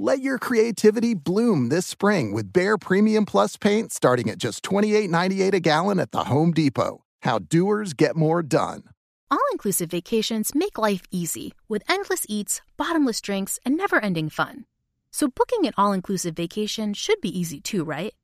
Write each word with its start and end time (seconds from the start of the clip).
Let 0.00 0.20
your 0.20 0.38
creativity 0.38 1.12
bloom 1.12 1.70
this 1.70 1.84
spring 1.84 2.32
with 2.32 2.52
Behr 2.52 2.80
Premium 2.80 3.24
Plus 3.26 3.56
paint 3.56 3.90
starting 3.90 4.30
at 4.30 4.38
just 4.38 4.62
$28.98 4.62 5.54
a 5.54 5.60
gallon 5.60 5.98
at 5.98 6.12
the 6.12 6.22
Home 6.22 6.52
Depot. 6.52 7.02
How 7.22 7.40
doers 7.40 7.94
get 7.94 8.14
more 8.14 8.40
done. 8.44 8.84
All 9.28 9.40
inclusive 9.50 9.90
vacations 9.90 10.54
make 10.54 10.78
life 10.78 11.02
easy 11.10 11.52
with 11.68 11.82
endless 11.90 12.24
eats, 12.28 12.62
bottomless 12.76 13.20
drinks, 13.20 13.58
and 13.66 13.76
never 13.76 13.98
ending 13.98 14.28
fun. 14.28 14.66
So, 15.10 15.26
booking 15.26 15.66
an 15.66 15.74
all 15.76 15.92
inclusive 15.92 16.36
vacation 16.36 16.94
should 16.94 17.20
be 17.20 17.36
easy 17.36 17.60
too, 17.60 17.82
right? 17.82 18.14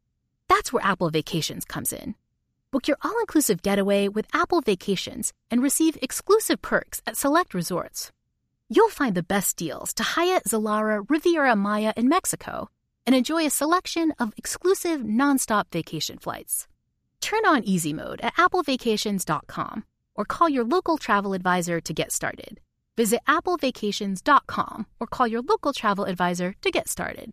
That's 0.48 0.72
where 0.72 0.84
Apple 0.84 1.10
Vacations 1.10 1.64
comes 1.64 1.92
in. 1.92 2.14
Book 2.70 2.86
your 2.86 2.98
all 3.02 3.18
inclusive 3.18 3.62
getaway 3.62 4.06
with 4.06 4.26
Apple 4.32 4.60
Vacations 4.60 5.32
and 5.50 5.60
receive 5.60 5.98
exclusive 6.00 6.62
perks 6.62 7.02
at 7.04 7.16
select 7.16 7.52
resorts. 7.52 8.12
You'll 8.70 8.88
find 8.88 9.14
the 9.14 9.22
best 9.22 9.56
deals 9.56 9.92
to 9.94 10.02
Hyatt, 10.02 10.44
Zilara, 10.44 11.04
Riviera 11.08 11.54
Maya 11.54 11.92
in 11.96 12.08
Mexico 12.08 12.68
and 13.06 13.14
enjoy 13.14 13.44
a 13.44 13.50
selection 13.50 14.12
of 14.18 14.32
exclusive 14.36 15.02
nonstop 15.02 15.64
vacation 15.70 16.18
flights. 16.18 16.66
Turn 17.20 17.44
on 17.46 17.64
easy 17.64 17.92
mode 17.92 18.20
at 18.22 18.34
applevacations.com 18.36 19.84
or 20.14 20.24
call 20.24 20.48
your 20.48 20.64
local 20.64 20.96
travel 20.96 21.34
advisor 21.34 21.80
to 21.80 21.92
get 21.92 22.10
started. 22.12 22.60
Visit 22.96 23.20
applevacations.com 23.28 24.86
or 24.98 25.06
call 25.06 25.26
your 25.26 25.42
local 25.42 25.72
travel 25.72 26.04
advisor 26.04 26.54
to 26.62 26.70
get 26.70 26.88
started. 26.88 27.32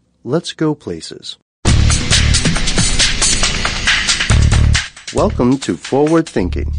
Let's 0.23 0.53
go 0.53 0.75
places. 0.75 1.39
Welcome 5.15 5.57
to 5.57 5.75
Forward 5.75 6.29
Thinking. 6.29 6.71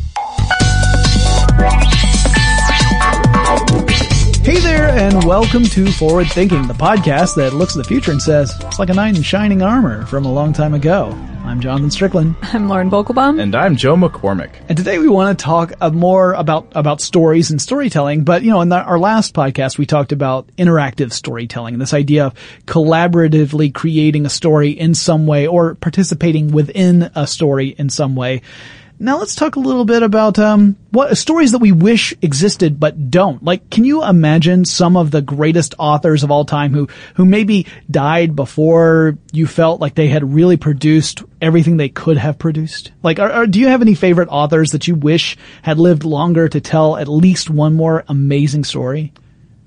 Hey 4.42 4.58
there, 4.58 4.88
and 4.88 5.22
welcome 5.22 5.62
to 5.66 5.92
Forward 5.92 6.26
Thinking, 6.26 6.66
the 6.66 6.74
podcast 6.74 7.36
that 7.36 7.54
looks 7.54 7.76
at 7.76 7.78
the 7.84 7.88
future 7.88 8.10
and 8.10 8.20
says, 8.20 8.52
it's 8.62 8.80
like 8.80 8.90
a 8.90 8.92
knight 8.92 9.16
in 9.16 9.22
shining 9.22 9.62
armor 9.62 10.04
from 10.06 10.24
a 10.24 10.32
long 10.32 10.52
time 10.52 10.74
ago. 10.74 11.10
I'm 11.44 11.60
Jonathan 11.60 11.92
Strickland. 11.92 12.34
I'm 12.42 12.68
Lauren 12.68 12.90
Vogelbaum. 12.90 13.40
And 13.40 13.54
I'm 13.54 13.76
Joe 13.76 13.94
McCormick. 13.94 14.50
And 14.68 14.76
today 14.76 14.98
we 14.98 15.06
want 15.06 15.38
to 15.38 15.44
talk 15.44 15.74
uh, 15.80 15.90
more 15.90 16.32
about, 16.32 16.72
about 16.72 17.00
stories 17.00 17.52
and 17.52 17.62
storytelling. 17.62 18.24
But, 18.24 18.42
you 18.42 18.50
know, 18.50 18.60
in 18.62 18.68
the, 18.68 18.82
our 18.82 18.98
last 18.98 19.32
podcast, 19.32 19.78
we 19.78 19.86
talked 19.86 20.10
about 20.10 20.48
interactive 20.56 21.12
storytelling, 21.12 21.78
this 21.78 21.94
idea 21.94 22.26
of 22.26 22.34
collaboratively 22.66 23.72
creating 23.72 24.26
a 24.26 24.30
story 24.30 24.70
in 24.70 24.96
some 24.96 25.28
way 25.28 25.46
or 25.46 25.76
participating 25.76 26.50
within 26.50 27.12
a 27.14 27.28
story 27.28 27.68
in 27.68 27.90
some 27.90 28.16
way. 28.16 28.42
Now 29.02 29.18
let's 29.18 29.34
talk 29.34 29.56
a 29.56 29.60
little 29.60 29.84
bit 29.84 30.04
about 30.04 30.38
um, 30.38 30.76
what 30.92 31.18
stories 31.18 31.50
that 31.50 31.58
we 31.58 31.72
wish 31.72 32.14
existed 32.22 32.78
but 32.78 33.10
don't. 33.10 33.42
Like, 33.42 33.68
can 33.68 33.84
you 33.84 34.04
imagine 34.04 34.64
some 34.64 34.96
of 34.96 35.10
the 35.10 35.20
greatest 35.20 35.74
authors 35.76 36.22
of 36.22 36.30
all 36.30 36.44
time 36.44 36.72
who 36.72 36.86
who 37.16 37.24
maybe 37.24 37.66
died 37.90 38.36
before 38.36 39.18
you 39.32 39.48
felt 39.48 39.80
like 39.80 39.96
they 39.96 40.06
had 40.06 40.32
really 40.32 40.56
produced 40.56 41.24
everything 41.40 41.78
they 41.78 41.88
could 41.88 42.16
have 42.16 42.38
produced? 42.38 42.92
Like, 43.02 43.18
are, 43.18 43.32
are, 43.32 43.46
do 43.48 43.58
you 43.58 43.66
have 43.66 43.82
any 43.82 43.96
favorite 43.96 44.28
authors 44.28 44.70
that 44.70 44.86
you 44.86 44.94
wish 44.94 45.36
had 45.62 45.80
lived 45.80 46.04
longer 46.04 46.48
to 46.48 46.60
tell 46.60 46.96
at 46.96 47.08
least 47.08 47.50
one 47.50 47.74
more 47.74 48.04
amazing 48.06 48.62
story? 48.62 49.12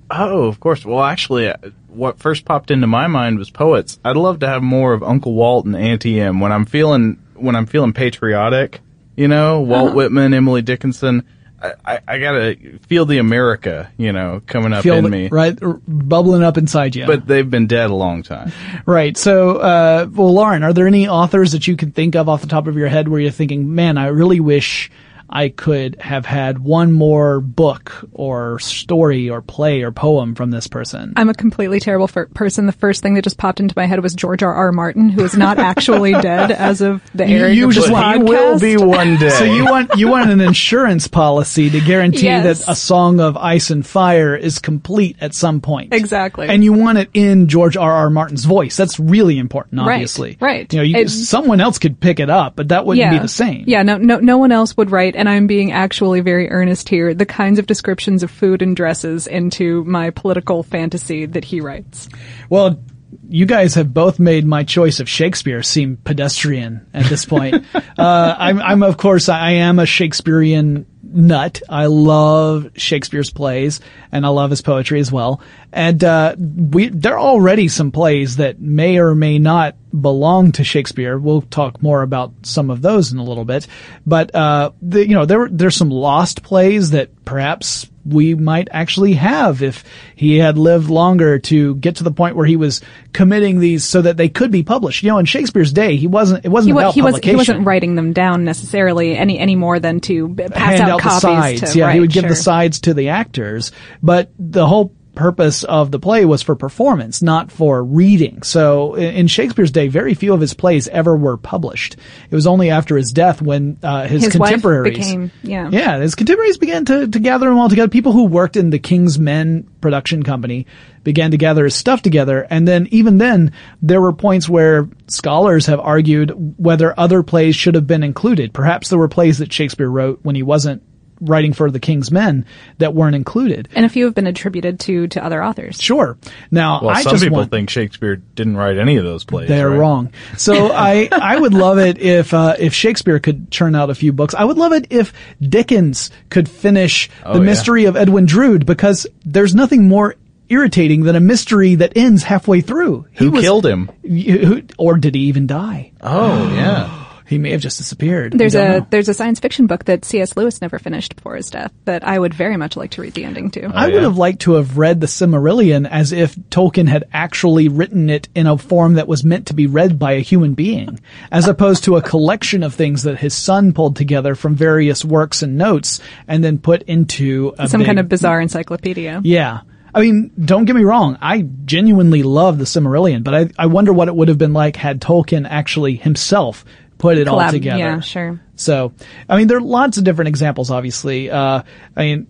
Oh, 0.09 0.45
of 0.45 0.61
course. 0.61 0.85
Well, 0.85 1.03
actually, 1.03 1.49
uh, 1.49 1.57
what 1.89 2.19
first 2.19 2.45
popped 2.45 2.71
into 2.71 2.87
my 2.87 3.07
mind 3.07 3.37
was 3.37 3.49
poets. 3.49 3.99
I'd 4.05 4.15
love 4.15 4.39
to 4.39 4.47
have 4.47 4.63
more 4.63 4.93
of 4.93 5.03
Uncle 5.03 5.33
Walt 5.33 5.65
and 5.65 5.75
Auntie 5.75 6.21
Em 6.21 6.39
when 6.39 6.53
I'm 6.53 6.63
feeling 6.63 7.21
when 7.33 7.57
I'm 7.57 7.65
feeling 7.65 7.91
patriotic 7.91 8.79
you 9.15 9.27
know, 9.27 9.61
Walt 9.61 9.87
uh-huh. 9.87 9.95
Whitman, 9.95 10.33
Emily 10.33 10.61
Dickinson. 10.61 11.25
I, 11.61 11.73
I, 11.85 11.99
I, 12.07 12.19
gotta 12.19 12.57
feel 12.87 13.05
the 13.05 13.17
America, 13.17 13.91
you 13.97 14.11
know, 14.11 14.41
coming 14.45 14.73
up 14.73 14.83
feel 14.83 14.95
in 14.95 15.05
the, 15.05 15.09
me. 15.09 15.27
Right, 15.29 15.57
bubbling 15.87 16.43
up 16.43 16.57
inside 16.57 16.95
you. 16.95 17.05
But 17.05 17.25
they've 17.25 17.49
been 17.49 17.67
dead 17.67 17.89
a 17.89 17.95
long 17.95 18.23
time. 18.23 18.51
Right. 18.85 19.17
So, 19.17 19.57
uh, 19.57 20.07
well, 20.11 20.31
Lauren, 20.31 20.61
are 20.61 20.71
there 20.71 20.85
any 20.85 21.07
authors 21.07 21.53
that 21.53 21.65
you 21.65 21.75
can 21.75 21.91
think 21.91 22.15
of 22.15 22.29
off 22.29 22.41
the 22.41 22.47
top 22.47 22.67
of 22.67 22.77
your 22.77 22.87
head 22.87 23.07
where 23.07 23.19
you're 23.19 23.31
thinking, 23.31 23.73
man, 23.73 23.97
I 23.97 24.07
really 24.07 24.39
wish 24.39 24.91
I 25.29 25.49
could 25.49 25.97
have 25.99 26.25
had 26.25 26.59
one 26.59 26.91
more 26.91 27.39
book 27.39 27.91
or 28.13 28.59
story 28.59 29.29
or 29.29 29.41
play 29.41 29.81
or 29.81 29.91
poem 29.91 30.35
from 30.35 30.51
this 30.51 30.67
person. 30.67 31.13
I'm 31.15 31.29
a 31.29 31.33
completely 31.33 31.79
terrible 31.79 32.09
f- 32.15 32.29
person. 32.33 32.65
The 32.65 32.71
first 32.71 33.01
thing 33.01 33.15
that 33.15 33.23
just 33.23 33.37
popped 33.37 33.59
into 33.59 33.73
my 33.75 33.85
head 33.85 34.01
was 34.01 34.13
George 34.13 34.43
R. 34.43 34.53
R. 34.53 34.71
Martin, 34.71 35.09
who 35.09 35.23
is 35.23 35.35
not 35.35 35.57
actually 35.59 36.11
dead 36.21 36.51
as 36.51 36.81
of 36.81 37.01
the 37.13 37.25
airing 37.25 37.57
you 37.57 37.67
of 37.69 37.75
this 37.75 37.85
just 37.85 37.95
podcast. 37.95 38.17
He 38.17 38.23
will 38.23 38.59
be 38.59 38.77
one 38.77 39.15
day. 39.19 39.29
So 39.29 39.43
you 39.43 39.65
want 39.65 39.91
you 39.97 40.09
want 40.09 40.29
an 40.29 40.41
insurance 40.41 41.07
policy 41.07 41.69
to 41.69 41.81
guarantee 41.81 42.25
Yes. 42.25 42.59
that 42.65 42.71
a 42.71 42.75
song 42.75 43.19
of 43.19 43.37
ice 43.37 43.69
and 43.69 43.85
fire 43.85 44.35
is 44.35 44.59
complete 44.59 45.17
at 45.21 45.33
some 45.33 45.61
point. 45.61 45.93
Exactly. 45.93 46.47
And 46.47 46.63
you 46.63 46.73
want 46.73 46.97
it 46.97 47.09
in 47.13 47.47
George 47.47 47.77
R. 47.77 47.91
R. 47.91 48.09
Martin's 48.09 48.45
voice. 48.45 48.75
That's 48.77 48.99
really 48.99 49.37
important, 49.39 49.79
obviously. 49.81 50.37
right. 50.39 50.41
right. 50.41 50.73
You 50.73 50.79
know, 50.79 50.83
you, 50.83 50.97
It- 50.97 51.09
someone 51.09 51.61
else 51.61 51.77
could 51.79 51.99
pick 51.99 52.19
it 52.19 52.29
up, 52.29 52.55
but 52.55 52.69
that 52.69 52.85
wouldn't 52.85 53.11
be 53.11 53.19
the 53.19 53.27
same. 53.27 53.63
Yeah, 53.67 53.83
no, 53.83 53.97
no, 53.97 54.19
no 54.19 54.37
one 54.37 54.51
else 54.51 54.75
would 54.77 54.91
write, 54.91 55.14
and 55.15 55.27
I'm 55.27 55.47
being 55.47 55.71
actually 55.71 56.21
very 56.21 56.49
earnest 56.51 56.89
here. 56.89 57.13
The 57.13 57.25
kinds 57.25 57.59
of 57.59 57.65
descriptions 57.65 58.23
of 58.23 58.31
food 58.31 58.61
and 58.61 58.75
dresses 58.75 59.27
into 59.27 59.83
my 59.85 60.09
political 60.09 60.63
fantasy 60.63 61.25
that 61.25 61.45
he 61.45 61.61
writes. 61.61 62.09
Well, 62.49 62.79
you 63.27 63.45
guys 63.45 63.75
have 63.75 63.93
both 63.93 64.19
made 64.19 64.45
my 64.45 64.63
choice 64.63 64.99
of 64.99 65.09
Shakespeare 65.09 65.63
seem 65.63 65.97
pedestrian 65.97 66.87
at 66.93 67.05
this 67.05 67.25
point. 67.25 67.65
uh, 67.75 68.35
I'm, 68.37 68.61
I'm, 68.61 68.83
of 68.83 68.97
course, 68.97 69.29
I 69.29 69.51
am 69.51 69.79
a 69.79 69.85
Shakespearean 69.85 70.85
nut. 71.03 71.61
I 71.69 71.85
love 71.85 72.71
Shakespeare's 72.75 73.29
plays 73.29 73.79
and 74.11 74.25
I 74.25 74.29
love 74.29 74.49
his 74.49 74.61
poetry 74.61 74.99
as 74.99 75.11
well. 75.11 75.41
And, 75.71 76.03
uh, 76.03 76.35
we, 76.37 76.89
there 76.89 77.15
are 77.15 77.19
already 77.19 77.67
some 77.67 77.91
plays 77.91 78.37
that 78.37 78.59
may 78.59 78.99
or 78.99 79.15
may 79.15 79.39
not 79.39 79.75
belong 79.99 80.51
to 80.53 80.63
Shakespeare. 80.63 81.17
We'll 81.17 81.41
talk 81.41 81.81
more 81.81 82.01
about 82.01 82.33
some 82.43 82.69
of 82.69 82.81
those 82.81 83.11
in 83.11 83.17
a 83.17 83.23
little 83.23 83.45
bit. 83.45 83.67
But, 84.05 84.33
uh, 84.35 84.71
the, 84.81 85.07
you 85.07 85.15
know, 85.15 85.25
there, 85.25 85.47
there's 85.49 85.75
some 85.75 85.89
lost 85.89 86.43
plays 86.43 86.91
that 86.91 87.09
perhaps 87.25 87.89
we 88.05 88.35
might 88.35 88.67
actually 88.71 89.13
have 89.13 89.63
if 89.63 89.83
he 90.15 90.37
had 90.37 90.57
lived 90.59 90.89
longer 90.89 91.39
to 91.39 91.75
get 91.75 91.95
to 91.97 92.03
the 92.03 92.11
point 92.11 92.35
where 92.35 92.45
he 92.45 92.55
was 92.55 92.81
committing 93.13 93.59
these 93.59 93.83
so 93.83 94.01
that 94.03 94.15
they 94.15 94.29
could 94.29 94.51
be 94.51 94.61
published. 94.61 95.01
You 95.01 95.09
know, 95.09 95.17
in 95.17 95.25
Shakespeare's 95.25 95.73
day, 95.73 95.95
he 95.95 96.05
wasn't, 96.05 96.45
it 96.45 96.49
wasn't 96.49 96.69
He, 96.69 96.73
wa- 96.73 96.81
about 96.81 96.93
he, 96.93 97.01
Was, 97.01 97.17
he 97.17 97.35
wasn't 97.35 97.65
writing 97.65 97.95
them 97.95 98.13
down 98.13 98.45
necessarily 98.45 99.17
any, 99.17 99.39
any 99.39 99.55
more 99.55 99.79
than 99.79 99.99
to 100.01 100.35
pass 100.35 100.51
hand 100.53 100.81
out, 100.83 100.89
out 100.91 100.97
the 100.97 101.03
copies 101.03 101.21
sides. 101.21 101.73
to, 101.73 101.79
yeah, 101.79 101.85
right, 101.85 101.93
he 101.95 101.99
would 101.99 102.11
give 102.11 102.21
sure. 102.21 102.29
the 102.29 102.35
sides 102.35 102.81
to 102.81 102.93
the 102.93 103.09
actors, 103.09 103.71
but 104.03 104.29
the 104.37 104.67
whole 104.67 104.93
purpose 105.15 105.63
of 105.63 105.91
the 105.91 105.99
play 105.99 106.25
was 106.25 106.41
for 106.41 106.55
performance, 106.55 107.21
not 107.21 107.51
for 107.51 107.83
reading. 107.83 108.43
So 108.43 108.95
in 108.95 109.27
Shakespeare's 109.27 109.71
day, 109.71 109.87
very 109.87 110.13
few 110.13 110.33
of 110.33 110.41
his 110.41 110.53
plays 110.53 110.87
ever 110.87 111.15
were 111.15 111.37
published. 111.37 111.95
It 112.29 112.35
was 112.35 112.45
only 112.47 112.69
after 112.69 112.97
his 112.97 113.11
death 113.11 113.41
when 113.41 113.77
uh, 113.81 114.07
his, 114.07 114.23
His 114.25 114.33
contemporaries 114.33 114.97
became- 114.97 115.31
yeah. 115.43 115.69
yeah, 115.71 115.99
his 115.99 116.15
contemporaries 116.15 116.57
began 116.57 116.85
to, 116.85 117.07
to 117.07 117.19
gather 117.19 117.47
them 117.47 117.57
all 117.57 117.69
together. 117.69 117.89
People 117.89 118.11
who 118.11 118.25
worked 118.25 118.55
in 118.57 118.69
the 118.69 118.79
King's 118.79 119.17
Men 119.17 119.67
production 119.81 120.23
company 120.23 120.65
began 121.03 121.31
to 121.31 121.37
gather 121.37 121.63
his 121.63 121.75
stuff 121.75 122.01
together. 122.01 122.45
And 122.49 122.67
then 122.67 122.87
even 122.91 123.17
then, 123.19 123.51
there 123.81 124.01
were 124.01 124.13
points 124.13 124.49
where 124.49 124.89
scholars 125.07 125.67
have 125.67 125.79
argued 125.79 126.31
whether 126.57 126.99
other 126.99 127.21
plays 127.23 127.55
should 127.55 127.75
have 127.75 127.85
been 127.87 128.03
included. 128.03 128.53
Perhaps 128.53 128.89
there 128.89 128.97
were 128.99 129.07
plays 129.07 129.37
that 129.37 129.53
Shakespeare 129.53 129.89
wrote 129.89 130.19
when 130.23 130.35
he 130.35 130.43
wasn't 130.43 130.81
writing 131.21 131.53
for 131.53 131.71
the 131.71 131.79
King's 131.79 132.11
Men 132.11 132.45
that 132.79 132.93
weren't 132.93 133.15
included. 133.15 133.69
And 133.75 133.85
a 133.85 133.89
few 133.89 134.05
have 134.05 134.15
been 134.15 134.27
attributed 134.27 134.79
to, 134.81 135.07
to 135.07 135.23
other 135.23 135.43
authors. 135.43 135.81
Sure. 135.81 136.17
Now, 136.51 136.81
well, 136.81 136.89
I 136.89 137.01
some 137.03 137.11
just 137.11 137.23
people 137.23 137.37
want, 137.37 137.51
think 137.51 137.69
Shakespeare 137.69 138.17
didn't 138.17 138.57
write 138.57 138.77
any 138.77 138.97
of 138.97 139.03
those 139.03 139.23
plays. 139.23 139.47
they're 139.47 139.69
right? 139.69 139.77
wrong. 139.77 140.13
So 140.37 140.71
I, 140.73 141.07
I 141.11 141.37
would 141.37 141.53
love 141.53 141.79
it 141.79 141.97
if, 141.99 142.33
uh, 142.33 142.55
if 142.59 142.73
Shakespeare 142.73 143.19
could 143.19 143.49
churn 143.51 143.75
out 143.75 143.89
a 143.89 143.95
few 143.95 144.11
books. 144.13 144.33
I 144.35 144.43
would 144.45 144.57
love 144.57 144.73
it 144.73 144.87
if 144.89 145.13
Dickens 145.41 146.11
could 146.29 146.49
finish 146.49 147.09
Oh, 147.23 147.33
The 147.33 147.39
yeah. 147.39 147.45
Mystery 147.45 147.85
of 147.85 147.95
Edwin 147.95 148.25
Drood 148.25 148.65
because 148.65 149.07
there's 149.25 149.55
nothing 149.55 149.87
more 149.87 150.15
irritating 150.49 151.03
than 151.03 151.15
a 151.15 151.19
mystery 151.19 151.75
that 151.75 151.93
ends 151.95 152.23
halfway 152.23 152.61
through. 152.61 153.07
He 153.11 153.25
Who 153.25 153.31
was- 153.31 153.41
killed 153.41 153.65
him? 153.65 153.89
y- 154.03 154.19
who- 154.43 154.61
or 154.77 154.97
did 154.97 155.15
he 155.15 155.21
even 155.21 155.47
die? 155.47 155.91
Oh, 156.01 156.53
yeah. 156.53 157.04
He 157.27 157.39
may 157.39 157.51
have 157.51 157.61
just 157.61 157.77
disappeared. 157.77 158.33
There's 158.33 158.53
a 158.53 158.79
know. 158.79 158.87
there's 158.89 159.09
a 159.09 159.13
science 159.13 159.39
fiction 159.39 159.65
book 159.65 159.85
that 159.85 160.05
C.S. 160.05 160.37
Lewis 160.37 160.61
never 160.61 160.77
finished 160.77 161.15
before 161.15 161.35
his 161.35 161.49
death 161.49 161.73
that 161.85 162.07
I 162.07 162.19
would 162.19 162.33
very 162.33 162.55
much 162.55 162.77
like 162.77 162.91
to 162.91 163.01
read 163.01 163.13
the 163.13 163.23
ending 163.23 163.49
to. 163.51 163.65
I 163.73 163.87
oh, 163.87 163.93
would 163.93 164.03
have 164.03 164.17
liked 164.17 164.41
to 164.41 164.53
have 164.53 164.77
read 164.77 165.01
the 165.01 165.07
Silmarillion 165.07 165.89
as 165.89 166.11
if 166.11 166.35
Tolkien 166.35 166.87
had 166.87 167.05
actually 167.11 167.67
written 167.67 168.09
it 168.09 168.29
in 168.35 168.45
a 168.45 168.57
form 168.57 168.93
that 168.93 169.07
was 169.07 169.23
meant 169.23 169.47
to 169.47 169.55
be 169.55 169.65
read 169.65 169.97
by 169.97 170.13
a 170.13 170.19
human 170.19 170.53
being, 170.53 170.99
as 171.31 171.47
opposed 171.47 171.85
to 171.85 171.95
a 171.95 172.01
collection 172.01 172.61
of 172.61 172.75
things 172.75 173.03
that 173.03 173.17
his 173.17 173.33
son 173.33 173.73
pulled 173.73 173.95
together 173.95 174.35
from 174.35 174.55
various 174.55 175.03
works 175.03 175.41
and 175.41 175.57
notes 175.57 176.01
and 176.27 176.43
then 176.43 176.59
put 176.59 176.83
into 176.83 177.55
a 177.57 177.67
Some 177.67 177.79
big- 177.79 177.87
kind 177.87 177.99
of 177.99 178.07
bizarre 178.07 178.39
encyclopedia. 178.39 179.21
Yeah. 179.23 179.61
I 179.95 180.01
mean, 180.01 180.31
don't 180.37 180.65
get 180.65 180.75
me 180.75 180.83
wrong. 180.83 181.17
I 181.21 181.47
genuinely 181.63 182.21
love 182.21 182.57
the 182.57 182.65
Silmarillion, 182.65 183.23
but 183.23 183.33
I, 183.33 183.49
I 183.57 183.67
wonder 183.67 183.93
what 183.93 184.09
it 184.09 184.15
would 184.15 184.27
have 184.27 184.37
been 184.37 184.51
like 184.51 184.75
had 184.75 184.99
Tolkien 184.99 185.47
actually 185.49 185.95
himself 185.95 186.65
put 186.97 187.17
it 187.17 187.27
all 187.27 187.49
together. 187.51 187.79
Yeah, 187.79 187.99
sure. 187.99 188.39
So, 188.55 188.93
I 189.29 189.37
mean, 189.37 189.47
there 189.47 189.57
are 189.57 189.61
lots 189.61 189.97
of 189.97 190.03
different 190.03 190.29
examples, 190.29 190.71
obviously. 190.71 191.29
Uh, 191.29 191.63
I 191.95 192.01
mean, 192.03 192.27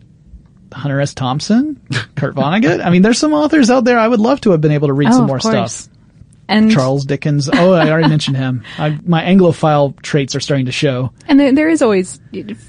Hunter 0.73 0.99
S. 1.01 1.13
Thompson, 1.13 1.79
Kurt 2.15 2.35
Vonnegut. 2.35 2.83
I 2.85 2.89
mean, 2.89 3.01
there's 3.01 3.17
some 3.19 3.33
authors 3.33 3.69
out 3.69 3.85
there 3.85 3.97
I 3.99 4.07
would 4.07 4.19
love 4.19 4.41
to 4.41 4.51
have 4.51 4.61
been 4.61 4.71
able 4.71 4.87
to 4.87 4.93
read 4.93 5.09
Oh, 5.09 5.11
some 5.11 5.27
more 5.27 5.39
course. 5.39 5.73
stuff. 5.73 5.91
And 6.47 6.69
Charles 6.69 7.05
Dickens. 7.05 7.49
Oh, 7.51 7.73
I 7.73 7.89
already 7.89 8.07
mentioned 8.07 8.37
him. 8.37 8.63
I, 8.77 8.99
my 9.03 9.23
Anglophile 9.23 9.99
traits 10.03 10.35
are 10.35 10.39
starting 10.39 10.67
to 10.67 10.71
show. 10.71 11.11
And 11.27 11.39
there, 11.39 11.51
there 11.53 11.69
is 11.69 11.81
always 11.81 12.19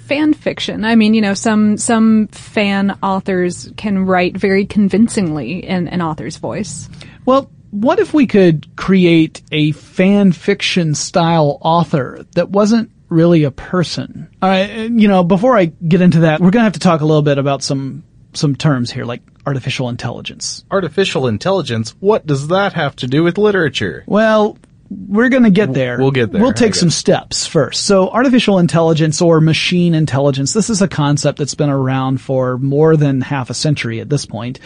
fan 0.09 0.33
fiction. 0.33 0.83
I 0.87 0.95
mean, 0.97 1.13
you 1.13 1.21
know, 1.21 1.35
some 1.35 1.77
some 1.77 2.29
fan 2.29 2.97
authors 3.03 3.71
can 3.77 4.07
write 4.07 4.35
very 4.35 4.65
convincingly 4.65 5.63
in 5.63 5.89
an 5.89 6.01
author's 6.01 6.39
voice. 6.39 6.89
Well, 7.27 7.51
what 7.77 7.99
if 7.99 8.15
we 8.15 8.27
could 8.27 8.75
create 8.77 9.43
a 9.53 9.73
fan 9.73 10.33
fiction 10.33 10.95
style 10.95 11.59
author 11.61 12.25
that 12.33 12.51
wasn't 12.51 12.91
really 13.09 13.45
a 13.45 13.51
person? 13.51 14.29
All 14.41 14.49
right, 14.49 14.91
you 14.91 15.09
know, 15.09 15.23
before 15.23 15.57
I 15.57 15.67
get 15.67 16.01
into 16.01 16.21
that, 16.21 16.41
we're 16.41 16.51
going 16.51 16.63
to 16.63 16.65
have 16.65 16.73
to 16.75 16.81
talk 16.81 17.03
a 17.03 17.05
little 17.05 17.23
bit 17.23 17.39
about 17.39 17.63
some 17.63 18.05
some 18.33 18.55
terms 18.55 18.91
here 18.91 19.05
like 19.05 19.23
artificial 19.47 19.89
intelligence. 19.89 20.65
Artificial 20.71 21.27
intelligence, 21.27 21.95
what 22.01 22.27
does 22.27 22.49
that 22.49 22.73
have 22.75 22.97
to 22.97 23.07
do 23.07 23.23
with 23.23 23.39
literature? 23.39 24.05
Well, 24.07 24.59
we're 24.91 25.31
going 25.31 25.45
to 25.45 25.51
get 25.51 25.73
there. 25.73 25.99
We'll 25.99 26.11
get 26.11 26.33
there, 26.33 26.41
We'll 26.41 26.53
take 26.53 26.75
some 26.75 26.91
steps 26.91 27.47
first. 27.47 27.85
So 27.85 28.09
artificial 28.09 28.59
intelligence 28.59 29.21
or 29.21 29.41
machine 29.41 29.95
intelligence, 29.95 30.53
this 30.53 30.71
is 30.71 30.83
a 30.83 30.89
concept 30.89 31.39
that's 31.39 31.55
been 31.55 31.71
around 31.71 32.21
for 32.21 32.59
more 32.59 32.97
than 32.97 33.21
half 33.21 33.51
a 33.51 33.55
century 33.55 34.01
at 34.01 34.09
this 34.09 34.27
point. 34.27 34.61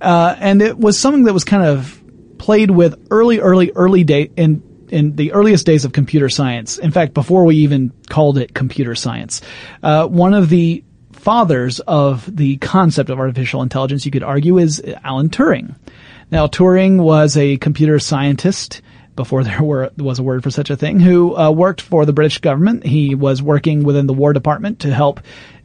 Uh, 0.00 0.34
and 0.38 0.60
it 0.60 0.76
was 0.76 0.98
something 0.98 1.24
that 1.24 1.32
was 1.32 1.44
kind 1.44 1.62
of 1.62 2.01
played 2.42 2.72
with 2.72 3.06
early, 3.12 3.38
early, 3.38 3.70
early 3.76 4.02
day 4.02 4.28
in 4.36 4.60
in 4.88 5.14
the 5.14 5.32
earliest 5.32 5.64
days 5.64 5.84
of 5.84 5.92
computer 5.92 6.28
science. 6.28 6.76
In 6.76 6.90
fact, 6.90 7.14
before 7.14 7.44
we 7.44 7.56
even 7.58 7.92
called 8.10 8.36
it 8.36 8.52
computer 8.52 8.96
science, 8.96 9.40
uh, 9.82 10.06
one 10.08 10.34
of 10.34 10.48
the 10.48 10.82
fathers 11.12 11.78
of 11.80 12.28
the 12.36 12.56
concept 12.56 13.10
of 13.10 13.20
artificial 13.20 13.62
intelligence, 13.62 14.04
you 14.04 14.10
could 14.10 14.24
argue, 14.24 14.58
is 14.58 14.82
Alan 15.04 15.30
Turing. 15.30 15.76
Now, 16.32 16.48
Turing 16.48 16.98
was 17.00 17.36
a 17.36 17.58
computer 17.58 18.00
scientist 18.00 18.82
before 19.14 19.44
there 19.44 19.62
were, 19.62 19.92
was 19.96 20.18
a 20.18 20.24
word 20.24 20.42
for 20.42 20.50
such 20.50 20.68
a 20.68 20.76
thing, 20.76 20.98
who 20.98 21.36
uh, 21.36 21.50
worked 21.52 21.80
for 21.80 22.04
the 22.04 22.12
British 22.12 22.38
government. 22.38 22.84
He 22.84 23.14
was 23.14 23.40
working 23.40 23.84
within 23.84 24.08
the 24.08 24.14
War 24.14 24.32
Department 24.32 24.80
to 24.80 24.92
help 24.92 25.20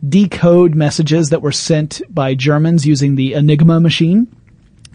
decode 0.08 0.76
messages 0.76 1.30
that 1.32 1.42
were 1.42 1.52
sent 1.52 2.04
by 2.08 2.36
Germans 2.36 2.86
using 2.86 3.16
the 3.16 3.34
Enigma 3.34 3.80
machine. 3.80 4.28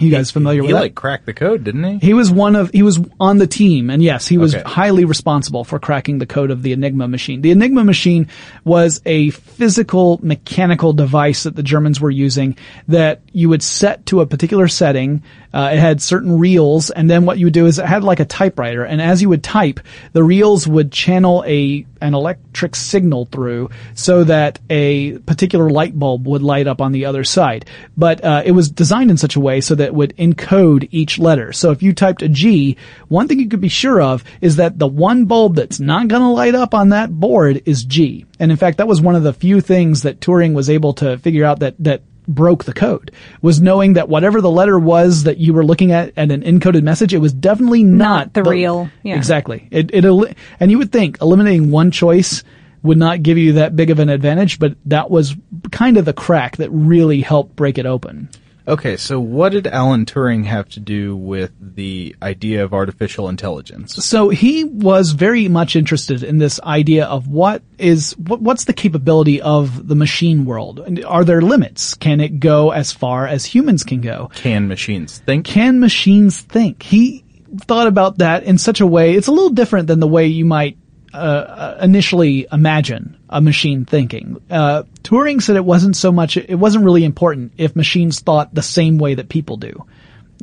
You 0.03 0.11
guys 0.11 0.31
familiar 0.31 0.63
He 0.63 0.67
with 0.69 0.77
that? 0.77 0.81
like 0.81 0.95
cracked 0.95 1.27
the 1.27 1.33
code, 1.35 1.65
didn't 1.65 1.85
he? 2.01 2.07
He 2.07 2.15
was 2.15 2.31
one 2.31 2.57
of, 2.57 2.71
he 2.71 2.83
was 2.83 3.01
on 3.21 3.39
the 3.39 3.47
team, 3.47 3.89
and 3.91 4.03
yes, 4.03 4.27
he 4.29 4.39
was 4.39 4.55
Okay. 4.55 4.69
highly 4.69 5.05
responsible 5.05 5.65
for 5.65 5.79
cracking 5.79 6.19
the 6.19 6.27
code 6.27 6.51
of 6.51 6.63
the 6.63 6.73
Enigma 6.73 7.09
machine. 7.09 7.41
The 7.41 7.51
Enigma 7.51 7.85
machine 7.85 8.29
was 8.65 9.01
a 9.07 9.31
physical, 9.31 10.19
mechanical 10.23 10.93
device 10.93 11.45
that 11.45 11.57
the 11.57 11.63
Germans 11.63 12.01
were 12.01 12.11
using 12.11 12.57
that 12.89 13.21
you 13.33 13.49
would 13.49 13.63
set 13.63 14.05
to 14.07 14.21
a 14.21 14.27
particular 14.27 14.69
setting. 14.69 15.23
Uh, 15.53 15.71
it 15.73 15.79
had 15.79 16.01
certain 16.01 16.39
reels, 16.39 16.91
and 16.91 17.11
then 17.11 17.25
what 17.25 17.39
you 17.39 17.47
would 17.47 17.53
do 17.53 17.67
is 17.67 17.79
it 17.79 17.87
had 17.87 18.03
like 18.03 18.21
a 18.21 18.25
typewriter, 18.25 18.85
and 18.85 19.03
as 19.03 19.21
you 19.21 19.29
would 19.29 19.43
type, 19.43 19.81
the 20.13 20.25
reels 20.25 20.67
would 20.67 20.91
channel 20.91 21.45
a, 21.47 21.85
an 22.01 22.15
electric 22.15 22.75
signal 22.75 23.27
through 23.27 23.69
so 23.95 24.25
that 24.25 24.59
a 24.71 25.19
particular 25.19 25.69
light 25.69 25.99
bulb 25.99 26.27
would 26.27 26.43
light 26.43 26.67
up 26.67 26.81
on 26.81 26.93
the 26.93 27.05
other 27.05 27.25
side. 27.25 27.67
But, 27.97 28.25
uh, 28.25 28.43
it 28.45 28.53
was 28.53 28.71
designed 28.71 29.11
in 29.11 29.17
such 29.17 29.37
a 29.37 29.41
way 29.41 29.61
so 29.61 29.75
that 29.75 29.89
it 29.89 29.95
would 29.95 30.17
encode 30.17 30.89
each 30.91 31.19
letter. 31.19 31.53
So 31.53 31.71
if 31.71 31.83
you 31.83 31.93
typed 31.93 32.23
a 32.23 32.29
G, 32.29 32.77
one 33.09 33.29
thing 33.29 33.39
you 33.39 33.49
could 33.49 33.61
be 33.61 33.69
sure 33.69 34.01
of 34.01 34.25
is 34.41 34.57
that 34.57 34.79
the 34.79 34.89
one 34.89 35.27
bulb 35.27 35.57
that's 35.57 35.81
not 35.81 36.09
gonna 36.09 36.33
light 36.33 36.55
up 36.55 36.75
on 36.75 36.91
that 36.91 37.11
board 37.11 37.63
is 37.67 37.85
G. 37.85 38.27
And 38.39 38.51
in 38.51 38.57
fact, 38.57 38.79
that 38.79 38.89
was 38.89 39.01
one 39.01 39.17
of 39.17 39.23
the 39.23 39.33
few 39.33 39.61
things 39.61 40.03
that 40.03 40.21
Turing 40.21 40.55
was 40.55 40.71
able 40.71 40.95
to 40.95 41.19
figure 41.19 41.45
out 41.45 41.61
that, 41.61 41.77
that 41.81 42.03
broke 42.29 42.65
the 42.65 42.73
code 42.73 43.11
was 43.41 43.61
knowing 43.61 43.95
that 43.95 44.09
whatever 44.09 44.41
the 44.41 44.51
letter 44.51 44.79
was 44.79 45.25
that 45.25 45.39
you 45.39 45.53
were 45.53 45.65
looking 45.65 45.93
at 45.93 46.13
at 46.17 46.31
an 46.31 46.43
encoded 46.43 46.83
message, 46.83 47.13
it 47.13 47.19
was 47.19 47.33
definitely 47.33 47.83
not, 47.83 48.27
Not 48.27 48.35
the 48.35 48.43
real, 48.45 48.91
yeah. 49.03 49.17
Exactly. 49.17 49.69
It, 49.71 49.91
it, 49.93 50.37
and 50.61 50.71
you 50.71 50.79
would 50.79 50.93
think 50.93 51.19
eliminating 51.21 51.71
one 51.71 51.91
choice 51.91 52.45
would 52.83 52.99
not 52.99 53.23
give 53.23 53.39
you 53.39 53.55
that 53.55 53.77
big 53.77 53.91
of 53.91 53.99
an 53.99 54.09
advantage, 54.09 54.59
but 54.59 54.77
that 54.87 55.11
was 55.11 55.37
kind 55.71 55.97
of 55.97 56.05
the 56.05 56.13
crack 56.13 56.57
that 56.57 56.71
really 56.71 57.21
helped 57.21 57.55
break 57.55 57.79
it 57.79 57.87
open. 57.87 58.29
Okay, 58.67 58.97
so 58.97 59.19
what 59.19 59.53
did 59.53 59.67
Alan 59.67 60.05
Turing 60.05 60.45
have 60.45 60.69
to 60.71 60.81
do 60.81 61.17
with 61.17 61.51
the 61.61 62.15
idea 62.23 62.65
of 62.65 62.73
artificial 62.73 63.29
intelligence? 63.29 63.95
So 64.05 64.29
he 64.29 64.65
was 64.65 65.13
very 65.13 65.49
much 65.49 65.75
interested 65.75 66.23
in 66.23 66.39
this 66.39 66.61
idea 66.61 67.07
of 67.07 67.27
what 67.27 67.63
is 67.79 68.17
what, 68.19 68.41
what's 68.41 68.65
the 68.65 68.73
capability 68.73 69.43
of 69.43 69.89
the 69.89 69.97
machine 69.97 70.45
world? 70.45 70.79
And 70.81 71.05
Are 71.05 71.25
there 71.25 71.43
limits? 71.43 71.95
Can 71.95 72.21
it 72.21 72.39
go 72.39 72.71
as 72.71 72.93
far 72.93 73.27
as 73.27 73.45
humans 73.45 73.83
can 73.83 74.01
go? 74.01 74.31
Can 74.35 74.69
machines 74.69 75.19
think? 75.19 75.45
Can 75.45 75.81
machines 75.81 76.41
think? 76.41 76.83
He 76.83 77.25
thought 77.63 77.89
about 77.89 78.19
that 78.19 78.45
in 78.45 78.59
such 78.59 78.81
a 78.81 78.87
way. 78.87 79.15
It's 79.15 79.27
a 79.27 79.33
little 79.33 79.51
different 79.51 79.89
than 79.89 80.01
the 80.01 80.07
way 80.07 80.27
you 80.27 80.45
might 80.45 80.79
uh, 81.13 81.79
initially 81.81 82.47
imagine 82.51 83.19
a 83.33 83.41
machine 83.41 83.85
thinking. 83.85 84.41
Uh, 84.51 84.85
Turing 85.03 85.43
said 85.43 85.57
it 85.57 85.65
wasn't 85.65 85.97
so 85.97 86.13
much, 86.13 86.37
it 86.37 86.55
wasn't 86.55 86.85
really 86.85 87.05
important 87.05 87.53
if 87.57 87.75
machines 87.75 88.21
thought 88.21 88.55
the 88.55 88.63
same 88.63 88.99
way 88.99 89.15
that 89.15 89.29
people 89.29 89.57
do. 89.57 89.85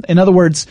In 0.08 0.18
other 0.18 0.32
words, 0.32 0.68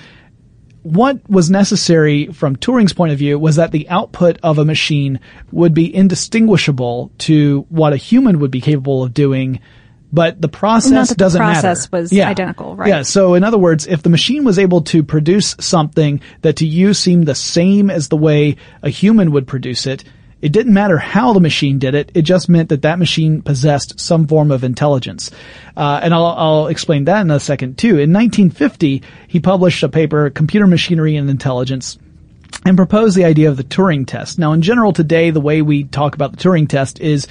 what 0.82 1.28
was 1.28 1.50
necessary 1.50 2.26
from 2.26 2.56
Turing's 2.56 2.92
point 2.92 3.12
of 3.12 3.18
view 3.18 3.38
was 3.38 3.56
that 3.56 3.72
the 3.72 3.88
output 3.88 4.38
of 4.42 4.58
a 4.58 4.64
machine 4.64 5.20
would 5.52 5.74
be 5.74 5.94
indistinguishable 5.94 7.12
to 7.18 7.66
what 7.68 7.92
a 7.92 7.96
human 7.96 8.40
would 8.40 8.50
be 8.50 8.60
capable 8.60 9.02
of 9.02 9.14
doing 9.14 9.60
but 10.12 10.40
the 10.40 10.48
process 10.48 11.14
doesn't 11.14 11.38
matter. 11.38 11.56
the 11.56 11.60
process 11.60 11.92
matter. 11.92 12.02
was 12.02 12.12
yeah. 12.12 12.28
identical, 12.28 12.74
right? 12.76 12.88
Yeah. 12.88 13.02
So 13.02 13.34
in 13.34 13.44
other 13.44 13.58
words, 13.58 13.86
if 13.86 14.02
the 14.02 14.08
machine 14.08 14.44
was 14.44 14.58
able 14.58 14.82
to 14.82 15.02
produce 15.02 15.54
something 15.60 16.20
that 16.40 16.56
to 16.56 16.66
you 16.66 16.94
seemed 16.94 17.26
the 17.26 17.34
same 17.34 17.90
as 17.90 18.08
the 18.08 18.16
way 18.16 18.56
a 18.82 18.88
human 18.88 19.32
would 19.32 19.46
produce 19.46 19.86
it, 19.86 20.04
it 20.40 20.52
didn't 20.52 20.72
matter 20.72 20.98
how 20.98 21.32
the 21.32 21.40
machine 21.40 21.78
did 21.78 21.94
it. 21.94 22.12
It 22.14 22.22
just 22.22 22.48
meant 22.48 22.68
that 22.68 22.82
that 22.82 22.98
machine 22.98 23.42
possessed 23.42 23.98
some 23.98 24.26
form 24.26 24.50
of 24.50 24.64
intelligence. 24.64 25.30
Uh, 25.76 26.00
and 26.02 26.14
I'll, 26.14 26.26
I'll 26.26 26.66
explain 26.68 27.04
that 27.06 27.22
in 27.22 27.30
a 27.30 27.40
second 27.40 27.78
too. 27.78 27.98
In 27.98 28.12
1950, 28.12 29.02
he 29.26 29.40
published 29.40 29.82
a 29.82 29.88
paper, 29.88 30.30
Computer 30.30 30.66
Machinery 30.66 31.16
and 31.16 31.28
Intelligence, 31.28 31.98
and 32.64 32.76
proposed 32.76 33.16
the 33.16 33.24
idea 33.24 33.50
of 33.50 33.56
the 33.56 33.64
Turing 33.64 34.06
test. 34.06 34.38
Now, 34.38 34.52
in 34.52 34.62
general, 34.62 34.92
today, 34.92 35.30
the 35.30 35.40
way 35.40 35.62
we 35.62 35.84
talk 35.84 36.14
about 36.14 36.32
the 36.32 36.38
Turing 36.38 36.68
test 36.68 37.00
is 37.00 37.26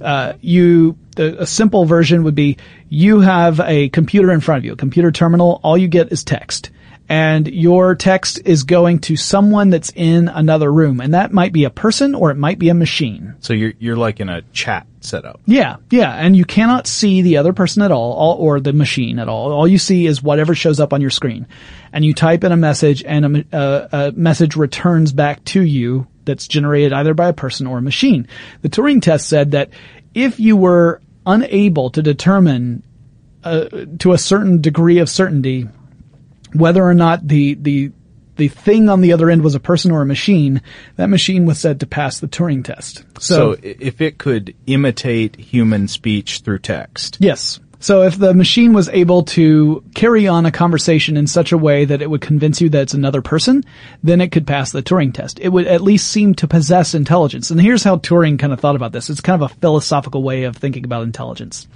uh, 0.00 0.34
you 0.40 0.96
a 1.16 1.46
simple 1.46 1.84
version 1.84 2.24
would 2.24 2.34
be 2.34 2.56
you 2.88 3.20
have 3.20 3.60
a 3.60 3.88
computer 3.90 4.30
in 4.32 4.40
front 4.40 4.58
of 4.58 4.64
you, 4.64 4.72
a 4.72 4.76
computer 4.76 5.12
terminal. 5.12 5.60
All 5.62 5.76
you 5.76 5.88
get 5.88 6.12
is 6.12 6.24
text. 6.24 6.70
And 7.10 7.48
your 7.48 7.96
text 7.96 8.40
is 8.44 8.62
going 8.62 9.00
to 9.00 9.16
someone 9.16 9.70
that's 9.70 9.90
in 9.96 10.28
another 10.28 10.72
room. 10.72 11.00
And 11.00 11.12
that 11.12 11.32
might 11.32 11.52
be 11.52 11.64
a 11.64 11.70
person 11.70 12.14
or 12.14 12.30
it 12.30 12.36
might 12.36 12.60
be 12.60 12.68
a 12.68 12.74
machine. 12.74 13.34
So 13.40 13.52
you're, 13.52 13.72
you're 13.80 13.96
like 13.96 14.20
in 14.20 14.28
a 14.28 14.42
chat 14.52 14.86
setup. 15.00 15.40
Yeah, 15.44 15.78
yeah. 15.90 16.12
And 16.12 16.36
you 16.36 16.44
cannot 16.44 16.86
see 16.86 17.22
the 17.22 17.38
other 17.38 17.52
person 17.52 17.82
at 17.82 17.90
all, 17.90 18.12
all 18.12 18.36
or 18.36 18.60
the 18.60 18.72
machine 18.72 19.18
at 19.18 19.28
all. 19.28 19.50
All 19.50 19.66
you 19.66 19.76
see 19.76 20.06
is 20.06 20.22
whatever 20.22 20.54
shows 20.54 20.78
up 20.78 20.92
on 20.92 21.00
your 21.00 21.10
screen. 21.10 21.48
And 21.92 22.04
you 22.04 22.14
type 22.14 22.44
in 22.44 22.52
a 22.52 22.56
message 22.56 23.02
and 23.02 23.38
a, 23.38 23.44
a, 23.52 23.88
a 23.92 24.12
message 24.12 24.54
returns 24.54 25.12
back 25.12 25.44
to 25.46 25.60
you 25.60 26.06
that's 26.26 26.46
generated 26.46 26.92
either 26.92 27.12
by 27.12 27.26
a 27.26 27.32
person 27.32 27.66
or 27.66 27.78
a 27.78 27.82
machine. 27.82 28.28
The 28.62 28.68
Turing 28.68 29.02
test 29.02 29.28
said 29.28 29.50
that 29.50 29.70
if 30.14 30.38
you 30.38 30.56
were 30.56 31.02
unable 31.26 31.90
to 31.90 32.02
determine 32.02 32.84
uh, 33.42 33.64
to 33.98 34.12
a 34.12 34.18
certain 34.18 34.60
degree 34.60 34.98
of 34.98 35.10
certainty 35.10 35.66
whether 36.54 36.82
or 36.82 36.94
not 36.94 37.26
the 37.26 37.54
the 37.54 37.92
the 38.36 38.48
thing 38.48 38.88
on 38.88 39.02
the 39.02 39.12
other 39.12 39.28
end 39.28 39.42
was 39.42 39.54
a 39.54 39.60
person 39.60 39.90
or 39.90 40.00
a 40.00 40.06
machine, 40.06 40.62
that 40.96 41.10
machine 41.10 41.44
was 41.44 41.58
said 41.58 41.80
to 41.80 41.86
pass 41.86 42.20
the 42.20 42.26
Turing 42.26 42.64
test. 42.64 43.04
So, 43.20 43.54
so 43.54 43.56
if 43.62 44.00
it 44.00 44.16
could 44.16 44.54
imitate 44.66 45.36
human 45.36 45.88
speech 45.88 46.40
through 46.40 46.60
text. 46.60 47.18
Yes. 47.20 47.60
So 47.80 48.02
if 48.02 48.18
the 48.18 48.34
machine 48.34 48.72
was 48.72 48.88
able 48.90 49.24
to 49.24 49.82
carry 49.94 50.28
on 50.28 50.46
a 50.46 50.52
conversation 50.52 51.16
in 51.16 51.26
such 51.26 51.52
a 51.52 51.58
way 51.58 51.86
that 51.86 52.02
it 52.02 52.10
would 52.10 52.20
convince 52.20 52.60
you 52.60 52.68
that 52.70 52.82
it's 52.82 52.94
another 52.94 53.22
person, 53.22 53.64
then 54.02 54.20
it 54.20 54.32
could 54.32 54.46
pass 54.46 54.70
the 54.70 54.82
Turing 54.82 55.12
test. 55.12 55.38
It 55.40 55.48
would 55.48 55.66
at 55.66 55.80
least 55.80 56.08
seem 56.08 56.34
to 56.36 56.46
possess 56.48 56.94
intelligence. 56.94 57.50
And 57.50 57.60
here's 57.60 57.82
how 57.82 57.96
Turing 57.96 58.38
kind 58.38 58.52
of 58.52 58.60
thought 58.60 58.76
about 58.76 58.92
this. 58.92 59.08
It's 59.08 59.22
kind 59.22 59.42
of 59.42 59.50
a 59.50 59.54
philosophical 59.56 60.22
way 60.22 60.44
of 60.44 60.56
thinking 60.56 60.84
about 60.84 61.02
intelligence. 61.02 61.66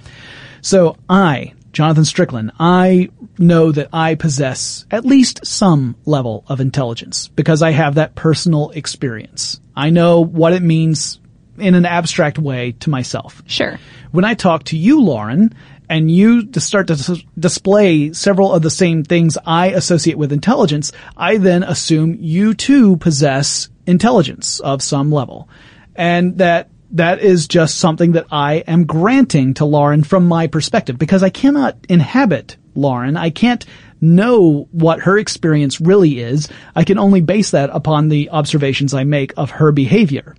So 0.61 0.95
I, 1.09 1.53
Jonathan 1.75 2.05
Strickland, 2.05 2.53
I 2.57 3.09
know 3.37 3.73
that 3.73 3.89
I 3.91 4.15
possess 4.15 4.85
at 4.89 5.03
least 5.03 5.45
some 5.45 5.97
level 6.05 6.45
of 6.47 6.61
intelligence 6.61 7.27
because 7.27 7.61
I 7.61 7.71
have 7.71 7.95
that 7.95 8.15
personal 8.15 8.69
experience. 8.69 9.59
I 9.75 9.89
know 9.89 10.21
what 10.21 10.53
it 10.53 10.61
means 10.61 11.19
in 11.57 11.75
an 11.75 11.85
abstract 11.85 12.39
way 12.39 12.71
to 12.79 12.89
myself. 12.89 13.43
Sure. 13.45 13.77
When 14.11 14.23
I 14.23 14.35
talk 14.35 14.63
to 14.65 14.77
you, 14.77 15.01
Lauren, 15.01 15.53
and 15.89 16.09
you 16.09 16.49
start 16.53 16.87
to 16.87 17.21
display 17.37 18.13
several 18.13 18.53
of 18.53 18.61
the 18.61 18.69
same 18.69 19.03
things 19.03 19.37
I 19.45 19.71
associate 19.71 20.17
with 20.17 20.31
intelligence, 20.31 20.93
I 21.17 21.35
then 21.35 21.63
assume 21.63 22.15
you 22.21 22.53
too 22.53 22.95
possess 22.97 23.67
intelligence 23.85 24.61
of 24.61 24.81
some 24.81 25.11
level. 25.11 25.49
And 25.93 26.37
that 26.37 26.69
that 26.95 27.19
is 27.19 27.47
just 27.47 27.77
something 27.77 28.13
that 28.13 28.27
I 28.31 28.55
am 28.67 28.85
granting 28.85 29.53
to 29.55 29.65
Lauren 29.65 30.03
from 30.03 30.27
my 30.27 30.47
perspective 30.47 30.97
because 30.97 31.23
I 31.23 31.29
cannot 31.29 31.77
inhabit 31.89 32.55
Lauren. 32.73 33.17
I 33.17 33.29
can't 33.29 33.65
know 33.99 34.69
what 34.71 35.01
her 35.01 35.17
experience 35.17 35.81
really 35.81 36.19
is. 36.19 36.47
I 36.73 36.85
can 36.85 36.97
only 36.97 37.19
base 37.19 37.51
that 37.51 37.69
upon 37.73 38.07
the 38.07 38.29
observations 38.29 38.93
I 38.93 39.03
make 39.03 39.33
of 39.35 39.51
her 39.51 39.73
behavior. 39.73 40.35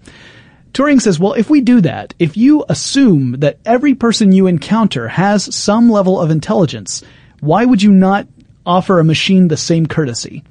Turing 0.72 1.00
says, 1.00 1.20
well, 1.20 1.34
if 1.34 1.50
we 1.50 1.60
do 1.60 1.82
that, 1.82 2.14
if 2.18 2.38
you 2.38 2.64
assume 2.70 3.32
that 3.40 3.58
every 3.66 3.94
person 3.94 4.32
you 4.32 4.46
encounter 4.46 5.08
has 5.08 5.54
some 5.54 5.90
level 5.90 6.18
of 6.18 6.30
intelligence, 6.30 7.02
why 7.40 7.66
would 7.66 7.82
you 7.82 7.92
not 7.92 8.26
offer 8.64 8.98
a 8.98 9.04
machine 9.04 9.48
the 9.48 9.56
same 9.58 9.86
courtesy? 9.86 10.42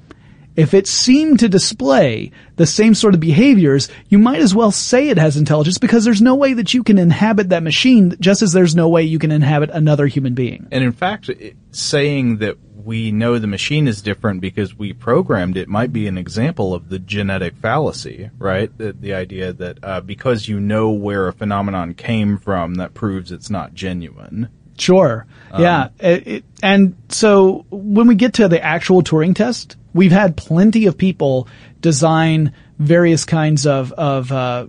If 0.56 0.74
it 0.74 0.86
seemed 0.86 1.40
to 1.40 1.48
display 1.48 2.32
the 2.56 2.66
same 2.66 2.94
sort 2.94 3.14
of 3.14 3.20
behaviors, 3.20 3.88
you 4.08 4.18
might 4.18 4.40
as 4.40 4.54
well 4.54 4.70
say 4.70 5.08
it 5.08 5.18
has 5.18 5.36
intelligence 5.36 5.78
because 5.78 6.04
there's 6.04 6.22
no 6.22 6.34
way 6.34 6.54
that 6.54 6.72
you 6.72 6.82
can 6.82 6.98
inhabit 6.98 7.50
that 7.50 7.62
machine 7.62 8.16
just 8.20 8.42
as 8.42 8.52
there's 8.52 8.74
no 8.74 8.88
way 8.88 9.02
you 9.02 9.18
can 9.18 9.30
inhabit 9.30 9.70
another 9.70 10.06
human 10.06 10.34
being. 10.34 10.66
And 10.72 10.82
in 10.82 10.92
fact, 10.92 11.30
saying 11.72 12.38
that 12.38 12.56
we 12.86 13.10
know 13.10 13.38
the 13.38 13.48
machine 13.48 13.88
is 13.88 14.00
different 14.00 14.40
because 14.40 14.78
we 14.78 14.92
programmed 14.92 15.56
it 15.56 15.68
might 15.68 15.92
be 15.92 16.06
an 16.06 16.16
example 16.16 16.72
of 16.72 16.88
the 16.88 17.00
genetic 17.00 17.56
fallacy, 17.56 18.30
right? 18.38 18.76
The, 18.78 18.92
the 18.92 19.12
idea 19.12 19.52
that 19.52 19.78
uh, 19.82 20.00
because 20.00 20.48
you 20.48 20.60
know 20.60 20.90
where 20.90 21.26
a 21.26 21.32
phenomenon 21.32 21.94
came 21.94 22.38
from, 22.38 22.76
that 22.76 22.94
proves 22.94 23.32
it's 23.32 23.50
not 23.50 23.74
genuine. 23.74 24.48
Sure. 24.78 25.26
Um, 25.50 25.62
yeah. 25.62 25.88
It, 25.98 26.26
it, 26.26 26.44
and 26.62 26.96
so 27.08 27.66
when 27.70 28.06
we 28.06 28.14
get 28.14 28.34
to 28.34 28.46
the 28.46 28.62
actual 28.62 29.02
Turing 29.02 29.34
test, 29.34 29.76
we've 29.96 30.12
had 30.12 30.36
plenty 30.36 30.86
of 30.86 30.96
people 30.96 31.48
design 31.80 32.52
various 32.78 33.24
kinds 33.24 33.66
of 33.66 33.92
of 33.92 34.30
uh, 34.30 34.66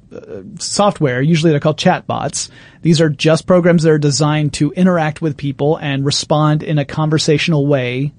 software. 0.60 1.22
Usually 1.22 1.52
they're 1.52 1.60
called 1.60 1.80
chatbots. 1.80 2.50
These 2.82 3.02
are 3.02 3.10
just 3.10 3.46
programs 3.46 3.84
that 3.84 3.92
are 3.92 3.98
designed 3.98 4.54
to 4.54 4.72
interact 4.72 5.22
with 5.22 5.38
people 5.38 5.78
and 5.78 6.06
respond 6.06 6.64
in 6.64 6.80
a 6.80 6.86
conversational 6.86 7.68
way 7.68 8.14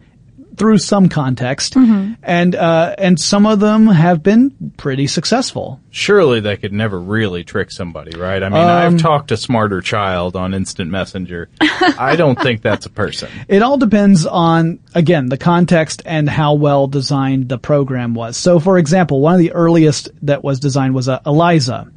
through 0.56 0.78
some 0.78 1.08
context, 1.08 1.74
mm-hmm. 1.74 2.14
and 2.22 2.54
uh, 2.54 2.94
and 2.98 3.18
some 3.18 3.46
of 3.46 3.60
them 3.60 3.86
have 3.86 4.22
been 4.22 4.72
pretty 4.76 5.06
successful. 5.06 5.80
Surely 5.98 6.40
they 6.40 6.56
could 6.56 6.72
never 6.72 6.98
really 6.98 7.42
trick 7.42 7.70
somebody, 7.70 8.16
right? 8.18 8.42
I 8.42 8.48
mean, 8.48 8.62
um, 8.62 8.68
I've 8.68 8.98
talked 8.98 9.28
to 9.28 9.36
Smarter 9.36 9.80
Child 9.80 10.36
on 10.36 10.54
Instant 10.54 10.90
Messenger. 10.90 11.48
I 11.60 12.14
don't 12.16 12.40
think 12.40 12.62
that's 12.62 12.86
a 12.86 12.90
person. 12.90 13.28
It 13.48 13.62
all 13.62 13.78
depends 13.78 14.26
on 14.26 14.78
again 14.94 15.26
the 15.26 15.38
context 15.38 16.02
and 16.04 16.28
how 16.28 16.54
well 16.54 16.86
designed 16.86 17.48
the 17.48 17.58
program 17.58 18.14
was. 18.14 18.36
So, 18.36 18.60
for 18.60 18.78
example, 18.78 19.20
one 19.20 19.34
of 19.34 19.40
the 19.40 19.52
earliest 19.52 20.10
that 20.22 20.44
was 20.44 20.60
designed 20.60 20.94
was 20.94 21.08
uh, 21.08 21.20
Eliza 21.26 21.90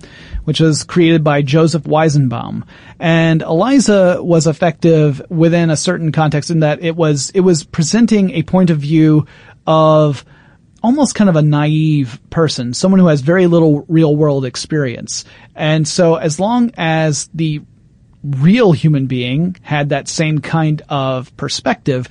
which 0.43 0.60
was 0.60 0.84
created 0.84 1.24
by 1.24 1.41
Joseph 1.41 1.84
Weizenbaum. 1.84 2.63
And 3.00 3.41
Eliza 3.41 4.24
was 4.24 4.48
effective 4.48 5.22
within 5.29 5.70
a 5.70 5.77
certain 5.77 6.12
context 6.12 6.50
in 6.50 6.62
that 6.62 6.81
it 6.81 6.96
was, 6.96 7.29
it 7.36 7.41
was 7.41 7.63
presenting 7.63 8.31
a 8.31 8.43
point 8.43 8.70
of 8.70 8.79
view 8.79 9.27
of 9.67 10.25
almost 10.84 11.16
kind 11.16 11.30
of 11.30 11.36
a 11.36 11.42
naive 11.42 12.20
person, 12.30 12.74
someone 12.74 13.00
who 13.00 13.08
has 13.08 13.22
very 13.22 13.48
little 13.48 13.86
real 13.88 14.16
world 14.16 14.46
experience. 14.46 15.26
And 15.56 15.88
so 15.88 16.16
as 16.16 16.40
long 16.40 16.72
as 16.78 17.30
the 17.34 17.62
real 18.24 18.72
human 18.72 19.08
being 19.08 19.56
had 19.62 19.90
that 19.90 20.08
same 20.08 20.40
kind 20.40 20.82
of 20.90 21.36
perspective, 21.38 22.08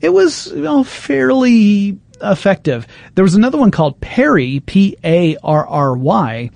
it 0.00 0.10
was 0.10 0.48
you 0.48 0.62
know, 0.62 0.84
fairly 0.84 1.98
effective. 2.22 2.86
There 3.14 3.24
was 3.24 3.34
another 3.34 3.58
one 3.58 3.70
called 3.70 4.00
Parry, 4.00 4.60
P-A-R-R-Y, 4.60 6.50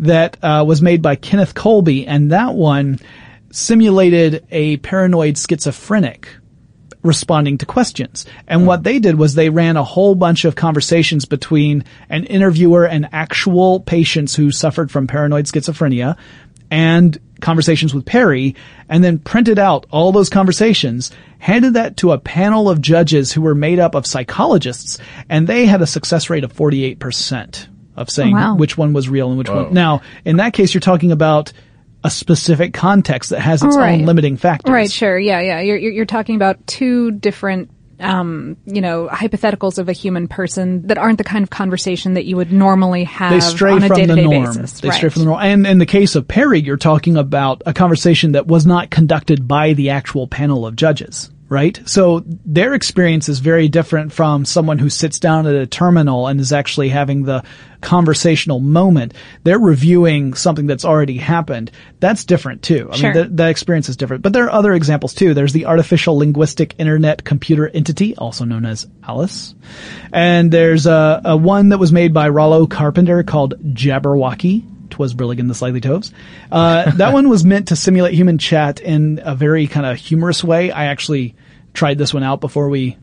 that 0.00 0.36
uh, 0.42 0.64
was 0.66 0.80
made 0.80 1.02
by 1.02 1.16
Kenneth 1.16 1.54
Colby, 1.54 2.06
and 2.06 2.32
that 2.32 2.54
one 2.54 2.98
simulated 3.50 4.46
a 4.50 4.78
paranoid 4.78 5.36
schizophrenic 5.36 6.28
responding 7.02 7.58
to 7.58 7.66
questions. 7.66 8.26
And 8.46 8.62
hmm. 8.62 8.66
what 8.66 8.82
they 8.82 8.98
did 8.98 9.16
was 9.16 9.34
they 9.34 9.50
ran 9.50 9.76
a 9.76 9.84
whole 9.84 10.14
bunch 10.14 10.44
of 10.44 10.56
conversations 10.56 11.24
between 11.24 11.84
an 12.08 12.24
interviewer 12.24 12.86
and 12.86 13.08
actual 13.12 13.80
patients 13.80 14.34
who 14.34 14.50
suffered 14.50 14.90
from 14.90 15.06
paranoid 15.06 15.46
schizophrenia 15.46 16.16
and 16.70 17.18
conversations 17.40 17.94
with 17.94 18.04
Parry 18.04 18.54
and 18.88 19.02
then 19.02 19.18
printed 19.18 19.58
out 19.58 19.86
all 19.90 20.12
those 20.12 20.28
conversations, 20.28 21.10
handed 21.38 21.74
that 21.74 21.96
to 21.98 22.12
a 22.12 22.18
panel 22.18 22.68
of 22.68 22.80
judges 22.80 23.32
who 23.32 23.40
were 23.42 23.54
made 23.54 23.78
up 23.78 23.94
of 23.94 24.06
psychologists 24.06 24.98
and 25.28 25.46
they 25.46 25.66
had 25.66 25.82
a 25.82 25.86
success 25.86 26.30
rate 26.30 26.44
of 26.44 26.52
48% 26.52 27.66
of 27.96 28.10
saying 28.10 28.34
oh, 28.34 28.38
Wow. 28.38 28.54
which 28.56 28.78
one 28.78 28.92
was 28.92 29.08
real 29.08 29.28
and 29.30 29.38
which 29.38 29.48
Whoa. 29.48 29.64
one. 29.64 29.74
Now, 29.74 30.02
in 30.24 30.36
that 30.36 30.52
case, 30.52 30.72
you're 30.74 30.80
talking 30.80 31.12
about 31.12 31.52
a 32.02 32.10
specific 32.10 32.72
context 32.72 33.30
that 33.30 33.40
has 33.40 33.62
its 33.62 33.76
Right. 33.76 34.00
own 34.00 34.06
limiting 34.06 34.36
factors. 34.36 34.72
Right, 34.72 34.90
sure. 34.90 35.18
Yeah, 35.18 35.40
yeah. 35.40 35.60
You're, 35.60 35.76
you're, 35.76 35.92
you're 35.92 36.04
talking 36.06 36.36
about 36.36 36.66
two 36.66 37.10
different, 37.10 37.70
um, 38.00 38.56
you 38.64 38.80
know, 38.80 39.08
hypotheticals 39.12 39.78
of 39.78 39.88
a 39.90 39.92
human 39.92 40.26
person 40.26 40.86
that 40.86 40.96
aren't 40.96 41.18
the 41.18 41.24
kind 41.24 41.42
of 41.42 41.50
conversation 41.50 42.14
that 42.14 42.24
you 42.24 42.36
would 42.36 42.50
normally 42.52 43.04
have 43.04 43.32
they 43.32 43.40
stray 43.40 43.72
on 43.72 43.82
a 43.82 43.88
from 43.88 44.00
the 44.00 44.06
day-to-day 44.06 44.22
norm. 44.24 44.44
basis. 44.46 44.80
They 44.80 44.88
right. 44.88 44.96
stray 44.96 45.08
from 45.10 45.20
the 45.20 45.26
norm. 45.26 45.42
And 45.42 45.66
in 45.66 45.78
the 45.78 45.86
case 45.86 46.16
of 46.16 46.26
Parry, 46.26 46.60
you're 46.60 46.78
talking 46.78 47.16
about 47.18 47.62
a 47.66 47.74
conversation 47.74 48.32
that 48.32 48.46
was 48.46 48.64
not 48.64 48.90
conducted 48.90 49.46
by 49.46 49.74
the 49.74 49.90
actual 49.90 50.26
panel 50.26 50.64
of 50.66 50.76
judges. 50.76 51.30
Right? 51.50 51.80
So 51.84 52.22
their 52.46 52.74
experience 52.74 53.28
is 53.28 53.40
very 53.40 53.68
different 53.68 54.12
from 54.12 54.44
someone 54.44 54.78
who 54.78 54.88
sits 54.88 55.18
down 55.18 55.48
at 55.48 55.54
a 55.56 55.66
terminal 55.66 56.28
and 56.28 56.38
is 56.40 56.52
actually 56.52 56.90
having 56.90 57.24
the 57.24 57.42
conversational 57.80 58.60
moment. 58.60 59.14
They're 59.42 59.58
reviewing 59.58 60.34
something 60.34 60.68
that's 60.68 60.84
already 60.84 61.16
happened. 61.16 61.72
That's 61.98 62.24
different 62.24 62.62
too. 62.62 62.88
I 62.92 62.96
Sure. 62.96 63.12
mean, 63.12 63.22
that, 63.22 63.36
that 63.38 63.48
experience 63.50 63.88
is 63.88 63.96
different. 63.96 64.22
But 64.22 64.32
there 64.32 64.44
are 64.44 64.52
other 64.52 64.72
examples 64.72 65.12
too. 65.12 65.34
There's 65.34 65.52
the 65.52 65.66
artificial 65.66 66.16
linguistic 66.18 66.76
internet 66.78 67.24
computer 67.24 67.68
entity, 67.68 68.14
also 68.16 68.44
known 68.44 68.64
as 68.64 68.86
Alice. 69.02 69.54
And 70.12 70.52
there's 70.52 70.86
a, 70.86 71.20
a 71.24 71.36
one 71.36 71.70
that 71.70 71.78
was 71.78 71.90
made 71.90 72.14
by 72.14 72.28
Rollo 72.28 72.68
Carpenter 72.68 73.24
called 73.24 73.54
Jabberwacky. 73.74 74.62
Twas 74.90 75.14
Brillig 75.14 75.38
and 75.40 75.48
the 75.48 75.54
Slithy 75.54 75.80
Toves. 75.80 76.12
Uh, 76.50 76.90
that 76.92 77.12
one 77.12 77.28
was 77.28 77.44
meant 77.44 77.68
to 77.68 77.76
simulate 77.76 78.14
human 78.14 78.38
chat 78.38 78.80
in 78.80 79.20
a 79.22 79.34
very 79.34 79.66
kind 79.66 79.86
of 79.86 79.96
humorous 79.96 80.44
way. 80.44 80.70
I 80.70 80.86
actually 80.86 81.34
tried 81.72 81.98
this 81.98 82.12
one 82.12 82.22
out 82.22 82.40
before 82.40 82.68
we 82.68 82.96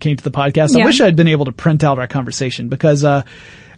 came 0.00 0.16
to 0.16 0.24
the 0.24 0.30
podcast. 0.30 0.78
I 0.80 0.84
wish 0.84 1.00
I'd 1.00 1.16
been 1.16 1.28
able 1.28 1.46
to 1.46 1.52
print 1.52 1.84
out 1.84 1.98
our 1.98 2.06
conversation 2.06 2.68
because, 2.68 3.04
uh, 3.04 3.22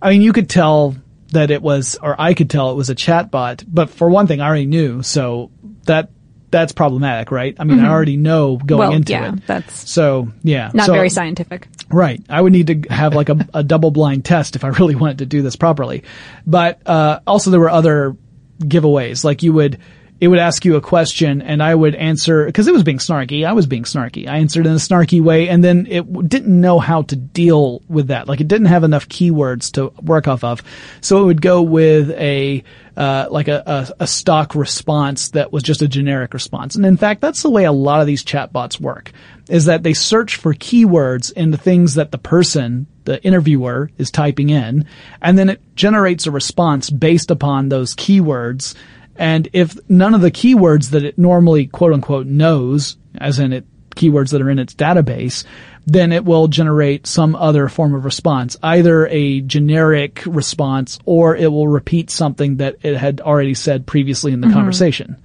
I 0.02 0.10
mean, 0.10 0.22
you 0.22 0.32
could 0.32 0.48
tell 0.50 0.96
that 1.32 1.50
it 1.50 1.62
was, 1.62 1.96
or 2.02 2.20
I 2.20 2.34
could 2.34 2.50
tell 2.50 2.72
it 2.72 2.74
was 2.74 2.90
a 2.90 2.94
chatbot, 2.94 3.64
but 3.66 3.90
for 3.90 4.10
one 4.10 4.26
thing, 4.26 4.40
I 4.40 4.46
already 4.46 4.66
knew, 4.66 5.02
so 5.02 5.50
that, 5.84 6.10
that's 6.50 6.72
problematic, 6.72 7.30
right? 7.30 7.54
I 7.58 7.64
mean, 7.64 7.80
I 7.80 7.84
Mhm. 7.84 7.90
already 7.90 8.16
know 8.16 8.56
going 8.56 8.78
well, 8.78 8.92
into 8.92 9.12
yeah, 9.12 9.32
it. 9.34 9.46
that's 9.46 9.88
So, 9.90 10.28
yeah. 10.42 10.70
not 10.74 10.86
So- 10.86 10.92
very 10.92 11.08
scientific. 11.10 11.68
Right. 11.90 12.22
I 12.28 12.40
would 12.40 12.52
need 12.52 12.66
to 12.68 12.92
have 12.94 13.14
like 13.14 13.28
a, 13.28 13.46
a 13.54 13.62
double 13.62 13.90
blind 13.90 14.24
test 14.24 14.56
if 14.56 14.64
I 14.64 14.68
really 14.68 14.94
wanted 14.94 15.18
to 15.18 15.26
do 15.26 15.42
this 15.42 15.56
properly. 15.56 16.02
But, 16.46 16.80
uh, 16.86 17.20
also 17.26 17.50
there 17.50 17.60
were 17.60 17.70
other 17.70 18.16
giveaways. 18.60 19.24
Like 19.24 19.42
you 19.42 19.52
would, 19.52 19.78
it 20.20 20.28
would 20.28 20.38
ask 20.38 20.64
you 20.64 20.76
a 20.76 20.80
question 20.80 21.40
and 21.40 21.62
I 21.62 21.74
would 21.74 21.94
answer, 21.94 22.50
cause 22.52 22.68
it 22.68 22.74
was 22.74 22.82
being 22.82 22.98
snarky. 22.98 23.46
I 23.46 23.52
was 23.54 23.66
being 23.66 23.84
snarky. 23.84 24.28
I 24.28 24.36
answered 24.36 24.66
in 24.66 24.72
a 24.72 24.76
snarky 24.76 25.22
way 25.22 25.48
and 25.48 25.64
then 25.64 25.86
it 25.88 26.28
didn't 26.28 26.60
know 26.60 26.78
how 26.78 27.02
to 27.02 27.16
deal 27.16 27.82
with 27.88 28.08
that. 28.08 28.28
Like 28.28 28.40
it 28.40 28.48
didn't 28.48 28.66
have 28.66 28.84
enough 28.84 29.08
keywords 29.08 29.72
to 29.72 29.88
work 30.02 30.28
off 30.28 30.44
of. 30.44 30.62
So 31.00 31.22
it 31.22 31.24
would 31.24 31.40
go 31.40 31.62
with 31.62 32.10
a, 32.10 32.62
uh, 32.96 33.28
like 33.30 33.48
a, 33.48 33.62
a, 33.66 34.04
a 34.04 34.06
stock 34.06 34.54
response 34.54 35.30
that 35.30 35.52
was 35.52 35.62
just 35.62 35.80
a 35.80 35.88
generic 35.88 36.34
response. 36.34 36.76
And 36.76 36.84
in 36.84 36.98
fact, 36.98 37.22
that's 37.22 37.42
the 37.42 37.50
way 37.50 37.64
a 37.64 37.72
lot 37.72 38.02
of 38.02 38.06
these 38.06 38.22
chatbots 38.22 38.78
work 38.78 39.12
is 39.48 39.64
that 39.64 39.82
they 39.82 39.94
search 39.94 40.36
for 40.36 40.54
keywords 40.54 41.32
in 41.32 41.50
the 41.50 41.56
things 41.56 41.94
that 41.94 42.12
the 42.12 42.18
person, 42.18 42.86
the 43.04 43.22
interviewer 43.24 43.90
is 43.98 44.10
typing 44.10 44.50
in, 44.50 44.86
and 45.20 45.38
then 45.38 45.48
it 45.48 45.60
generates 45.74 46.26
a 46.26 46.30
response 46.30 46.88
based 46.88 47.30
upon 47.30 47.68
those 47.68 47.94
keywords. 47.94 48.74
And 49.20 49.48
if 49.52 49.76
none 49.88 50.14
of 50.14 50.22
the 50.22 50.30
keywords 50.30 50.90
that 50.90 51.04
it 51.04 51.18
normally 51.18 51.66
quote 51.66 51.92
unquote 51.92 52.26
knows, 52.26 52.96
as 53.18 53.38
in 53.38 53.52
it, 53.52 53.66
keywords 53.94 54.30
that 54.30 54.40
are 54.40 54.48
in 54.48 54.58
its 54.58 54.74
database, 54.74 55.44
then 55.84 56.10
it 56.10 56.24
will 56.24 56.48
generate 56.48 57.06
some 57.06 57.36
other 57.36 57.68
form 57.68 57.94
of 57.94 58.06
response, 58.06 58.56
either 58.62 59.06
a 59.08 59.42
generic 59.42 60.22
response 60.24 60.98
or 61.04 61.36
it 61.36 61.52
will 61.52 61.68
repeat 61.68 62.08
something 62.08 62.56
that 62.56 62.76
it 62.82 62.96
had 62.96 63.20
already 63.20 63.52
said 63.52 63.86
previously 63.86 64.32
in 64.32 64.40
the 64.40 64.46
Mhm. 64.46 64.54
conversation. 64.54 65.16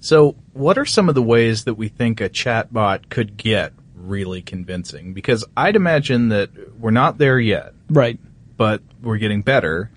So, 0.00 0.34
what 0.52 0.76
are 0.76 0.86
some 0.86 1.08
of 1.08 1.14
the 1.14 1.22
ways 1.22 1.64
that 1.64 1.74
we 1.74 1.86
think 1.88 2.20
a 2.20 2.28
chatbot 2.28 3.10
could 3.10 3.36
get 3.36 3.72
really 3.96 4.42
convincing? 4.42 5.12
Because 5.12 5.44
I'd 5.56 5.76
imagine 5.76 6.30
that 6.30 6.50
we're 6.80 6.90
not 6.90 7.18
there 7.18 7.38
yet. 7.38 7.74
Right. 7.90 8.18
But 8.56 8.82
we're 9.02 9.18
getting 9.18 9.42
better. 9.42 9.90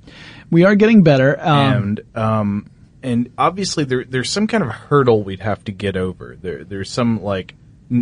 We 0.52 0.66
are 0.66 0.76
getting 0.76 1.02
better. 1.02 1.40
Um, 1.40 1.58
and 1.74 2.02
um 2.16 2.66
and 3.04 3.32
obviously 3.38 3.84
there 3.84 4.04
there's 4.04 4.30
some 4.30 4.48
kind 4.48 4.64
of 4.64 4.70
hurdle 4.70 5.24
we'd 5.24 5.40
have 5.40 5.64
to 5.66 5.72
get 5.72 5.96
over. 5.96 6.38
There 6.42 6.64
there's 6.64 6.90
some 6.90 7.22
like 7.22 7.56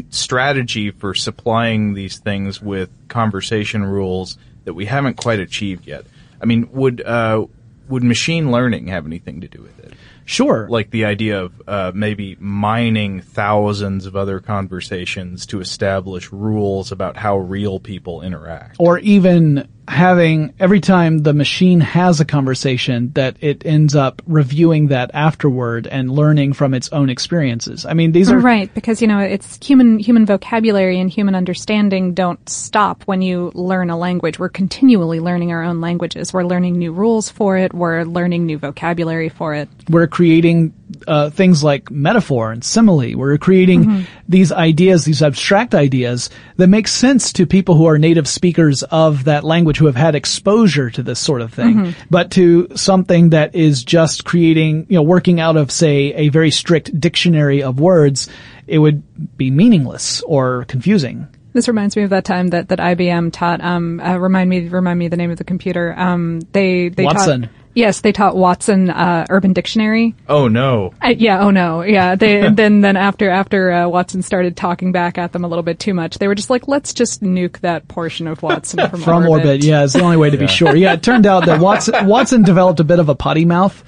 strategy 0.09 0.91
for 0.91 1.13
supplying 1.13 1.93
these 1.93 2.17
things 2.17 2.61
with 2.61 2.89
conversation 3.07 3.83
rules 3.83 4.37
that 4.65 4.73
we 4.73 4.85
haven't 4.85 5.17
quite 5.17 5.39
achieved 5.39 5.87
yet. 5.87 6.05
I 6.41 6.45
mean, 6.45 6.69
would 6.71 7.01
uh 7.01 7.45
would 7.87 8.03
machine 8.03 8.51
learning 8.51 8.87
have 8.87 9.05
anything 9.05 9.41
to 9.41 9.47
do 9.47 9.61
with 9.61 9.79
it? 9.79 9.93
Sure. 10.25 10.67
Like 10.69 10.91
the 10.91 11.05
idea 11.05 11.41
of 11.41 11.61
uh, 11.67 11.91
maybe 11.95 12.37
mining 12.39 13.21
thousands 13.21 14.05
of 14.05 14.15
other 14.15 14.39
conversations 14.39 15.47
to 15.47 15.59
establish 15.59 16.31
rules 16.31 16.91
about 16.91 17.17
how 17.17 17.39
real 17.39 17.79
people 17.79 18.21
interact. 18.21 18.75
or 18.77 18.99
even 18.99 19.67
having 19.89 20.53
every 20.59 20.79
time 20.79 21.17
the 21.17 21.33
machine 21.33 21.79
has 21.81 22.19
a 22.19 22.25
conversation 22.25 23.11
that 23.13 23.35
it 23.41 23.65
ends 23.65 23.95
up 23.95 24.21
reviewing 24.27 24.87
that 24.87 25.09
afterward 25.13 25.87
and 25.87 26.11
learning 26.11 26.53
from 26.53 26.75
its 26.75 26.89
own 26.89 27.09
experiences. 27.09 27.85
I 27.85 27.93
mean, 27.95 28.11
these 28.11 28.31
are 28.31 28.37
right 28.37 28.71
because 28.73 29.01
you 29.01 29.07
know 29.07 29.19
it's 29.19 29.57
human 29.65 29.97
human 29.97 30.25
vocabulary 30.25 30.99
and 30.99 31.09
human 31.09 31.33
understanding 31.33 32.13
don't 32.13 32.47
stop 32.47 33.03
when 33.03 33.21
you 33.21 33.51
learn 33.55 33.89
a 33.89 33.97
language. 33.97 34.37
We're 34.37 34.49
continually 34.49 35.19
learning 35.19 35.51
our 35.51 35.63
own 35.63 35.81
languages. 35.81 36.31
We're 36.31 36.43
learning 36.43 36.77
new 36.77 36.93
rules 36.93 37.29
for 37.29 37.57
it. 37.57 37.73
We're 37.73 38.03
learning 38.03 38.45
new 38.45 38.59
vocabulary 38.59 39.29
for 39.29 39.55
it. 39.55 39.69
we're 39.89 40.07
creating 40.07 40.73
uh, 41.07 41.29
things 41.29 41.63
like 41.63 41.91
metaphor 41.91 42.51
and 42.51 42.63
simile. 42.63 43.15
We're 43.15 43.37
creating 43.37 43.85
Mhm. 43.85 44.03
these 44.27 44.51
ideas, 44.51 45.05
these 45.05 45.21
abstract 45.21 45.75
ideas 45.75 46.29
that 46.57 46.67
make 46.67 46.87
sense 46.87 47.31
to 47.33 47.45
people 47.45 47.75
who 47.75 47.85
are 47.85 47.97
native 47.99 48.27
speakers 48.27 48.83
of 48.83 49.25
that 49.25 49.43
language 49.43 49.77
who 49.77 49.85
have 49.85 49.95
had 49.95 50.15
exposure 50.15 50.89
to 50.89 51.03
this 51.03 51.19
sort 51.19 51.41
of 51.41 51.53
thing. 51.53 51.75
Mhm. 51.75 51.93
But 52.09 52.31
to 52.31 52.67
something 52.75 53.29
that 53.29 53.55
is 53.55 53.83
just 53.83 54.25
creating, 54.25 54.87
you 54.89 54.95
know, 54.97 55.03
working 55.03 55.39
out 55.39 55.57
of 55.57 55.69
say 55.71 56.13
a 56.15 56.29
very 56.29 56.51
strict 56.51 56.99
dictionary 56.99 57.61
of 57.61 57.79
words, 57.79 58.27
it 58.67 58.79
would 58.79 59.03
be 59.37 59.51
meaningless 59.51 60.21
or 60.25 60.65
confusing. 60.67 61.27
This 61.53 61.67
reminds 61.67 61.95
me 61.95 62.03
of 62.03 62.11
that 62.11 62.25
time 62.25 62.49
that, 62.49 62.69
that 62.69 62.79
IBM 62.79 63.31
taught. 63.31 63.63
Um, 63.63 63.99
uh, 63.99 64.17
remind 64.17 64.49
me, 64.49 64.67
remind 64.67 64.99
me 64.99 65.07
the 65.07 65.17
name 65.17 65.31
of 65.31 65.37
the 65.37 65.43
computer. 65.43 65.93
Um, 65.97 66.41
they 66.51 66.89
they 66.89 67.03
Watson. 67.03 67.41
taught. 67.43 67.49
Yes, 67.75 68.01
they 68.01 68.11
taught 68.11 68.35
Watson 68.35 68.89
uh, 68.89 69.25
Urban 69.29 69.53
Dictionary. 69.53 70.15
Oh 70.27 70.47
no. 70.47 70.93
I, 71.01 71.11
yeah. 71.11 71.41
Oh 71.41 71.51
no. 71.51 71.81
Yeah. 71.83 72.15
They 72.15 72.49
then 72.53 72.81
then 72.81 72.97
after 72.97 73.29
after 73.29 73.71
uh, 73.71 73.87
Watson 73.87 74.21
started 74.21 74.57
talking 74.57 74.91
back 74.91 75.17
at 75.17 75.31
them 75.31 75.43
a 75.45 75.47
little 75.47 75.63
bit 75.63 75.79
too 75.79 75.93
much, 75.93 76.17
they 76.17 76.27
were 76.27 76.35
just 76.35 76.49
like, 76.49 76.67
let's 76.67 76.93
just 76.93 77.21
nuke 77.21 77.59
that 77.59 77.87
portion 77.87 78.27
of 78.27 78.41
Watson 78.41 78.79
from, 78.89 79.01
From 79.01 79.27
orbit. 79.27 79.63
yeah, 79.63 79.83
it's 79.83 79.93
the 79.93 80.01
only 80.01 80.17
way 80.17 80.29
to 80.29 80.37
be 80.37 80.47
sure. 80.47 80.75
Yeah, 80.75 80.93
it 80.93 81.03
turned 81.03 81.25
out 81.25 81.45
that 81.45 81.61
Watson 81.61 81.93
Watson 82.07 82.43
developed 82.43 82.79
a 82.79 82.83
bit 82.83 82.99
of 82.99 83.07
a 83.07 83.15
potty 83.15 83.45
mouth. 83.45 83.81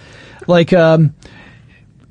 Like, 0.47 0.73
um, 0.73 1.13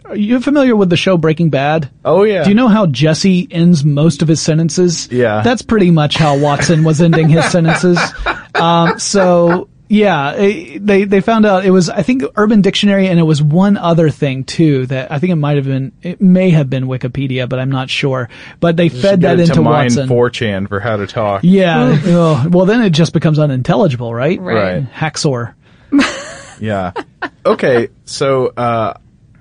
are 0.05 0.17
you 0.17 0.41
familiar 0.41 0.75
with 0.75 0.91
the 0.91 0.97
show 0.97 1.17
Breaking 1.17 1.51
Bad? 1.51 1.89
Oh 2.05 2.25
yeah. 2.25 2.43
Do 2.43 2.51
you 2.51 2.57
know 2.57 2.69
how 2.69 2.87
Jesse 2.87 3.47
ends 3.51 3.85
most 3.85 4.23
of 4.23 4.29
his 4.29 4.43
sentences? 4.43 5.09
Yeah. 5.11 5.43
That's 5.43 5.63
pretty 5.63 5.93
much 5.93 6.17
how 6.17 6.37
Watson 6.37 6.83
was 6.83 7.01
ending 7.01 7.29
his 7.29 7.45
sentences. 7.45 7.99
Um, 8.57 8.99
so 8.99 9.70
yeah, 9.91 10.35
eh, 10.35 10.79
they 10.81 11.03
they 11.03 11.21
found 11.21 11.45
out 11.45 11.65
it 11.65 11.73
was 11.73 11.91
I 11.91 12.03
think 12.03 12.23
Urban 12.37 12.61
Dictionary 12.61 13.09
and 13.09 13.19
it 13.19 13.25
was 13.25 13.43
one 13.43 13.77
other 13.77 14.09
thing 14.09 14.45
too 14.45 14.87
that 14.87 15.11
I 15.11 15.19
think 15.19 15.33
it 15.33 15.37
might 15.37 15.57
have 15.57 15.67
been 15.67 15.91
it 16.01 16.21
may 16.21 16.51
have 16.51 16.71
been 16.71 16.85
Wikipedia, 16.85 17.49
but 17.49 17.59
I'm 17.59 17.71
not 17.71 17.91
sure. 17.91 18.29
But 18.61 18.77
they 18.77 18.89
Just 18.89 19.03
fed 19.03 19.21
get 19.21 19.37
that 19.37 19.43
it 19.43 19.47
to 19.47 19.53
into 19.53 19.63
mine 19.63 19.87
Watson. 19.87 20.09
4chan 20.09 20.69
for 20.69 20.79
how 20.79 20.97
to 20.97 21.09
talk. 21.09 21.41
Yeah. 21.43 22.01
oh, 22.05 22.47
well, 22.49 22.67
then 22.67 22.83
it 22.83 22.91
just 22.91 23.13
becomes 23.13 23.41
unintelligible, 23.41 24.15
right? 24.15 24.41
Right. 24.41 24.75
Right. 24.75 24.85
Haxor. 24.85 25.57
Yeah. 26.61 26.93
Okay, 27.45 27.89
so 28.05 28.49
uh, 28.49 28.95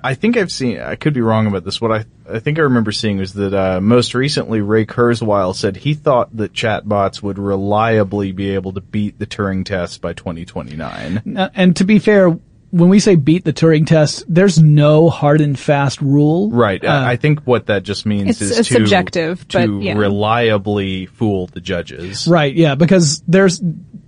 I 0.03 0.13
think 0.13 0.37
I've 0.37 0.51
seen. 0.51 0.79
I 0.79 0.95
could 0.95 1.13
be 1.13 1.21
wrong 1.21 1.47
about 1.47 1.63
this. 1.65 1.81
What 1.81 1.91
I 1.91 2.05
I 2.31 2.39
think 2.39 2.57
I 2.59 2.61
remember 2.63 2.91
seeing 2.91 3.17
was 3.17 3.33
that 3.33 3.53
uh, 3.53 3.81
most 3.81 4.13
recently 4.15 4.61
Ray 4.61 4.85
Kurzweil 4.85 5.55
said 5.55 5.75
he 5.77 5.93
thought 5.93 6.35
that 6.37 6.53
chatbots 6.53 7.21
would 7.21 7.37
reliably 7.39 8.31
be 8.31 8.51
able 8.51 8.73
to 8.73 8.81
beat 8.81 9.19
the 9.19 9.25
Turing 9.25 9.65
test 9.65 10.01
by 10.01 10.13
2029. 10.13 11.35
Uh, 11.37 11.49
And 11.55 11.75
to 11.77 11.83
be 11.83 11.99
fair, 11.99 12.29
when 12.71 12.89
we 12.89 12.99
say 12.99 13.15
beat 13.15 13.43
the 13.45 13.51
Turing 13.53 13.87
test, 13.87 14.23
there's 14.27 14.61
no 14.61 15.09
hard 15.09 15.41
and 15.41 15.57
fast 15.57 16.01
rule. 16.01 16.51
Right. 16.51 16.83
Uh, 16.83 16.87
I 16.87 17.11
I 17.11 17.15
think 17.15 17.41
what 17.45 17.65
that 17.65 17.83
just 17.83 18.05
means 18.05 18.29
It's- 18.29 18.41
is 18.41 18.59
it's 18.59 18.67
to, 18.69 18.75
subjective, 18.75 19.47
to 19.49 19.57
but 19.67 19.83
yeah. 19.83 19.93
reliably 19.97 21.07
fool 21.07 21.47
the 21.47 21.61
judges. 21.61 22.27
Right, 22.27 22.53
yeah, 22.53 22.75
because 22.75 23.21
there's 23.27 23.59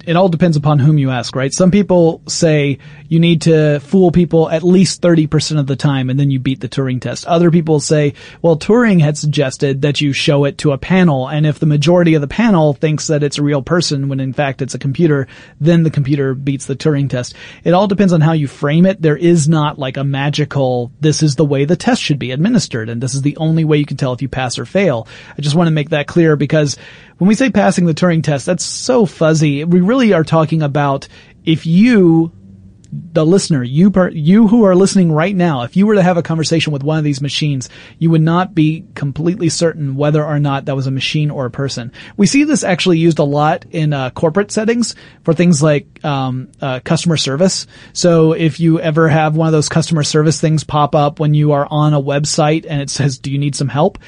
it 0.06 0.16
all 0.16 0.30
depends 0.30 0.58
upon 0.58 0.80
whom 0.80 0.98
you 0.98 1.10
ask, 1.10 1.36
right? 1.36 1.54
Some 1.54 1.72
people 1.72 2.22
say 2.28 2.80
you 3.08 3.20
need 3.20 3.44
to 3.44 3.80
fool 3.80 4.12
people 4.12 4.50
at 4.50 4.64
least 4.64 5.02
30% 5.02 5.60
of 5.60 5.68
the 5.68 5.76
time 5.76 6.10
and 6.10 6.20
then 6.20 6.32
you 6.32 6.40
beat 6.40 6.60
the 6.60 6.70
Turing 6.70 7.02
test. 7.02 7.26
Other 7.28 7.52
people 7.52 7.80
say, 7.80 8.14
well, 8.42 8.58
Turing 8.58 9.02
had 9.02 9.18
suggested 9.18 9.82
that 9.84 10.02
you 10.02 10.14
show 10.14 10.46
it 10.46 10.58
to 10.60 10.72
a 10.72 10.78
panel 10.78 11.28
and 11.28 11.46
if 11.46 11.60
the 11.60 11.66
majority 11.66 12.16
of 12.16 12.22
the 12.22 12.28
panel 12.28 12.74
thinks 12.74 13.08
that 13.08 13.24
it's 13.24 13.38
a 13.38 13.44
real 13.44 13.62
person 13.62 14.10
when 14.10 14.20
in 14.20 14.34
fact 14.34 14.62
it's 14.62 14.76
a 14.76 14.80
computer, 14.80 15.28
then 15.60 15.84
the 15.84 15.90
computer 15.90 16.34
beats 16.34 16.66
the 16.66 16.76
Turing 16.76 17.10
test. 17.10 17.36
It 17.64 17.74
all 17.74 17.88
depends 17.88 18.14
on 18.14 18.22
how 18.22 18.34
you 18.34 18.48
frame 18.48 18.86
it. 18.86 19.02
There 19.02 19.18
is 19.18 19.48
not 19.48 19.78
like 19.78 19.98
a 19.98 20.04
magical, 20.04 20.92
this 21.00 21.22
is 21.22 21.36
the 21.36 21.46
way 21.46 21.66
the 21.66 21.76
test 21.76 22.02
should 22.02 22.20
be 22.20 22.32
administered 22.32 22.90
and 22.90 23.02
this 23.02 23.14
is 23.14 23.22
the 23.22 23.38
only 23.38 23.66
way 23.66 23.78
you 23.78 23.86
can 23.86 23.98
tell 23.98 24.14
if 24.14 24.22
you 24.22 24.30
pass 24.30 24.58
or 24.58 24.66
fail. 24.66 25.08
I 25.38 25.42
just 25.42 25.56
want 25.56 25.68
to 25.68 25.72
make 25.72 25.90
that 25.90 26.08
clear 26.08 26.36
because 26.36 26.78
when 27.22 27.28
we 27.28 27.36
say 27.36 27.52
passing 27.52 27.86
the 27.86 27.94
Turing 27.94 28.24
test, 28.24 28.48
that's 28.48 28.64
so 28.64 29.06
fuzzy. 29.06 29.64
We 29.64 29.80
really 29.80 30.12
are 30.12 30.24
talking 30.24 30.64
about 30.64 31.08
if 31.46 31.68
you, 31.68 32.32
the 32.92 33.24
listener, 33.24 33.62
you, 33.62 33.92
per, 33.92 34.10
you 34.10 34.48
who 34.48 34.64
are 34.64 34.74
listening 34.74 35.12
right 35.12 35.36
now, 35.36 35.62
if 35.62 35.78
you 35.78 35.86
were 35.86 35.94
to 35.94 36.02
have 36.02 36.18
a 36.18 36.24
conversation 36.24 36.74
with 36.74 36.82
one 36.82 36.98
of 36.98 37.04
these 37.04 37.22
machines, 37.22 37.70
you 38.00 38.10
would 38.10 38.24
not 38.24 38.56
be 38.56 38.88
completely 38.96 39.50
certain 39.50 39.96
whether 39.96 40.26
or 40.26 40.40
not 40.40 40.66
that 40.66 40.76
was 40.76 40.88
a 40.88 40.92
machine 40.92 41.30
or 41.30 41.46
a 41.46 41.52
person. 41.52 41.92
We 42.18 42.26
see 42.26 42.44
this 42.44 42.64
actually 42.64 42.98
used 42.98 43.20
a 43.20 43.24
lot 43.24 43.66
in 43.70 43.94
uh, 43.94 44.10
corporate 44.10 44.50
settings 44.50 44.96
for 45.22 45.36
things 45.36 45.62
like 45.62 46.04
um, 46.04 46.50
uh, 46.60 46.80
customer 46.80 47.18
service. 47.18 47.68
So 47.94 48.32
if 48.32 48.60
you 48.60 48.80
ever 48.80 49.08
have 49.08 49.36
one 49.36 49.48
of 49.48 49.52
those 49.52 49.70
customer 49.70 50.02
service 50.02 50.42
things 50.42 50.64
pop 50.64 50.96
up 50.96 51.20
when 51.20 51.36
you 51.36 51.52
are 51.52 51.68
on 51.70 51.94
a 51.94 52.02
website 52.02 52.66
and 52.68 52.82
it 52.82 52.90
says, 52.90 53.20
"Do 53.20 53.32
you 53.32 53.38
need 53.38 53.54
some 53.56 53.68
help?" 53.68 54.00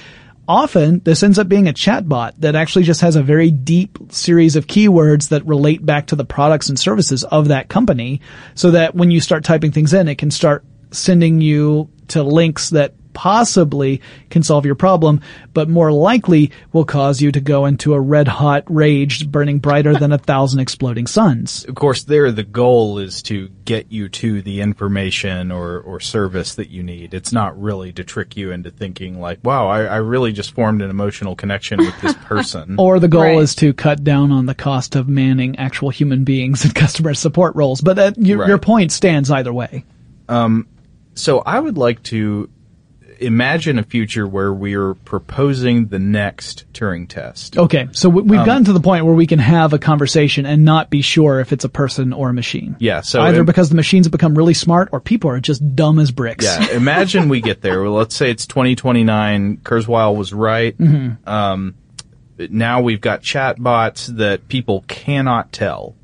Often 0.47 0.99
this 0.99 1.23
ends 1.23 1.39
up 1.39 1.47
being 1.47 1.67
a 1.67 1.73
chatbot 1.73 2.34
that 2.39 2.56
actually 2.56 2.84
just 2.84 3.01
has 3.01 3.15
a 3.15 3.23
very 3.23 3.51
deep 3.51 3.97
series 4.10 4.56
of 4.56 4.67
keywords 4.67 5.29
that 5.29 5.45
relate 5.45 5.86
back 5.86 6.08
to 6.08 6.15
the 6.15 6.25
products 6.25 6.69
and 6.69 6.79
services 6.79 7.23
of 7.23 7.47
that 7.47 7.69
company 7.69 8.21
so 8.56 8.71
that 8.71 8.95
when 8.95 9.12
you 9.12 9.21
start 9.21 9.43
typing 9.43 9.71
things 9.71 9.93
in, 9.93 10.08
it 10.08 10.17
can 10.17 10.32
start 10.32 10.65
sending 10.91 11.41
you 11.41 11.89
to 12.10 12.23
links 12.23 12.71
that 12.71 12.93
possibly 13.13 14.02
can 14.30 14.43
solve 14.43 14.65
your 14.65 14.76
problem, 14.76 15.21
but 15.54 15.69
more 15.69 15.91
likely 15.91 16.52
will 16.71 16.86
cause 16.86 17.21
you 17.21 17.32
to 17.32 17.39
go 17.39 17.65
into 17.65 17.93
a 17.93 18.02
red 18.02 18.28
hot 18.28 18.63
rage 18.67 19.30
burning 19.30 19.60
brighter 19.60 19.93
than 19.93 20.12
a 20.12 20.17
thousand 20.34 20.60
exploding 20.60 21.08
suns. 21.08 21.65
Of 21.65 21.76
course, 21.76 22.04
there 22.04 22.32
the 22.32 22.43
goal 22.43 22.97
is 22.97 23.21
to 23.23 23.49
get 23.65 23.91
you 23.91 24.10
to 24.10 24.41
the 24.41 24.62
information 24.62 25.52
or, 25.52 25.80
or 25.80 25.99
service 25.99 26.56
that 26.56 26.69
you 26.69 26.84
need. 26.84 27.13
It's 27.13 27.32
not 27.32 27.60
really 27.60 27.93
to 27.93 28.04
trick 28.04 28.36
you 28.36 28.52
into 28.52 28.71
thinking 28.71 29.19
like, 29.19 29.39
wow, 29.43 29.67
I, 29.67 29.84
I 29.84 29.97
really 29.97 30.32
just 30.32 30.52
formed 30.52 30.82
an 30.82 30.89
emotional 30.89 31.36
connection 31.36 31.80
with 31.80 31.99
this 32.02 32.13
person. 32.26 32.76
or 32.78 32.99
the 32.99 33.08
goal 33.08 33.21
right. 33.21 33.39
is 33.39 33.56
to 33.56 33.73
cut 33.73 34.04
down 34.04 34.32
on 34.32 34.45
the 34.45 34.56
cost 34.56 34.95
of 34.95 35.08
manning 35.08 35.58
actual 35.58 35.89
human 35.89 36.23
beings 36.23 36.65
in 36.65 36.71
customer 36.73 37.13
support 37.13 37.56
roles. 37.56 37.82
But 37.82 37.95
that, 37.97 38.17
your, 38.17 38.39
right. 38.39 38.49
your 38.49 38.58
point 38.58 38.91
stands 38.91 39.32
either 39.32 39.54
way. 39.54 39.86
Um, 40.30 40.67
so 41.15 41.39
I 41.39 41.60
would 41.60 41.78
like 41.78 42.02
to 42.04 42.49
imagine 43.19 43.80
a 43.80 43.84
future 43.84 44.28
where 44.28 44.54
we're 44.54 44.93
proposing 44.93 45.88
the 45.88 45.99
next 45.99 46.71
Turing 46.73 47.08
test. 47.08 47.58
Okay, 47.58 47.88
so 47.91 48.10
we've 48.10 48.39
um, 48.39 48.45
gotten 48.45 48.65
to 48.65 48.73
the 48.73 48.80
point 48.80 49.06
where 49.06 49.13
we 49.13 49.28
can 49.28 49.39
have 49.39 49.73
a 49.73 49.80
conversation 49.80 50.45
and 50.45 50.65
not 50.65 50.89
be 50.89 51.02
sure 51.02 51.39
if 51.39 51.52
it's 51.54 51.63
a 51.63 51.69
person 51.69 52.13
or 52.13 52.30
a 52.30 52.34
machine. 52.34 52.76
Yeah, 52.80 53.02
so 53.02 53.21
either 53.21 53.41
it, 53.41 53.45
because 53.45 53.69
the 53.69 53.76
machines 53.76 54.06
have 54.06 54.12
become 54.12 54.36
really 54.36 54.54
smart 54.54 54.89
or 54.91 54.99
people 54.99 55.30
are 55.30 55.39
just 55.39 55.76
dumb 55.76 55.99
as 55.99 56.12
bricks. 56.12 56.45
Yeah, 56.45 56.71
imagine 56.71 57.30
we 57.30 57.41
get 57.41 57.62
there. 57.62 57.82
Well, 57.82 57.93
let's 57.93 58.15
say 58.15 58.30
it's 58.32 58.45
2029. 58.47 59.58
Kurzweil 59.58 60.15
was 60.15 60.34
right. 60.34 60.78
Mm-hmm. 60.78 61.28
Um, 61.28 61.76
now 62.38 62.82
we've 62.82 63.02
got 63.02 63.21
chatbots 63.21 64.08
that 64.17 64.47
people 64.47 64.84
cannot 64.88 65.52
tell 65.52 65.95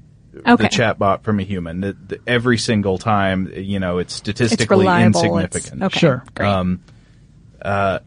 okay. 0.48 0.64
the 0.64 0.70
chatbot 0.70 1.24
from 1.24 1.40
a 1.40 1.44
human. 1.44 1.82
The, 1.82 1.94
the, 1.94 2.20
every 2.28 2.58
single 2.58 2.98
time, 2.98 3.52
you 3.56 3.80
know, 3.80 3.98
it's 3.98 4.14
statistically 4.14 4.88
it's 4.88 5.18
insignificant. 5.18 5.84
It's, 5.84 5.96
okay, 5.96 6.00
sure. 6.00 6.24
Great. 6.36 6.48
Um, 6.48 6.82
uh, 7.62 8.00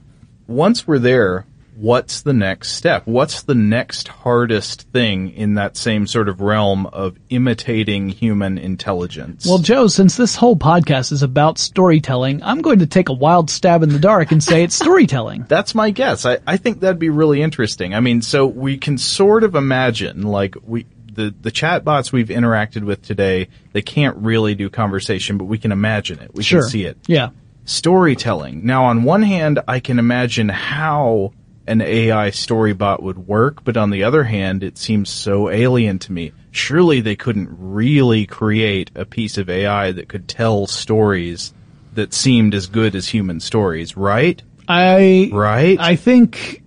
once 0.47 0.87
we're 0.87 0.99
there, 0.99 1.47
what's 1.77 2.23
the 2.23 2.33
next 2.33 2.73
step? 2.73 3.07
What's 3.07 3.43
the 3.43 3.55
next 3.55 4.09
hardest 4.09 4.83
thing 4.91 5.31
in 5.31 5.55
that 5.55 5.77
same 5.77 6.07
sort 6.07 6.29
of 6.29 6.41
realm 6.41 6.87
of 6.87 7.19
imitating 7.29 8.09
human 8.09 8.59
intelligence? 8.59 9.47
Well, 9.47 9.59
Joe, 9.59 9.87
since 9.89 10.17
this 10.17 10.37
whole 10.37 10.57
podcast 10.57 11.13
is 11.13 11.23
about 11.23 11.59
storytelling, 11.59 12.43
I'm 12.43 12.63
going 12.63 12.81
to 12.81 12.87
take 12.87 13.09
a 13.09 13.13
wild 13.13 13.51
stab 13.51 13.83
in 13.83 13.89
the 13.89 13.99
dark 13.99 14.33
and 14.33 14.43
say 14.43 14.63
it's 14.63 14.77
storytelling. 14.77 15.47
That's 15.49 15.75
my 15.75 15.91
guess. 15.91 16.27
I, 16.27 16.39
I 16.47 16.57
think 16.57 16.81
that'd 16.81 16.99
be 16.99 17.11
really 17.11 17.43
interesting. 17.43 17.95
I 17.95 18.01
mean, 18.01 18.23
so 18.23 18.47
we 18.47 18.79
can 18.79 18.99
sort 18.99 19.45
of 19.45 19.55
imagine, 19.55 20.23
like, 20.23 20.57
we, 20.65 20.87
the, 21.13 21.35
the 21.41 21.51
chatbots 21.51 22.13
we've 22.13 22.29
interacted 22.29 22.85
with 22.85 23.03
today, 23.03 23.49
they 23.73 23.83
can't 23.83 24.17
really 24.19 24.55
do 24.55 24.71
conversation, 24.71 25.37
but 25.39 25.45
we 25.45 25.59
can 25.59 25.73
imagine 25.73 26.21
it. 26.21 26.35
We 26.35 26.43
sure. 26.43 26.61
can 26.61 26.71
see 26.71 26.85
it. 26.85 26.99
Yeah 27.07 27.31
storytelling. 27.65 28.65
Now, 28.65 28.85
on 28.87 29.03
one 29.03 29.23
hand, 29.23 29.61
I 29.69 29.81
can 29.81 29.99
imagine 29.99 30.49
how 30.49 31.33
an 31.67 31.81
AI 31.81 32.31
storybot 32.31 33.03
would 33.03 33.27
work, 33.27 33.65
but 33.65 33.77
on 33.77 33.91
the 33.91 34.03
other 34.05 34.25
hand, 34.25 34.63
it 34.63 34.77
seems 34.77 35.09
so 35.09 35.49
alien 35.49 35.99
to 36.01 36.13
me. 36.13 36.33
Surely 36.51 37.01
they 37.01 37.17
couldn't 37.17 37.49
really 37.53 38.27
create 38.27 38.91
a 38.95 39.05
piece 39.05 39.39
of 39.39 39.49
AI 39.49 39.93
that 39.93 40.09
could 40.09 40.29
tell 40.29 40.67
stories 40.67 41.55
that 41.95 42.13
seemed 42.13 42.55
as 42.55 42.67
good 42.67 42.95
as 42.95 43.09
human 43.09 43.41
stories, 43.41 43.97
right? 43.97 44.43
I 44.69 45.31
right. 45.33 45.79
I 45.79 45.97
think 45.97 46.62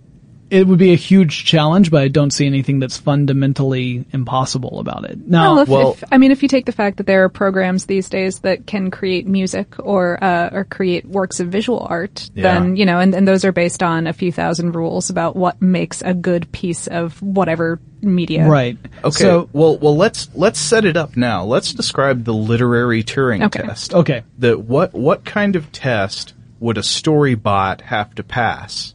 it 0.56 0.68
would 0.68 0.80
be 0.80 0.94
a 0.94 0.96
huge 0.96 1.44
challenge, 1.44 1.91
but 1.91 2.02
I 2.02 2.08
don't 2.08 2.32
see 2.32 2.46
anything 2.46 2.80
that's 2.80 2.98
fundamentally 2.98 4.06
impossible 4.13 4.80
about 4.80 5.04
it. 5.04 5.28
Now, 5.28 5.56
well, 5.56 5.60
if, 5.60 5.68
well 5.70 5.91
if, 5.91 6.04
I 6.13 6.18
mean, 6.18 6.32
if 6.32 6.44
you 6.44 6.48
take 6.48 6.65
the 6.65 6.72
fact 6.72 6.96
that 6.98 7.06
there 7.06 7.26
are 7.26 7.30
programs 7.30 7.88
these 7.88 8.08
days 8.08 8.39
that 8.39 8.65
can 8.65 8.89
create 8.89 9.28
music 9.28 9.76
or 9.80 10.24
uh, 10.24 10.50
or 10.54 10.63
create 10.63 11.06
works 11.06 11.41
of 11.41 11.50
visual 11.50 11.86
art, 11.89 12.30
yeah. 12.34 12.44
then 12.44 12.78
you 12.78 12.86
know, 12.86 13.00
and, 13.00 13.13
and 13.13 13.28
those 13.28 13.44
are 13.44 13.52
based 13.52 13.84
on 13.84 14.08
a 14.08 14.13
few 14.13 14.32
thousand 14.32 14.72
rules 14.76 15.10
about 15.10 15.36
what 15.36 15.62
makes 15.62 16.02
a 16.02 16.13
good 16.13 16.50
piece 16.54 16.88
of 16.88 17.22
whatever 17.22 17.82
media. 18.02 18.48
Right. 18.48 18.78
Okay. 19.04 19.12
So, 19.12 19.50
well, 19.52 19.78
well, 19.78 19.98
let's 19.98 20.30
let's 20.36 20.60
set 20.60 20.86
it 20.86 20.96
up 20.96 21.18
now. 21.18 21.44
Let's 21.44 21.74
describe 21.74 22.24
the 22.24 22.34
literary 22.34 23.04
Turing 23.04 23.44
okay. 23.44 23.62
test. 23.62 23.94
Okay. 23.94 24.24
The 24.38 24.58
what 24.58 24.94
what 24.94 25.26
kind 25.26 25.58
of 25.58 25.74
test 25.74 26.34
would 26.62 26.78
a 26.78 26.84
story 26.84 27.36
bot 27.36 27.82
have 27.82 28.15
to 28.15 28.24
pass? 28.24 28.94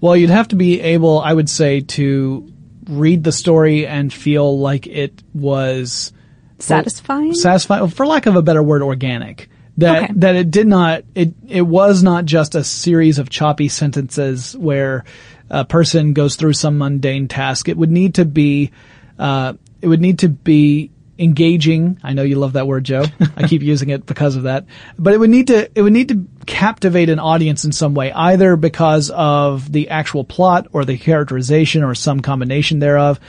Well, 0.00 0.16
you'd 0.16 0.30
have 0.30 0.48
to 0.48 0.56
be 0.56 0.80
able, 0.80 1.20
I 1.20 1.32
would 1.32 1.48
say, 1.48 1.80
to 1.80 2.52
read 2.88 3.24
the 3.24 3.32
story 3.32 3.86
and 3.86 4.12
feel 4.12 4.58
like 4.58 4.86
it 4.86 5.22
was 5.32 6.12
satisfying. 6.58 7.34
Satisfying, 7.34 7.88
for 7.88 8.06
lack 8.06 8.26
of 8.26 8.36
a 8.36 8.42
better 8.42 8.62
word, 8.62 8.82
organic. 8.82 9.48
That 9.76 10.04
okay. 10.04 10.12
that 10.16 10.36
it 10.36 10.50
did 10.52 10.68
not 10.68 11.02
it 11.16 11.34
it 11.48 11.62
was 11.62 12.02
not 12.02 12.26
just 12.26 12.54
a 12.54 12.62
series 12.62 13.18
of 13.18 13.28
choppy 13.28 13.66
sentences 13.66 14.56
where 14.56 15.04
a 15.50 15.64
person 15.64 16.12
goes 16.12 16.36
through 16.36 16.52
some 16.52 16.78
mundane 16.78 17.26
task. 17.26 17.68
It 17.68 17.76
would 17.76 17.90
need 17.90 18.14
to 18.14 18.24
be 18.24 18.70
uh, 19.18 19.54
it 19.82 19.88
would 19.88 20.00
need 20.00 20.20
to 20.20 20.28
be 20.28 20.92
engaging. 21.18 21.98
I 22.02 22.12
know 22.12 22.22
you 22.22 22.36
love 22.36 22.54
that 22.54 22.66
word, 22.66 22.84
Joe. 22.84 23.04
I 23.36 23.46
keep 23.46 23.62
using 23.72 23.90
it 23.90 24.06
because 24.06 24.36
of 24.36 24.44
that. 24.44 24.66
But 24.98 25.14
it 25.14 25.20
would 25.20 25.30
need 25.30 25.48
to, 25.48 25.70
it 25.74 25.82
would 25.82 25.92
need 25.92 26.08
to 26.08 26.26
captivate 26.46 27.08
an 27.08 27.18
audience 27.18 27.64
in 27.64 27.72
some 27.72 27.94
way, 27.94 28.12
either 28.12 28.56
because 28.56 29.10
of 29.10 29.70
the 29.70 29.90
actual 29.90 30.24
plot 30.24 30.68
or 30.72 30.84
the 30.84 30.98
characterization 30.98 31.82
or 31.82 31.94
some 31.94 32.20
combination 32.20 32.78
thereof. 32.78 33.20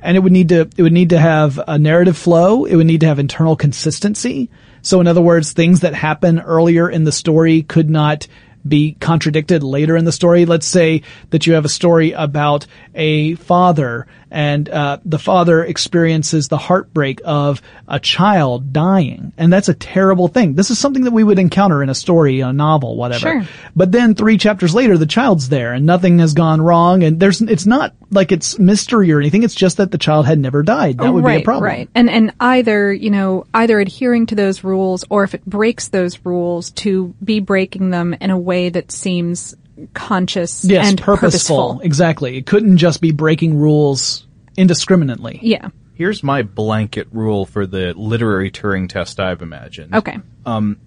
And 0.00 0.16
it 0.16 0.20
would 0.20 0.32
need 0.32 0.50
to, 0.50 0.68
it 0.76 0.82
would 0.82 0.92
need 0.92 1.10
to 1.10 1.18
have 1.18 1.60
a 1.66 1.78
narrative 1.78 2.16
flow. 2.16 2.64
It 2.64 2.76
would 2.76 2.86
need 2.86 3.00
to 3.00 3.06
have 3.06 3.18
internal 3.18 3.56
consistency. 3.56 4.50
So 4.82 5.00
in 5.00 5.06
other 5.06 5.22
words, 5.22 5.52
things 5.52 5.80
that 5.80 5.94
happen 5.94 6.40
earlier 6.40 6.90
in 6.90 7.04
the 7.04 7.12
story 7.12 7.62
could 7.62 7.88
not 7.88 8.26
be 8.66 8.96
contradicted 9.00 9.62
later 9.62 9.96
in 9.96 10.04
the 10.04 10.12
story. 10.12 10.46
Let's 10.46 10.66
say 10.66 11.02
that 11.30 11.46
you 11.46 11.54
have 11.54 11.64
a 11.64 11.70
story 11.70 12.12
about 12.12 12.66
a 12.94 13.34
father 13.36 14.06
and 14.34 14.68
uh, 14.68 14.98
the 15.04 15.18
father 15.20 15.62
experiences 15.62 16.48
the 16.48 16.58
heartbreak 16.58 17.20
of 17.24 17.62
a 17.86 18.00
child 18.00 18.72
dying, 18.72 19.32
and 19.38 19.52
that's 19.52 19.68
a 19.68 19.74
terrible 19.74 20.26
thing. 20.26 20.54
This 20.54 20.72
is 20.72 20.78
something 20.78 21.04
that 21.04 21.12
we 21.12 21.22
would 21.22 21.38
encounter 21.38 21.84
in 21.84 21.88
a 21.88 21.94
story, 21.94 22.40
a 22.40 22.52
novel, 22.52 22.96
whatever. 22.96 23.20
Sure. 23.20 23.42
But 23.76 23.92
then 23.92 24.16
three 24.16 24.36
chapters 24.36 24.74
later, 24.74 24.98
the 24.98 25.06
child's 25.06 25.48
there, 25.50 25.72
and 25.72 25.86
nothing 25.86 26.18
has 26.18 26.34
gone 26.34 26.60
wrong, 26.60 27.04
and 27.04 27.20
there's 27.20 27.42
it's 27.42 27.64
not 27.64 27.94
like 28.10 28.32
it's 28.32 28.58
mystery 28.58 29.12
or 29.12 29.20
anything. 29.20 29.44
It's 29.44 29.54
just 29.54 29.76
that 29.76 29.92
the 29.92 29.98
child 29.98 30.26
had 30.26 30.40
never 30.40 30.64
died. 30.64 30.98
That 30.98 31.14
would 31.14 31.22
right, 31.22 31.36
be 31.36 31.42
a 31.42 31.44
problem. 31.44 31.64
Right. 31.64 31.88
And 31.94 32.10
and 32.10 32.32
either 32.40 32.92
you 32.92 33.10
know 33.10 33.46
either 33.54 33.78
adhering 33.78 34.26
to 34.26 34.34
those 34.34 34.64
rules, 34.64 35.04
or 35.10 35.22
if 35.22 35.34
it 35.34 35.46
breaks 35.46 35.88
those 35.88 36.18
rules, 36.26 36.70
to 36.70 37.14
be 37.22 37.38
breaking 37.38 37.90
them 37.90 38.16
in 38.20 38.30
a 38.30 38.38
way 38.38 38.68
that 38.68 38.90
seems 38.90 39.54
conscious 39.92 40.64
yes, 40.64 40.88
and 40.88 41.00
purposeful. 41.00 41.56
purposeful. 41.56 41.80
Exactly. 41.84 42.36
It 42.36 42.46
couldn't 42.46 42.76
just 42.78 43.00
be 43.00 43.12
breaking 43.12 43.58
rules 43.58 44.26
indiscriminately. 44.56 45.38
Yeah. 45.42 45.68
Here's 45.94 46.22
my 46.22 46.42
blanket 46.42 47.08
rule 47.12 47.46
for 47.46 47.66
the 47.66 47.92
literary 47.94 48.50
Turing 48.50 48.88
test 48.88 49.20
I've 49.20 49.42
imagined. 49.42 49.94
Okay. 49.94 50.18
Um, 50.44 50.78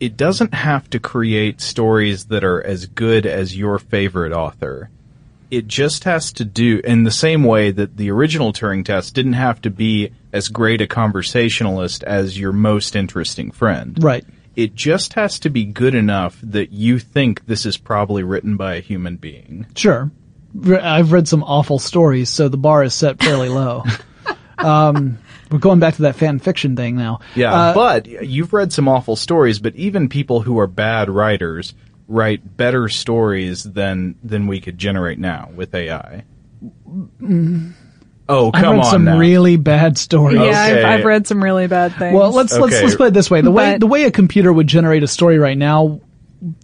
it 0.00 0.16
doesn't 0.16 0.54
have 0.54 0.88
to 0.90 0.98
create 0.98 1.60
stories 1.60 2.26
that 2.26 2.44
are 2.44 2.62
as 2.64 2.86
good 2.86 3.26
as 3.26 3.56
your 3.56 3.78
favorite 3.78 4.32
author. 4.32 4.90
it 5.50 5.68
just 5.68 6.04
has 6.04 6.32
to 6.32 6.44
do 6.44 6.80
in 6.82 7.04
the 7.04 7.10
same 7.10 7.44
way 7.44 7.70
that 7.70 7.96
the 7.96 8.10
original 8.10 8.52
Turing 8.52 8.84
test 8.84 9.14
didn't 9.14 9.34
have 9.34 9.60
to 9.62 9.70
be 9.70 10.10
as 10.32 10.48
great 10.48 10.80
a 10.80 10.86
conversationalist 10.86 12.02
as 12.02 12.38
your 12.38 12.52
most 12.52 12.96
interesting 12.96 13.50
friend. 13.52 14.02
Right. 14.02 14.24
It 14.56 14.74
just 14.74 15.14
has 15.14 15.38
to 15.40 15.50
be 15.50 15.64
good 15.64 15.94
enough 15.94 16.38
that 16.42 16.72
you 16.72 16.98
think 16.98 17.46
this 17.46 17.66
is 17.66 17.76
probably 17.76 18.22
written 18.22 18.56
by 18.56 18.76
a 18.76 18.80
human 18.80 19.16
being. 19.16 19.66
Sure. 19.74 20.10
I've 20.70 21.10
read 21.10 21.26
some 21.26 21.42
awful 21.42 21.78
stories, 21.80 22.30
so 22.30 22.48
the 22.48 22.56
bar 22.56 22.84
is 22.84 22.94
set 22.94 23.20
fairly 23.20 23.48
low. 23.48 23.82
um, 24.58 25.18
we're 25.50 25.58
going 25.58 25.80
back 25.80 25.94
to 25.96 26.02
that 26.02 26.14
fan 26.16 26.38
fiction 26.38 26.76
thing 26.76 26.96
now. 26.96 27.20
Yeah, 27.34 27.52
Uh, 27.52 27.74
but 27.74 28.06
you've 28.06 28.52
read 28.52 28.72
some 28.72 28.88
awful 28.88 29.16
stories, 29.16 29.58
but 29.58 29.74
even 29.74 30.08
people 30.08 30.40
who 30.42 30.58
are 30.60 30.68
bad 30.68 31.10
writers 31.10 31.74
write 32.06 32.56
better 32.56 32.88
stories 32.88 33.64
than 33.64 34.14
than 34.22 34.46
we 34.46 34.60
could 34.60 34.78
generate 34.78 35.18
now 35.18 35.50
with 35.56 35.74
AI. 35.74 36.22
mm, 37.20 37.72
Oh, 38.28 38.50
I've 38.54 38.62
come 38.62 38.76
read 38.76 38.84
on 38.84 38.90
some 38.90 39.04
now. 39.04 39.18
really 39.18 39.56
bad 39.56 39.98
stories. 39.98 40.38
Yeah, 40.40 40.60
I've, 40.62 40.84
I've 40.84 41.04
read 41.04 41.26
some 41.26 41.42
really 41.42 41.66
bad 41.66 41.94
things. 41.94 42.14
Well, 42.14 42.30
let's 42.32 42.56
let's 42.56 42.80
let's 42.82 42.94
put 42.94 43.08
it 43.08 43.14
this 43.14 43.30
way: 43.30 43.40
the 43.42 43.50
way 43.50 43.72
But- 43.72 43.80
the 43.80 43.86
way 43.86 44.04
a 44.04 44.10
computer 44.10 44.52
would 44.52 44.66
generate 44.66 45.02
a 45.02 45.08
story 45.08 45.38
right 45.38 45.58
now, 45.58 46.00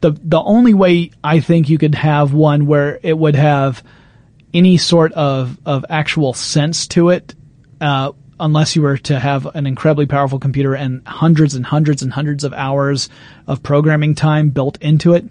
the 0.01 0.13
the 0.13 0.41
only 0.41 0.73
way 0.75 1.11
I 1.23 1.41
think 1.41 1.69
you 1.69 1.77
could 1.79 1.95
have 1.95 2.33
one 2.33 2.67
where 2.67 2.99
it 3.03 3.17
would 3.17 3.35
have 3.37 3.83
any 4.55 4.79
sort 4.79 5.13
of 5.13 5.59
of 5.67 5.85
actual 5.91 6.33
sense 6.33 6.87
to 6.89 7.11
it, 7.11 7.35
uh, 7.81 8.13
unless 8.39 8.75
you 8.75 8.81
were 8.83 8.97
to 8.97 9.19
have 9.19 9.45
an 9.55 9.67
incredibly 9.67 10.07
powerful 10.07 10.39
computer 10.39 10.75
and 10.75 11.07
hundreds 11.07 11.55
and 11.55 11.67
hundreds 11.67 12.03
and 12.03 12.11
hundreds 12.11 12.43
of 12.43 12.55
hours 12.55 13.11
of 13.47 13.63
programming 13.63 14.15
time 14.15 14.49
built 14.49 14.79
into 14.81 15.13
it, 15.13 15.27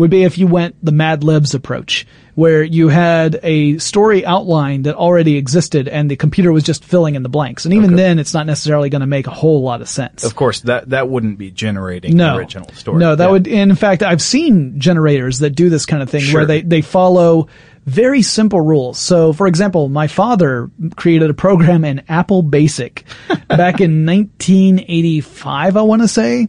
would 0.00 0.10
be 0.10 0.24
if 0.24 0.38
you 0.38 0.46
went 0.46 0.82
the 0.82 0.92
Mad 0.92 1.22
Libs 1.22 1.52
approach, 1.54 2.06
where 2.34 2.62
you 2.62 2.88
had 2.88 3.38
a 3.42 3.76
story 3.76 4.24
outline 4.24 4.82
that 4.84 4.94
already 4.94 5.36
existed 5.36 5.88
and 5.88 6.10
the 6.10 6.16
computer 6.16 6.50
was 6.50 6.64
just 6.64 6.82
filling 6.84 7.16
in 7.16 7.22
the 7.22 7.28
blanks. 7.28 7.66
And 7.66 7.74
even 7.74 7.96
then, 7.96 8.18
it's 8.18 8.32
not 8.32 8.46
necessarily 8.46 8.88
going 8.88 9.00
to 9.02 9.06
make 9.06 9.26
a 9.26 9.30
whole 9.30 9.60
lot 9.62 9.82
of 9.82 9.88
sense. 9.90 10.24
Of 10.24 10.34
course, 10.34 10.60
that 10.62 10.88
that 10.88 11.10
wouldn't 11.10 11.36
be 11.36 11.50
generating 11.50 12.16
No. 12.16 12.36
original 12.36 12.70
story. 12.72 12.98
No, 12.98 13.14
that 13.14 13.26
Yeah. 13.26 13.30
would, 13.30 13.46
in 13.46 13.74
fact, 13.74 14.02
I've 14.02 14.22
seen 14.22 14.80
generators 14.80 15.40
that 15.40 15.50
do 15.50 15.68
this 15.68 15.84
kind 15.84 16.02
of 16.02 16.08
thing 16.08 16.22
Sure. 16.22 16.40
where 16.40 16.46
they, 16.46 16.62
they 16.62 16.80
follow 16.80 17.48
very 17.84 18.22
simple 18.22 18.62
rules. 18.62 18.98
So, 18.98 19.34
for 19.34 19.46
example, 19.46 19.90
my 19.90 20.06
father 20.06 20.70
created 20.96 21.28
a 21.28 21.34
program 21.34 21.84
in 21.84 22.02
Apple 22.08 22.40
Basic 22.42 23.04
back 23.48 23.82
in 23.82 24.06
1985, 24.06 25.76
I 25.76 25.82
want 25.82 26.00
to 26.00 26.08
say. 26.08 26.48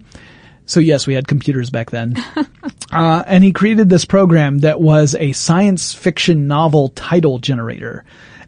So 0.66 0.80
yes, 0.80 1.06
we 1.06 1.16
had 1.16 1.28
computers 1.28 1.70
back 1.70 1.90
then. 1.92 2.16
Uh, 2.92 3.24
and 3.26 3.44
he 3.44 3.52
created 3.54 3.90
this 3.90 4.06
program 4.06 4.60
that 4.60 4.82
was 4.82 5.16
a 5.16 5.32
science 5.32 5.94
fiction 5.94 6.48
novel 6.48 6.90
title 6.90 7.40
generator. 7.40 8.04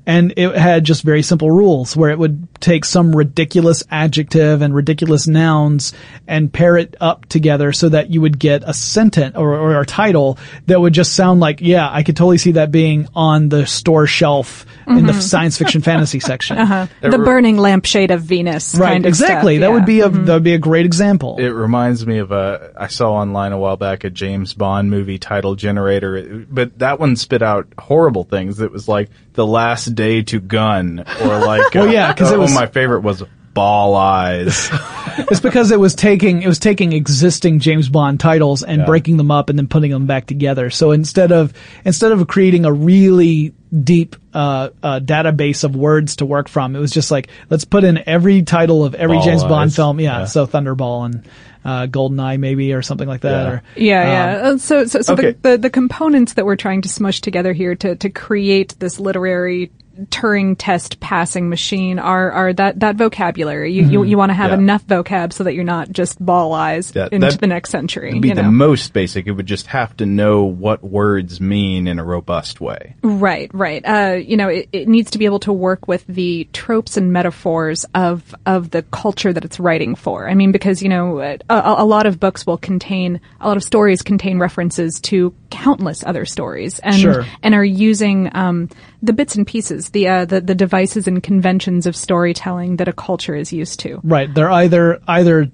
And 0.06 0.34
it 0.36 0.56
had 0.56 0.84
just 0.84 1.04
very 1.04 1.22
simple 1.22 1.50
rules 1.50 1.96
where 1.96 2.12
it 2.12 2.20
would 2.20 2.48
take 2.63 2.86
some 2.86 3.15
ridiculous 3.15 3.84
adjective 3.91 4.62
and 4.62 4.73
ridiculous 4.73 5.28
nouns 5.28 5.93
and 6.28 6.52
pair 6.52 6.78
it 6.78 6.95
up 7.02 7.26
together 7.28 7.73
so 7.73 7.89
that 7.89 8.10
you 8.10 8.21
would 8.21 8.39
get 8.39 8.63
a 8.65 8.73
sentence 8.73 9.36
or, 9.36 9.54
or 9.56 9.80
a 9.82 9.86
title 9.86 10.38
that 10.67 10.80
would 10.80 10.93
just 10.93 11.13
sound 11.13 11.39
like, 11.41 11.60
yeah, 11.62 11.88
I 11.91 12.04
could 12.04 12.15
totally 12.17 12.38
see 12.38 12.54
that 12.54 12.71
being 12.71 13.08
on 13.13 13.49
the 13.49 13.65
store 13.67 14.08
shelf 14.08 14.65
in 14.88 15.06
the 15.06 15.13
Mhm. 15.13 15.21
science 15.21 15.58
fiction 15.58 15.82
fantasy 15.91 16.19
section. 16.19 16.58
uh-huh. 16.58 16.88
the 17.02 17.17
burning 17.19 17.58
lampshade 17.58 18.12
of 18.12 18.21
Venus. 18.21 18.76
Right, 18.76 18.93
kind 18.93 19.06
of 19.06 19.10
exactly. 19.10 19.58
stuff, 19.58 19.62
That 19.62 19.67
yeah. 19.69 19.73
would 19.73 19.86
be 19.86 19.99
a 20.02 20.10
Mhm. 20.10 20.26
that 20.26 20.34
would 20.34 20.43
be 20.43 20.54
a 20.54 20.58
great 20.58 20.86
example. 20.86 21.36
It 21.38 21.49
reminds 21.49 22.06
me 22.08 22.19
of 22.19 22.32
a 22.32 22.71
I 22.78 22.88
saw 22.88 23.13
online 23.13 23.52
a 23.52 23.58
while 23.58 23.76
back 23.78 24.04
a 24.06 24.10
James 24.10 24.54
Bond 24.54 24.89
movie 24.89 25.17
title 25.19 25.56
generator, 25.56 26.45
but 26.49 26.80
that 26.80 26.99
one 26.99 27.15
spit 27.17 27.41
out 27.41 27.67
horrible 27.78 28.23
things. 28.23 28.60
It 28.62 28.71
was 28.71 28.88
like 28.88 29.10
the 29.34 29.45
last 29.47 29.95
day 29.95 30.21
to 30.21 30.39
gun, 30.39 31.04
or 31.21 31.39
like 31.39 31.73
Well, 31.76 31.88
uh, 31.89 31.91
yeah, 31.91 32.13
'cause 32.13 32.32
it 32.32 32.38
oh, 32.38 32.41
was- 32.41 32.53
my 32.54 32.68
favorite 32.68 33.02
was 33.02 33.24
ball 33.54 33.96
eyes. 33.96 34.70
it's 35.30 35.39
because 35.39 35.70
it 35.72 35.80
was 35.80 35.94
taking 35.94 36.42
it 36.42 36.48
was 36.48 36.58
taking 36.60 36.92
existing 36.94 37.60
James 37.60 37.88
Bond 37.88 38.20
titles 38.20 38.63
and 38.63 38.80
Yeah. 38.80 38.86
breaking 38.86 39.18
them 39.18 39.30
up 39.30 39.50
and 39.50 39.60
then 39.60 39.68
putting 39.68 39.92
them 39.92 40.08
back 40.08 40.26
together. 40.26 40.70
So 40.72 40.92
instead 40.92 41.32
of 41.32 41.54
instead 41.86 42.12
of 42.12 42.28
creating 42.28 42.66
a 42.66 42.74
really 42.74 43.54
deep 43.84 44.16
uh, 44.34 44.70
uh, 44.82 45.00
database 45.02 45.63
of 45.63 45.76
words 45.76 46.16
to 46.18 46.26
work 46.26 46.48
from, 46.50 46.76
it 46.76 46.80
was 46.80 46.92
just 46.92 47.12
like 47.12 47.28
let's 47.52 47.66
put 47.66 47.84
in 47.84 48.02
every 48.08 48.42
title 48.42 48.84
of 48.84 48.96
every 48.96 49.18
Ball 49.18 49.26
James 49.26 49.44
Bond 49.44 49.74
film. 49.74 50.00
Yeah, 50.00 50.20
Yeah. 50.20 50.26
so 50.26 50.48
Thunderball 50.48 51.06
and 51.06 51.28
uh, 51.66 51.86
Goldeneye 51.88 52.39
maybe 52.39 52.74
or 52.74 52.82
something 52.82 53.08
like 53.08 53.22
that. 53.22 53.32
Yeah. 53.32 53.50
Or 53.52 53.63
Yeah, 53.76 54.02
um, 54.02 54.08
yeah. 54.08 54.48
Uh, 54.50 54.58
So, 54.58 54.86
so, 54.86 55.02
so 55.02 55.13
okay. 55.13 55.32
the, 55.44 55.52
the 55.52 55.58
the 55.60 55.70
components 55.70 56.34
that 56.34 56.46
we're 56.46 56.56
trying 56.56 56.82
to 56.82 56.89
smush 56.89 57.22
together 57.22 57.54
here 57.54 57.76
to 57.76 57.96
to 57.98 58.10
create 58.10 58.76
this 58.80 59.00
literary 59.00 59.72
Turing 60.10 60.56
test 60.58 61.00
passing 61.00 61.50
machine 61.50 62.00
are 62.00 62.32
are 62.32 62.54
that 62.54 62.80
that 62.80 62.96
vocabulary. 62.96 63.72
You 63.74 63.84
you, 63.84 64.00
Mhm. 64.00 64.10
you 64.10 64.18
want 64.18 64.30
to 64.32 64.34
have 64.34 64.52
Yeah. 64.52 64.58
enough 64.58 64.86
vocab 64.88 65.32
so 65.34 65.44
that 65.44 65.54
you're 65.54 65.64
not 65.64 65.92
just 65.92 66.24
ball 66.24 66.54
eyes 66.54 66.92
Yeah, 66.96 67.10
into 67.12 67.38
the 67.38 67.48
next 67.48 67.70
century. 67.70 68.18
Be 68.20 68.30
you 68.30 68.36
the 68.36 68.44
know? 68.44 68.52
most 68.52 68.94
basic. 68.94 69.28
It 69.28 69.32
would 69.34 69.46
just 69.46 69.68
have 69.68 69.96
to 69.98 70.06
know 70.06 70.44
what 70.46 70.84
words 70.84 71.40
mean 71.40 71.88
in 71.88 72.00
a 72.00 72.04
robust 72.04 72.60
way. 72.60 72.96
Right, 73.04 73.52
right. 73.54 73.84
Uh, 73.86 74.16
you 74.16 74.36
know, 74.38 74.48
it, 74.48 74.68
it 74.72 74.88
needs 74.88 75.12
to 75.12 75.18
be 75.20 75.26
able 75.26 75.40
to 75.42 75.54
work 75.54 75.88
with 75.88 76.06
the 76.08 76.48
tropes 76.54 76.98
and 76.98 77.14
metaphors 77.14 77.86
of 77.94 78.34
of 78.46 78.72
the 78.72 78.82
culture 78.84 79.32
that 79.32 79.46
it's 79.46 79.60
writing 79.60 79.96
for. 79.96 80.28
I 80.28 80.34
mean, 80.34 80.52
because 80.52 80.82
you 80.82 80.90
know, 80.90 81.20
a, 81.20 81.38
a 81.50 81.86
lot 81.86 82.06
of 82.06 82.20
books 82.20 82.46
will 82.48 82.58
contain 82.58 83.20
a 83.42 83.48
lot 83.48 83.58
of 83.58 83.64
stories 83.64 84.02
contain 84.02 84.40
references 84.40 85.00
to 85.02 85.34
countless 85.54 86.04
other 86.04 86.26
stories, 86.26 86.80
and 86.80 86.96
Sure. 86.96 87.26
and 87.44 87.54
are 87.54 87.63
using 87.63 88.30
um, 88.36 88.68
the 89.02 89.13
bits 89.13 89.36
and 89.36 89.46
pieces, 89.46 89.89
the, 89.92 90.08
uh, 90.08 90.26
the 90.26 90.42
the 90.42 90.56
devices 90.56 91.08
and 91.08 91.22
conventions 91.22 91.86
of 91.86 91.96
storytelling 91.96 92.78
that 92.78 92.88
a 92.88 92.94
culture 92.94 93.36
is 93.36 93.54
used 93.54 93.80
to. 93.82 94.02
Right. 94.04 94.34
They're 94.34 94.52
either 94.52 95.00
either 95.08 95.52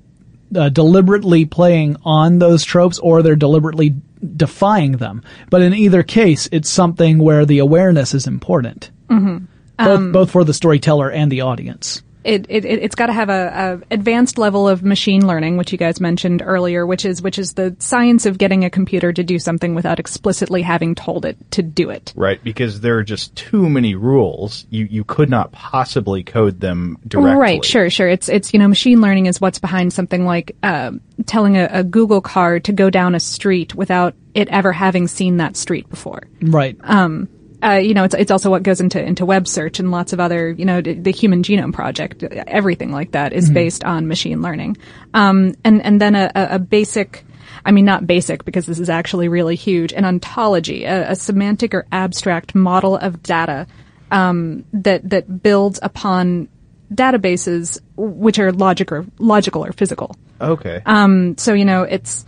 uh, 0.55 0.69
deliberately 0.69 1.45
playing 1.45 1.97
on 2.03 2.39
those 2.39 2.63
tropes 2.63 2.97
or 2.99 3.21
they're 3.21 3.35
deliberately 3.35 3.93
defying 4.35 4.93
them. 4.93 5.21
But 5.49 5.61
in 5.61 5.73
either 5.73 6.01
case, 6.03 6.47
it's 6.51 6.69
something 6.69 7.19
where 7.19 7.45
the 7.45 7.59
awareness 7.59 8.13
is 8.13 8.25
important, 8.25 8.89
Mm-hmm. 9.09 9.45
both, 9.77 10.13
both 10.13 10.31
for 10.31 10.43
the 10.43 10.53
storyteller 10.53 11.11
and 11.11 11.31
the 11.31 11.41
audience. 11.41 12.01
It, 12.23 12.45
it 12.49 12.65
it- 12.65 12.79
it's 12.83 12.95
got 12.95 13.07
to 13.07 13.13
have 13.13 13.29
a, 13.29 13.81
a 13.89 13.93
advanced 13.93 14.37
level 14.37 14.67
of 14.67 14.83
machine 14.83 15.25
learning, 15.25 15.57
which 15.57 15.71
you 15.71 15.77
guys 15.77 15.99
mentioned 16.01 16.41
earlier, 16.45 16.85
which 16.85 17.05
is 17.05 17.21
which 17.21 17.39
is 17.39 17.53
the 17.53 17.75
science 17.79 18.25
of 18.25 18.37
getting 18.37 18.65
a 18.65 18.69
computer 18.69 19.13
to 19.13 19.23
do 19.23 19.39
something 19.39 19.75
without 19.75 19.99
explicitly 19.99 20.61
having 20.61 20.95
told 20.95 21.25
it 21.25 21.37
to 21.51 21.61
do 21.63 21.89
it. 21.89 22.13
Right, 22.15 22.43
because 22.43 22.81
there 22.81 22.97
are 22.97 23.03
just 23.03 23.35
too 23.35 23.69
many 23.69 23.95
rules. 23.95 24.65
You 24.69 24.85
you 24.89 25.03
could 25.03 25.29
not 25.29 25.51
possibly 25.51 26.23
code 26.23 26.59
them 26.59 26.97
directly. 27.07 27.39
Right, 27.39 27.65
sure, 27.65 27.89
sure. 27.89 28.09
It's 28.09 28.27
it's 28.29 28.53
you 28.53 28.59
know 28.59 28.67
machine 28.67 29.01
learning 29.01 29.27
is 29.27 29.39
what's 29.39 29.59
behind 29.59 29.93
something 29.93 30.25
like 30.25 30.55
um 30.63 31.01
telling 31.25 31.57
a, 31.57 31.67
a 31.71 31.83
Google 31.83 32.21
car 32.21 32.59
to 32.59 32.71
go 32.73 32.89
down 32.89 33.15
a 33.15 33.19
street 33.19 33.75
without 33.75 34.15
it 34.33 34.47
ever 34.49 34.71
having 34.71 35.07
seen 35.07 35.37
that 35.37 35.57
street 35.57 35.89
before. 35.89 36.23
Right. 36.41 36.77
Um, 36.83 37.27
uh, 37.63 37.73
you 37.73 37.93
know, 37.93 38.03
it's 38.03 38.15
it's 38.15 38.31
also 38.31 38.49
what 38.49 38.63
goes 38.63 38.79
into 38.81 39.03
into 39.03 39.25
web 39.25 39.47
search 39.47 39.79
and 39.79 39.91
lots 39.91 40.13
of 40.13 40.19
other, 40.19 40.51
you 40.51 40.65
know, 40.65 40.81
the, 40.81 41.11
Human 41.11 41.43
Genome 41.43 41.73
Project, 41.73 42.23
everything 42.23 42.91
like 42.91 43.11
that 43.11 43.33
is 43.33 43.49
Mhm. 43.49 43.53
based 43.53 43.83
on 43.83 44.07
machine 44.07 44.41
learning. 44.41 44.77
Um, 45.13 45.55
and 45.63 45.83
and 45.83 45.99
then 46.01 46.15
a, 46.15 46.31
a 46.35 46.59
basic. 46.59 47.25
I 47.65 47.71
mean, 47.71 47.83
not 47.83 48.07
basic 48.07 48.45
because 48.45 48.65
this 48.65 48.79
is 48.79 48.89
actually 48.89 49.27
really 49.27 49.55
huge. 49.55 49.91
An 49.91 50.05
ontology, 50.05 50.85
a, 50.85 51.11
a 51.11 51.15
semantic 51.15 51.73
or 51.73 51.85
abstract 51.91 52.55
model 52.55 52.95
of 52.95 53.21
data 53.21 53.67
um, 54.11 54.63
that 54.71 55.09
that 55.09 55.43
builds 55.43 55.79
upon 55.83 56.47
databases 56.93 57.79
which 57.97 58.39
are 58.39 58.51
logic 58.51 58.91
or 58.91 59.05
logical 59.19 59.65
or 59.65 59.71
physical. 59.73 60.15
Okay. 60.39 60.81
Um, 60.85 61.37
so 61.37 61.53
you 61.53 61.65
know, 61.65 61.83
it's 61.83 62.25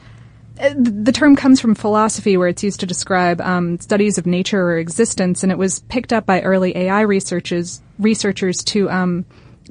the 0.76 1.12
term 1.12 1.36
comes 1.36 1.60
from 1.60 1.76
philosophy, 1.76 2.38
where 2.38 2.48
it's 2.48 2.64
used 2.64 2.80
to 2.82 2.86
describe 2.86 3.42
um, 3.42 3.80
studies 3.80 4.18
of 4.18 4.26
nature 4.26 4.62
or 4.62 4.78
existence, 4.78 5.44
and 5.44 5.52
it 5.52 5.58
was 5.58 5.80
picked 5.80 6.14
up 6.14 6.26
by 6.26 6.42
early 6.42 6.76
AI 6.78 7.02
researchers 7.02 7.82
researchers 8.00 8.64
to 8.66 8.90
um, 8.90 9.26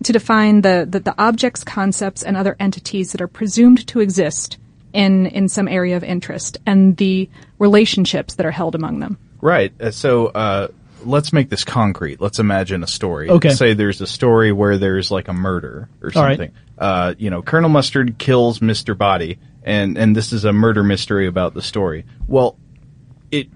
to 0.04 0.12
define 0.12 0.62
the, 0.62 0.86
the 0.88 1.00
the 1.00 1.14
objects, 1.18 1.64
concepts, 1.64 2.22
and 2.22 2.36
other 2.36 2.56
entities 2.58 3.12
that 3.12 3.20
are 3.20 3.28
presumed 3.28 3.86
to 3.88 4.00
exist 4.00 4.58
in 4.92 5.26
in 5.26 5.48
some 5.48 5.68
area 5.68 5.96
of 5.96 6.04
interest, 6.04 6.58
and 6.66 6.96
the 6.96 7.28
relationships 7.58 8.34
that 8.34 8.46
are 8.46 8.50
held 8.50 8.74
among 8.74 9.00
them. 9.00 9.18
Right. 9.40 9.72
Uh, 9.80 9.90
So 9.90 10.26
uh, 10.26 10.68
let's 11.04 11.32
make 11.32 11.48
this 11.48 11.64
concrete. 11.64 12.20
Let's 12.20 12.38
imagine 12.38 12.82
a 12.82 12.86
story. 12.86 13.30
Okay. 13.30 13.50
Say 13.50 13.74
there's 13.74 14.00
a 14.00 14.06
story 14.06 14.52
where 14.52 14.78
there's 14.78 15.10
like 15.10 15.28
a 15.28 15.32
murder 15.32 15.88
or 16.02 16.10
All 16.14 16.22
right. 16.22 16.36
something. 16.36 16.54
Uh, 16.78 17.14
you 17.18 17.30
know, 17.30 17.42
Colonel 17.42 17.68
Mustard 17.70 18.18
kills 18.18 18.60
Mr. 18.60 18.96
Boddy, 18.96 19.38
and 19.62 19.98
and 19.98 20.16
this 20.16 20.32
is 20.32 20.44
a 20.44 20.52
murder 20.52 20.82
mystery 20.82 21.26
about 21.26 21.54
the 21.54 21.62
story. 21.62 22.04
Well, 22.26 22.58
it 23.30 23.48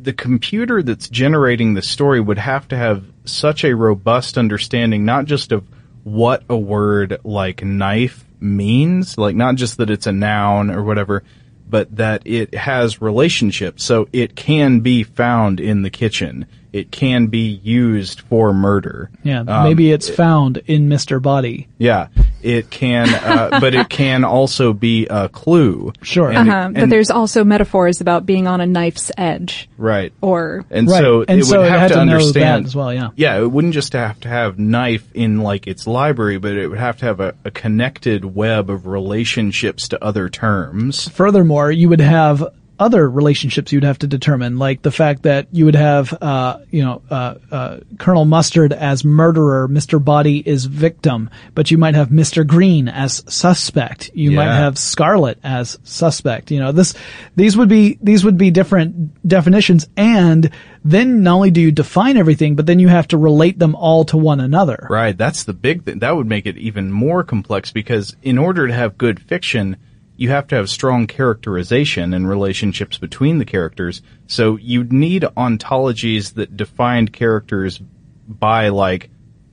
the 0.00 0.12
computer 0.12 0.82
that's 0.82 1.08
generating 1.08 1.74
the 1.74 1.82
story 1.82 2.20
would 2.20 2.38
have 2.38 2.68
to 2.68 2.76
have 2.76 3.04
such 3.24 3.64
a 3.64 3.74
robust 3.74 4.38
understanding, 4.38 5.04
not 5.04 5.24
just 5.24 5.52
of 5.52 5.66
what 6.04 6.42
a 6.48 6.56
word 6.56 7.18
like 7.24 7.62
knife 7.62 8.24
means, 8.40 9.18
like 9.18 9.36
not 9.36 9.56
just 9.56 9.78
that 9.78 9.90
it's 9.90 10.06
a 10.06 10.12
noun 10.12 10.70
or 10.70 10.82
whatever, 10.82 11.24
but 11.68 11.94
that 11.96 12.22
it 12.24 12.54
has 12.54 13.02
relationships, 13.02 13.84
so 13.84 14.08
it 14.12 14.34
can 14.34 14.80
be 14.80 15.02
found 15.02 15.60
in 15.60 15.82
the 15.82 15.90
kitchen. 15.90 16.46
It 16.78 16.90
can 16.90 17.26
be 17.26 17.60
used 17.62 18.20
for 18.22 18.52
murder. 18.54 19.10
Yeah, 19.22 19.40
Um, 19.40 19.64
maybe 19.64 19.90
it's 19.92 20.08
found 20.08 20.58
in 20.66 20.88
Mr. 20.88 21.20
Boddy. 21.20 21.66
Yeah, 21.78 22.08
it 22.42 22.70
can, 22.70 23.08
uh, 23.08 23.58
but 23.60 23.74
it 23.74 23.88
can 23.88 24.24
also 24.24 24.72
be 24.72 25.06
a 25.06 25.28
clue. 25.28 25.92
Sure. 26.02 26.30
And 26.30 26.48
Uh-huh. 26.48 26.70
but 26.72 26.82
and- 26.84 26.92
there's 26.92 27.10
also 27.10 27.44
metaphors 27.44 28.00
about 28.00 28.26
being 28.26 28.46
on 28.46 28.60
a 28.60 28.66
knife's 28.66 29.10
edge. 29.18 29.68
right. 29.76 30.12
Or 30.20 30.64
And 30.70 30.88
Right. 30.88 31.00
so 31.00 31.24
And 31.28 31.40
it 31.40 31.44
so 31.44 31.58
would 31.58 31.66
it 31.66 31.70
have 31.70 31.80
had 31.80 31.88
to, 31.88 31.94
to 31.94 32.00
understand 32.00 32.66
as 32.66 32.74
well, 32.76 32.92
yeah. 32.94 33.08
Yeah, 33.16 33.38
it 33.40 33.50
wouldn't 33.50 33.74
just 33.74 33.92
have 33.92 34.20
to 34.20 34.28
have 34.28 34.58
knife 34.58 35.04
in 35.14 35.38
like 35.38 35.66
its 35.66 35.86
library, 35.86 36.38
but 36.38 36.52
it 36.52 36.68
would 36.68 36.78
have 36.78 36.96
to 36.98 37.04
have 37.06 37.20
a, 37.20 37.34
a 37.44 37.50
connected 37.50 38.24
web 38.24 38.70
of 38.70 38.86
relationships 38.86 39.88
to 39.88 40.04
other 40.04 40.28
terms. 40.28 41.08
Furthermore, 41.08 41.70
you 41.72 41.88
would 41.88 42.00
have 42.00 42.44
other 42.78 43.08
relationships 43.08 43.72
you'd 43.72 43.84
have 43.84 43.98
to 43.98 44.06
determine, 44.06 44.58
like 44.58 44.82
the 44.82 44.90
fact 44.90 45.24
that 45.24 45.48
you 45.52 45.64
would 45.64 45.74
have, 45.74 46.12
uh, 46.22 46.58
you 46.70 46.82
know, 46.82 47.02
uh, 47.10 47.34
uh, 47.50 47.78
Colonel 47.98 48.24
Mustard 48.24 48.72
as 48.72 49.04
murderer, 49.04 49.68
Mr. 49.68 50.02
Boddy 50.02 50.38
is 50.46 50.64
victim, 50.64 51.30
but 51.54 51.70
you 51.70 51.78
might 51.78 51.94
have 51.94 52.08
Mr. 52.08 52.46
Green 52.46 52.88
as 52.88 53.24
suspect. 53.28 54.10
You 54.14 54.32
might 54.32 54.54
have 54.54 54.78
Scarlet 54.78 55.38
as 55.42 55.78
suspect. 55.82 56.50
You 56.50 56.60
know, 56.60 56.72
this, 56.72 56.94
these 57.36 57.56
would 57.56 57.68
be, 57.68 57.98
these 58.02 58.24
would 58.24 58.38
be 58.38 58.50
different 58.50 59.26
definitions. 59.26 59.88
And 59.96 60.50
then 60.84 61.22
not 61.22 61.34
only 61.34 61.50
do 61.50 61.60
you 61.60 61.72
define 61.72 62.16
everything, 62.16 62.56
but 62.56 62.66
then 62.66 62.78
you 62.78 62.88
have 62.88 63.08
to 63.08 63.18
relate 63.18 63.58
them 63.58 63.74
all 63.74 64.04
to 64.06 64.16
one 64.16 64.40
another. 64.40 64.86
Right, 64.88 65.16
that's 65.16 65.44
the 65.44 65.52
big 65.52 65.84
thing. 65.84 65.98
That 66.00 66.16
would 66.16 66.26
make 66.26 66.46
it 66.46 66.56
even 66.56 66.90
more 66.92 67.24
complex 67.24 67.72
because 67.72 68.16
in 68.22 68.38
order 68.38 68.66
to 68.66 68.72
have 68.72 68.98
good 68.98 69.20
fiction, 69.20 69.76
you 70.18 70.28
have 70.30 70.46
to 70.48 70.56
have 70.56 70.68
strong 70.68 71.06
characterization 71.06 72.12
and 72.12 72.28
relationships 72.28 72.98
between 72.98 73.38
the 73.38 73.44
characters. 73.46 74.02
So 74.26 74.56
you'd 74.56 74.92
need 74.92 75.22
ontologies 75.36 76.34
that 76.34 76.56
defined 76.56 77.12
characters 77.12 77.80
by 78.28 78.68
like 78.68 79.08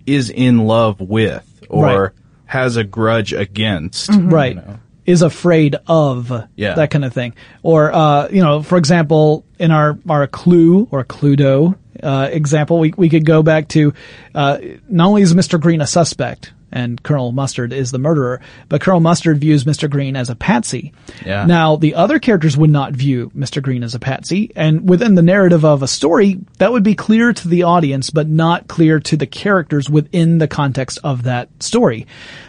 is 0.06 0.30
in 0.30 0.65
love 0.65 0.99
with 0.99 1.62
or 1.69 1.86
Right. 1.86 2.12
has 2.45 2.75
a 2.78 2.84
grudge 2.84 3.32
against. 3.32 4.10
right 4.12 4.58
is 5.06 5.21
afraid 5.21 5.75
of 5.88 6.32
Yeah. 6.56 6.73
that 6.73 6.89
kind 6.89 7.06
of 7.06 7.13
thing 7.13 7.34
or 7.62 7.93
uh 7.93 8.28
you 8.30 8.41
know 8.41 8.63
for 8.63 8.78
example 8.80 9.45
in 9.60 9.69
our 9.71 9.97
our 10.10 10.25
clue 10.28 10.88
or 10.91 11.04
cluedo 11.04 11.75
uh 12.04 12.28
example 12.32 12.80
we 12.80 12.91
we 12.97 13.08
could 13.10 13.23
go 13.25 13.43
back 13.43 13.67
to 13.69 13.93
uh 14.34 14.58
not 14.89 15.08
only 15.08 15.21
is 15.21 15.34
mr 15.36 15.62
green 15.62 15.80
a 15.82 15.86
suspect 15.88 16.54
and 16.71 17.01
Colonel 17.01 17.32
Mustard 17.32 17.73
is 17.73 17.91
the 17.91 17.99
murderer, 17.99 18.41
but 18.69 18.82
Colonel 18.82 18.99
Mustard 18.99 19.39
views 19.39 19.63
Mr. 19.63 19.89
Green 19.89 20.15
as 20.15 20.30
a 20.30 20.36
patsy. 20.36 20.93
Yeah. 21.25 21.45
Now, 21.45 21.75
the 21.75 21.95
other 21.95 22.19
characters 22.19 22.58
would 22.58 22.69
not 22.69 22.93
view 22.93 23.32
Mr. 23.36 23.62
Green 23.62 23.84
as 23.84 23.95
a 23.95 23.99
patsy, 23.99 24.51
and 24.56 24.88
within 24.89 25.15
the 25.15 25.21
narrative 25.21 25.65
of 25.65 25.84
a 25.84 25.88
story, 25.88 26.39
that 26.60 26.71
would 26.71 26.84
be 26.84 26.95
clear 26.95 27.34
to 27.34 27.47
the 27.47 27.63
audience, 27.63 28.10
but 28.10 28.28
not 28.28 28.67
clear 28.67 28.99
to 29.01 29.17
the 29.17 29.28
characters 29.28 29.89
within 29.89 30.38
the 30.38 30.47
context 30.47 30.99
of 31.04 31.23
that 31.23 31.49
story. 31.62 32.08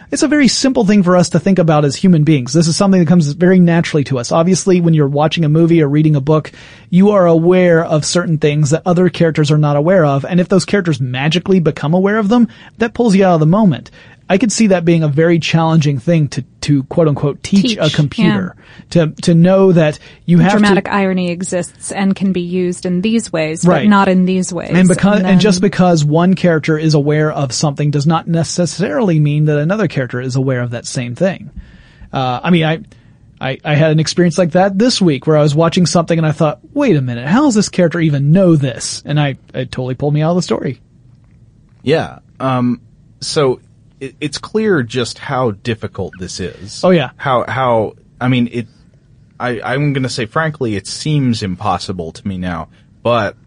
It's 0.09 0.23
a 0.23 0.27
very 0.29 0.47
simple 0.47 0.85
thing 0.85 1.03
for 1.03 1.17
us 1.17 1.29
to 1.29 1.39
think 1.39 1.59
about 1.59 1.83
as 1.83 1.97
human 1.97 2.23
beings. 2.23 2.53
This 2.53 2.69
is 2.69 2.77
something 2.77 3.01
that 3.01 3.09
comes 3.09 3.29
very 3.33 3.59
naturally 3.59 4.05
to 4.05 4.19
us. 4.19 4.31
Obviously, 4.31 4.79
when 4.79 4.93
you're 4.93 5.05
watching 5.05 5.43
a 5.43 5.49
movie 5.49 5.81
or 5.81 5.89
reading 5.89 6.15
a 6.15 6.21
book, 6.21 6.53
you 6.89 7.09
are 7.09 7.25
aware 7.25 7.83
of 7.83 8.05
certain 8.05 8.37
things 8.37 8.69
that 8.69 8.83
other 8.85 9.09
characters 9.09 9.51
are 9.51 9.57
not 9.57 9.75
aware 9.75 10.05
of, 10.05 10.23
and 10.23 10.39
if 10.39 10.47
those 10.47 10.63
characters 10.63 11.01
magically 11.01 11.59
become 11.59 11.93
aware 11.93 12.19
of 12.19 12.29
them, 12.29 12.47
that 12.77 12.93
pulls 12.93 13.15
you 13.15 13.25
out 13.25 13.33
of 13.33 13.39
the 13.41 13.45
moment. 13.45 13.91
I 14.29 14.37
could 14.37 14.51
see 14.51 14.67
that 14.67 14.83
being 14.83 15.03
a 15.03 15.07
very 15.07 15.39
challenging 15.39 15.99
thing 15.99 16.27
to, 16.29 16.41
to 16.61 16.83
quote 16.83 17.07
unquote 17.07 17.41
teach, 17.43 17.61
Teach, 17.61 17.77
a 17.77 17.89
computer. 17.89 18.55
To, 18.89 19.07
to 19.23 19.33
know 19.33 19.71
that 19.71 19.99
you 20.25 20.39
have 20.39 20.51
dramatic 20.51 20.85
to, 20.85 20.93
irony 20.93 21.31
exists 21.31 21.91
and 21.93 22.13
can 22.15 22.33
be 22.33 22.41
used 22.41 22.85
in 22.85 23.01
these 23.01 23.31
ways, 23.31 23.65
Right. 23.65 23.83
but 23.83 23.89
not 23.89 24.09
in 24.09 24.25
these 24.25 24.51
ways. 24.53 24.71
and 24.73 24.87
because, 24.87 25.17
and, 25.19 25.25
then- 25.25 25.39
just 25.39 25.61
because 25.61 26.03
one 26.03 26.33
character 26.33 26.77
is 26.77 26.93
aware 26.93 27.31
of 27.31 27.53
something 27.53 27.89
does 27.91 28.05
not 28.05 28.27
necessarily 28.27 29.19
mean 29.19 29.45
that 29.45 29.59
another 29.59 29.87
character 29.87 30.19
is 30.19 30.35
aware 30.35 30.61
of 30.61 30.71
that 30.71 30.85
same 30.85 31.15
thing. 31.15 31.49
Uh, 32.11 32.39
I 32.43 32.49
mean, 32.49 32.63
I, 32.65 32.79
I, 33.39 33.59
I 33.63 33.75
had 33.75 33.91
an 33.91 33.99
experience 33.99 34.37
like 34.37 34.51
that 34.51 34.77
this 34.77 34.99
week 35.01 35.25
where 35.27 35.37
I 35.37 35.41
was 35.43 35.55
watching 35.55 35.85
something 35.85 36.17
and 36.17 36.25
I 36.27 36.31
thought, 36.33 36.59
wait 36.73 36.95
a 36.97 37.01
minute, 37.01 37.27
how 37.27 37.43
does 37.43 37.55
this 37.55 37.69
character 37.69 37.99
even 37.99 38.31
know 38.31 38.55
this? 38.57 39.03
And 39.05 39.19
I, 39.19 39.37
it 39.53 39.71
totally 39.71 39.95
pulled 39.95 40.13
me 40.13 40.21
out 40.21 40.31
of 40.31 40.35
the 40.37 40.41
story. 40.41 40.81
Yeah. 41.83 42.19
Um, 42.39 42.81
so 43.21 43.59
it, 43.99 44.15
it's 44.19 44.37
clear 44.37 44.83
just 44.83 45.17
how 45.17 45.51
difficult 45.51 46.13
this 46.19 46.39
is. 46.39 46.83
Oh, 46.83 46.89
yeah. 46.89 47.11
How, 47.17 47.45
how, 47.47 47.95
I 48.19 48.27
mean, 48.27 48.49
it, 48.51 48.67
I, 49.39 49.61
I'm 49.61 49.93
gonna 49.93 50.09
say 50.09 50.25
frankly, 50.25 50.75
it 50.75 50.87
seems 50.87 51.43
impossible 51.43 52.11
to 52.13 52.27
me 52.27 52.37
now, 52.37 52.69
but 53.03 53.37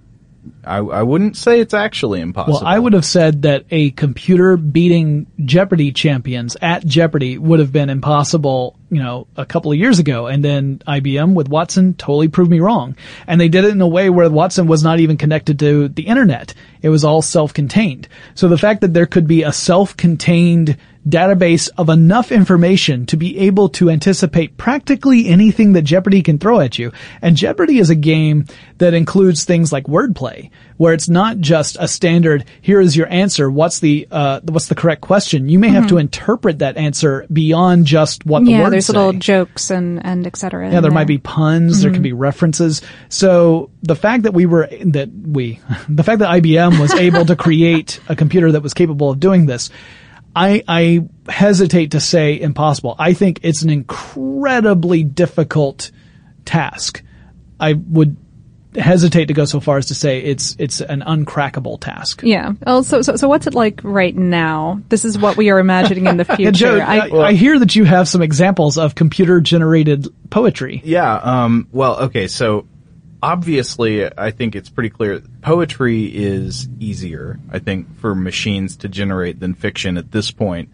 I, 0.65 0.79
I 0.79 1.03
wouldn't 1.03 1.37
say 1.37 1.61
it's 1.61 1.75
actually 1.75 2.21
impossible. 2.21 2.61
Well, 2.61 2.67
I 2.67 2.79
would 2.79 2.93
have 2.93 3.05
said 3.05 3.43
that 3.43 3.65
a 3.71 3.91
computer 3.91 4.57
beating 4.57 5.27
Jeopardy 5.45 5.93
champions 5.93 6.57
at 6.61 6.85
Jeopardy 6.85 7.39
would 7.39 7.61
have 7.61 7.73
been 7.73 7.91
impossible, 7.91 8.77
you 8.91 9.03
know, 9.03 9.27
a 9.37 9.45
couple 9.45 9.73
of 9.73 9.79
years 9.79 9.99
ago. 9.99 10.27
And 10.27 10.45
then 10.45 10.79
IBM 10.87 11.35
with 11.35 11.49
Watson 11.49 11.95
totally 11.95 12.29
proved 12.29 12.51
me 12.51 12.61
wrong. 12.61 12.97
And 13.27 13.41
they 13.41 13.49
did 13.49 13.65
it 13.65 13.73
in 13.73 13.81
a 13.81 13.89
way 13.89 14.09
where 14.11 14.31
Watson 14.31 14.67
was 14.67 14.83
not 14.83 15.01
even 15.01 15.17
connected 15.17 15.59
to 15.59 15.89
the 15.89 16.07
internet. 16.07 16.55
It 16.83 16.89
was 16.89 17.05
all 17.05 17.23
self-contained. 17.23 18.09
So 18.35 18.49
the 18.49 18.59
fact 18.59 18.81
that 18.81 18.95
there 18.95 19.07
could 19.07 19.27
be 19.27 19.43
a 19.43 19.53
self-contained 19.53 20.77
database 21.09 21.71
of 21.79 21.89
enough 21.89 22.31
information 22.31 23.07
to 23.07 23.17
be 23.17 23.39
able 23.39 23.69
to 23.71 23.89
anticipate 23.91 24.57
practically 24.59 25.29
anything 25.29 25.73
that 25.73 25.83
Jeopardy 25.83 26.23
can 26.23 26.39
throw 26.39 26.61
at 26.61 26.79
you. 26.79 26.93
And 27.23 27.37
Jeopardy 27.37 27.79
is 27.79 27.89
a 27.89 27.95
game 27.95 28.45
that 28.79 28.93
includes 28.93 29.45
things 29.45 29.73
like 29.73 29.85
wordplay, 29.85 30.51
where 30.77 30.93
it's 30.93 31.09
not 31.09 31.39
just 31.39 31.77
a 31.81 31.89
standard, 31.89 32.45
here 32.61 32.81
is 32.81 32.97
your 32.97 33.07
answer, 33.09 33.51
what's 33.51 33.81
the, 33.81 34.07
uh, 34.11 34.41
what's 34.45 34.67
the 34.69 34.75
correct 34.75 35.01
question? 35.01 35.49
You 35.49 35.59
may 35.59 35.69
have 35.71 35.85
Mhm. 35.85 35.89
to 35.89 35.99
interpret 35.99 36.59
that 36.59 36.77
answer 36.77 37.27
beyond 37.33 37.87
just 37.87 38.27
what 38.27 38.45
the 38.45 38.53
yeah, 38.53 38.61
words 38.61 38.71
there's 38.73 38.87
say. 38.87 38.93
little 38.93 39.13
jokes 39.15 39.71
and 39.71 40.05
and 40.05 40.27
et 40.27 40.37
cetera. 40.37 40.69
Yeah, 40.71 40.77
in 40.79 40.83
there 40.83 40.93
might 40.93 41.07
be 41.07 41.19
puns. 41.19 41.83
There 41.83 41.91
Mhm. 41.91 41.95
can 41.95 42.03
be 42.03 42.13
references. 42.13 42.83
So 43.09 43.71
the 43.83 43.97
fact 43.97 44.25
that 44.25 44.35
we 44.35 44.45
were 44.47 44.69
that 44.85 45.09
we, 45.27 45.61
the 45.89 46.03
fact 46.03 46.19
that 46.21 46.29
IBM 46.29 46.79
was 46.79 46.93
able 46.95 47.25
to 47.27 47.37
create 47.37 48.01
a 48.09 48.17
computer 48.17 48.53
that 48.53 48.63
was 48.63 48.75
capable 48.75 49.11
of 49.11 49.19
doing 49.21 49.47
this, 49.47 49.71
I 50.35 50.63
I 50.67 51.09
hesitate 51.29 51.93
to 51.93 52.01
say 52.01 52.41
impossible. 52.41 52.95
I 52.99 53.15
think 53.15 53.41
it's 53.43 53.63
an 53.63 53.71
incredibly 53.71 55.03
difficult 55.03 55.91
task. 56.45 57.03
I 57.59 57.75
would 57.75 58.17
hesitate 58.77 59.27
to 59.27 59.35
go 59.35 59.45
so 59.45 59.59
far 59.59 59.79
as 59.79 59.87
to 59.87 59.95
say 59.95 60.21
it's 60.21 60.55
it's 60.59 60.81
an 60.81 61.03
uncrackable 61.03 61.81
task. 61.81 62.23
Yeah. 62.23 62.53
Oh, 62.67 62.83
so, 62.83 63.03
so 63.03 63.17
so 63.17 63.29
what's 63.29 63.47
it 63.47 63.55
like 63.55 63.81
right 63.83 64.15
now? 64.15 64.81
This 64.89 65.05
is 65.05 65.19
what 65.19 65.37
we 65.37 65.51
are 65.51 65.59
imagining 65.59 66.07
in 66.07 66.17
the 66.17 66.25
future. 66.37 66.53
Joe, 66.53 66.79
I, 66.79 67.11
I 67.11 67.33
hear 67.33 67.59
that 67.59 67.75
you 67.75 67.85
have 67.85 68.09
some 68.09 68.23
examples 68.23 68.79
of 68.79 68.95
computer 68.95 69.41
generated 69.41 70.09
poetry. 70.31 70.81
Yeah. 70.85 71.15
Um, 71.15 71.69
well, 71.73 72.01
okay. 72.05 72.29
So 72.29 72.67
obviously, 73.23 74.07
I 74.17 74.31
think 74.31 74.55
it's 74.55 74.69
pretty 74.69 74.91
clear. 74.91 75.21
Poetry 75.43 76.05
is 76.07 76.69
easier, 76.79 77.39
I 77.51 77.59
think, 77.59 77.99
for 77.99 78.15
machines 78.15 78.77
to 78.79 78.89
generate 78.89 79.41
than 79.41 79.55
fiction 79.55 79.97
at 79.97 80.11
this 80.13 80.31
point. 80.31 80.71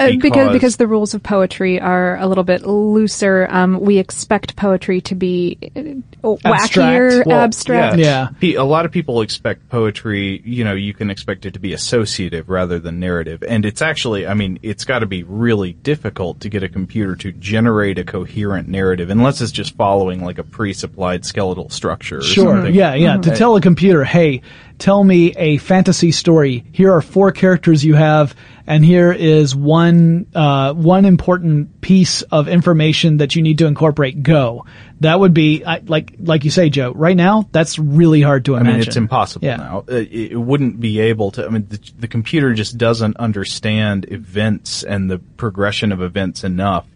Uh, 0.00 0.16
because 0.20 0.52
because 0.52 0.76
the 0.76 0.86
rules 0.86 1.14
of 1.14 1.22
poetry 1.22 1.78
are 1.80 2.16
a 2.16 2.26
little 2.26 2.44
bit 2.44 2.66
looser. 2.66 3.46
Um, 3.50 3.80
we 3.80 3.98
expect 3.98 4.56
poetry 4.56 5.00
to 5.02 5.14
be 5.14 5.58
uh, 5.76 6.28
wackier, 6.44 7.24
Well, 7.26 7.40
abstract. 7.40 7.98
Yeah, 7.98 8.28
A 8.42 8.64
lot 8.64 8.84
of 8.86 8.92
people 8.92 9.20
expect 9.22 9.68
poetry, 9.68 10.40
you 10.44 10.64
know, 10.64 10.72
you 10.74 10.94
can 10.94 11.10
expect 11.10 11.46
it 11.46 11.54
to 11.54 11.60
be 11.60 11.72
associative 11.72 12.48
rather 12.48 12.78
than 12.78 12.98
narrative. 13.00 13.42
And 13.46 13.64
it's 13.64 13.82
actually, 13.82 14.26
I 14.26 14.34
mean, 14.34 14.58
it's 14.62 14.84
got 14.84 15.00
to 15.00 15.06
be 15.06 15.22
really 15.22 15.72
difficult 15.72 16.40
to 16.40 16.48
get 16.48 16.62
a 16.62 16.68
computer 16.68 17.16
to 17.16 17.32
generate 17.32 17.98
a 17.98 18.04
coherent 18.04 18.68
narrative 18.68 19.10
unless 19.10 19.40
it's 19.40 19.52
just 19.52 19.74
following 19.76 20.24
like 20.24 20.38
a 20.38 20.44
pre-supplied 20.44 21.24
skeletal 21.24 21.68
structure 21.70 22.18
or 22.18 22.22
Sure. 22.22 22.54
something. 22.56 22.74
Yeah, 22.74 22.94
yeah. 22.94 23.16
To 23.18 23.32
Uh, 23.32 23.36
tell 23.36 23.56
a 23.56 23.60
computer, 23.60 24.04
hey, 24.04 24.42
tell 24.80 25.04
me 25.04 25.32
a 25.36 25.58
fantasy 25.58 26.10
story. 26.10 26.64
Here 26.72 26.92
are 26.92 27.00
four 27.00 27.30
characters 27.30 27.84
you 27.84 27.94
have, 27.94 28.34
and 28.66 28.84
here 28.84 29.12
is 29.12 29.54
one 29.54 30.26
uh, 30.34 30.72
one 30.72 31.04
important 31.04 31.80
piece 31.80 32.22
of 32.22 32.48
information 32.48 33.18
that 33.18 33.36
you 33.36 33.42
need 33.42 33.58
to 33.58 33.66
incorporate. 33.66 34.22
Go. 34.22 34.66
That 35.00 35.18
would 35.20 35.32
be 35.32 35.64
I, 35.64 35.78
like 35.78 36.14
like 36.18 36.44
you 36.44 36.50
say, 36.50 36.68
Joe. 36.70 36.92
Right 36.92 37.16
now, 37.16 37.48
that's 37.52 37.78
really 37.78 38.20
hard 38.22 38.44
to 38.46 38.56
I 38.56 38.60
imagine. 38.60 38.80
mean, 38.80 38.88
it's 38.88 38.96
impossible 38.96 39.46
Yeah. 39.46 39.56
now. 39.56 39.84
Uh, 39.88 39.94
It, 39.94 40.32
it 40.32 40.36
wouldn't 40.36 40.80
be 40.80 41.00
able 41.00 41.30
to. 41.32 41.46
I 41.46 41.48
mean, 41.48 41.66
the, 41.68 41.78
the 42.00 42.08
computer 42.08 42.52
just 42.52 42.76
doesn't 42.76 43.16
understand 43.16 44.10
events 44.10 44.82
and 44.82 45.10
the 45.10 45.18
progression 45.18 45.92
of 45.92 46.02
events 46.02 46.42
enough 46.44 46.86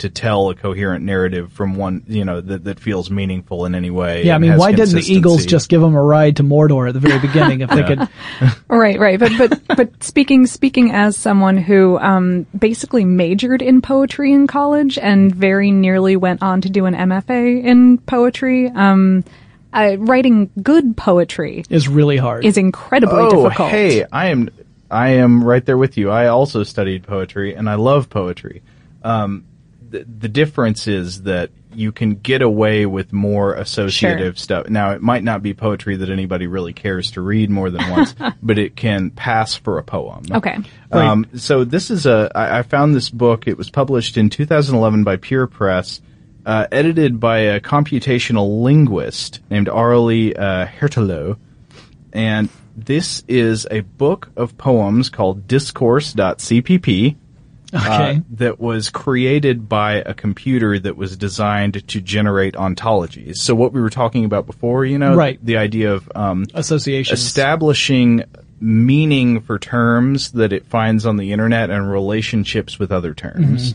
to 0.00 0.08
tell 0.08 0.50
a 0.50 0.54
coherent 0.54 1.04
narrative 1.04 1.52
from 1.52 1.76
one, 1.76 2.04
you 2.06 2.24
know, 2.24 2.40
that, 2.40 2.64
that 2.64 2.80
feels 2.80 3.10
meaningful 3.10 3.64
in 3.64 3.74
any 3.74 3.90
way. 3.90 4.24
Yeah, 4.24 4.34
I 4.34 4.38
mean, 4.38 4.56
why 4.56 4.72
didn't 4.72 4.94
the 4.94 5.12
Eagles 5.12 5.46
just 5.46 5.68
give 5.68 5.80
them 5.80 5.94
a 5.94 6.02
ride 6.02 6.36
to 6.36 6.42
Mordor 6.42 6.88
at 6.88 6.94
the 6.94 7.00
very 7.00 7.18
beginning 7.18 7.60
if 7.60 7.70
they 7.70 7.82
could? 7.82 8.08
Right, 8.68 8.98
right. 9.00 9.18
But 9.18 9.32
but 9.38 9.76
but 9.76 10.04
speaking 10.04 10.46
speaking 10.46 10.92
as 10.92 11.16
someone 11.16 11.56
who 11.56 11.98
um, 11.98 12.46
basically 12.56 13.04
majored 13.04 13.62
in 13.62 13.80
poetry 13.80 14.32
in 14.32 14.46
college 14.46 14.98
and 14.98 15.34
very 15.34 15.70
nearly 15.70 16.16
went 16.16 16.42
on 16.42 16.60
to 16.60 16.70
do 16.70 16.84
an 16.84 16.94
MFA 16.94 17.64
in 17.64 17.98
poetry, 17.98 18.68
um, 18.68 19.24
uh, 19.72 19.96
writing 19.98 20.50
good 20.62 20.96
poetry 20.96 21.64
Is 21.70 21.88
really 21.88 22.16
hard. 22.16 22.44
is 22.44 22.56
incredibly 22.56 23.20
oh, 23.20 23.30
difficult. 23.44 23.70
Hey, 23.70 24.04
I 24.10 24.28
am 24.28 24.50
I 24.90 25.10
am 25.10 25.44
right 25.44 25.64
there 25.64 25.78
with 25.78 25.96
you. 25.96 26.10
I 26.10 26.28
also 26.28 26.62
studied 26.62 27.04
poetry 27.04 27.54
and 27.54 27.68
I 27.68 27.74
love 27.74 28.08
poetry. 28.08 28.62
Um, 29.02 29.44
the, 29.90 30.04
the 30.04 30.28
difference 30.28 30.86
is 30.86 31.22
that 31.22 31.50
you 31.72 31.92
can 31.92 32.14
get 32.14 32.42
away 32.42 32.86
with 32.86 33.12
more 33.12 33.54
associative 33.54 34.36
Sure. 34.36 34.42
stuff. 34.42 34.68
Now, 34.68 34.92
it 34.92 35.02
might 35.02 35.22
not 35.22 35.42
be 35.42 35.54
poetry 35.54 35.96
that 35.96 36.10
anybody 36.10 36.46
really 36.46 36.72
cares 36.72 37.12
to 37.12 37.20
read 37.20 37.50
more 37.50 37.70
than 37.70 37.88
once, 37.90 38.14
but 38.42 38.58
it 38.58 38.74
can 38.74 39.10
pass 39.10 39.54
for 39.54 39.78
a 39.78 39.82
poem. 39.84 40.24
Okay. 40.30 40.56
Um, 40.90 41.26
so 41.36 41.64
this 41.64 41.90
is 41.90 42.06
a. 42.06 42.30
I, 42.34 42.58
I 42.58 42.62
found 42.62 42.94
this 42.94 43.10
book. 43.10 43.46
It 43.46 43.56
was 43.56 43.70
published 43.70 44.16
in 44.16 44.30
2011 44.30 45.04
by 45.04 45.16
Pure 45.16 45.48
Press, 45.48 46.00
uh, 46.44 46.66
edited 46.72 47.20
by 47.20 47.38
a 47.38 47.60
computational 47.60 48.62
linguist 48.62 49.40
named 49.50 49.68
Arlie 49.68 50.36
uh, 50.36 50.66
and 52.12 52.48
this 52.76 53.24
is 53.26 53.66
a 53.70 53.80
book 53.80 54.30
of 54.36 54.56
poems 54.56 55.10
called 55.10 55.48
Discourse.cpp. 55.48 57.16
Uh, 57.72 57.76
Okay. 57.78 58.22
that 58.30 58.58
was 58.58 58.88
created 58.88 59.68
by 59.68 59.94
a 59.96 60.14
computer 60.14 60.78
that 60.78 60.96
was 60.96 61.16
designed 61.18 61.86
to 61.88 62.00
generate 62.00 62.54
ontologies. 62.54 63.36
So 63.36 63.54
what 63.54 63.72
we 63.74 63.80
were 63.82 63.90
talking 63.90 64.24
about 64.24 64.46
before, 64.46 64.86
you 64.86 64.98
know, 64.98 65.14
Right. 65.14 65.38
the 65.44 65.58
idea 65.58 65.92
of 65.92 66.10
um, 66.14 66.46
Associations. 66.54 67.20
establishing 67.20 68.24
meaning 68.60 69.40
for 69.40 69.58
terms 69.58 70.32
that 70.32 70.52
it 70.52 70.64
finds 70.66 71.04
on 71.06 71.16
the 71.18 71.32
internet 71.32 71.68
and 71.70 71.90
relationships 71.90 72.78
with 72.78 72.90
other 72.90 73.12
terms. 73.14 73.74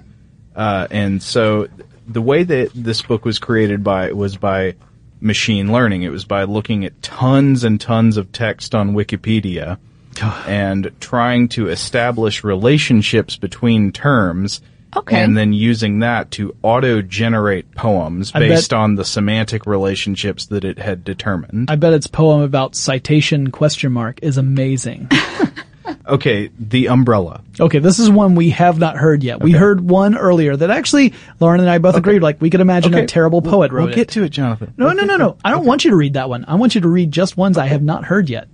Uh, 0.56 0.88
and 0.92 1.22
so 1.22 1.68
the 2.08 2.22
way 2.22 2.44
that 2.44 2.72
this 2.76 3.02
book 3.02 3.24
was 3.26 3.40
created 3.40 3.84
by 3.84 4.12
was 4.12 4.38
by 4.38 4.76
machine 5.22 5.72
learning. 5.72 6.02
It 6.04 6.10
was 6.12 6.26
by 6.26 6.44
looking 6.44 6.84
at 6.84 7.02
tons 7.02 7.64
and 7.64 7.80
tons 7.80 8.18
of 8.18 8.32
text 8.32 8.76
on 8.76 8.94
Wikipedia 8.94 9.78
and 10.22 10.92
trying 11.00 11.48
to 11.50 11.70
establish 11.70 12.44
relationships 12.44 13.36
between 13.36 13.92
terms. 13.92 14.62
Okay. 14.96 15.20
And 15.20 15.36
then 15.36 15.54
using 15.54 16.00
that 16.00 16.30
to 16.32 16.56
auto 16.62 17.02
generate 17.02 17.74
poems 17.74 18.32
I 18.36 18.40
bet- 18.40 18.50
based 18.50 18.74
on 18.74 18.94
the 18.94 19.04
semantic 19.04 19.66
relationships 19.66 20.46
that 20.48 20.64
it 20.64 20.78
had 20.78 21.04
determined. 21.04 21.72
I 21.72 21.78
bet 21.78 21.94
its 21.94 22.06
poem 22.06 22.42
about 22.42 22.76
citation 22.76 23.50
question 23.50 23.92
mark 23.92 24.20
is 24.22 24.38
amazing. 24.38 25.10
Okay, 26.06 26.50
the 26.60 26.90
umbrella. 26.90 27.42
Okay, 27.60 27.80
this 27.80 28.00
is 28.00 28.10
one 28.10 28.36
we 28.36 28.50
have 28.50 28.78
not 28.78 28.98
heard 28.98 29.24
yet. 29.24 29.42
We 29.42 29.52
heard 29.52 29.82
one 29.82 30.18
earlier 30.18 30.56
that 30.56 30.70
actually 30.70 31.14
Lauren 31.40 31.62
and 31.62 31.70
I 31.70 31.78
both 31.78 31.96
agreed. 31.96 32.22
Like 32.22 32.42
we 32.42 32.50
could 32.50 32.60
imagine 32.60 32.94
a 32.94 33.06
terrible 33.06 33.42
poet 33.42 33.72
We'll 33.72 33.86
wrote 33.86 33.96
get 33.96 34.10
it. 34.10 34.10
to 34.10 34.24
it, 34.24 34.30
Jonathan. 34.30 34.74
No, 34.78 34.92
no, 34.92 35.04
no, 35.04 35.16
no. 35.16 35.38
I 35.46 35.52
don't 35.52 35.66
want 35.66 35.86
you 35.86 35.92
to 35.92 35.96
read 35.96 36.14
that 36.14 36.30
one. 36.30 36.44
I 36.48 36.56
want 36.56 36.76
you 36.76 36.82
to 36.82 36.88
read 36.90 37.12
just 37.12 37.38
ones 37.38 37.58
I 37.58 37.68
have 37.68 37.82
not 37.82 38.06
heard 38.06 38.30
yet. 38.30 38.48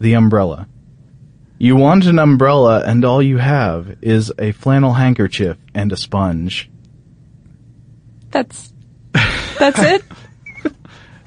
The 0.00 0.14
umbrella. 0.14 0.66
You 1.58 1.74
want 1.76 2.06
an 2.06 2.18
umbrella, 2.20 2.82
and 2.86 3.04
all 3.04 3.20
you 3.22 3.38
have 3.38 3.96
is 4.00 4.32
a 4.38 4.52
flannel 4.52 4.92
handkerchief 4.92 5.56
and 5.74 5.90
a 5.92 5.96
sponge. 5.96 6.70
That's 8.30 8.72
that's 9.58 9.78
it. 9.80 10.04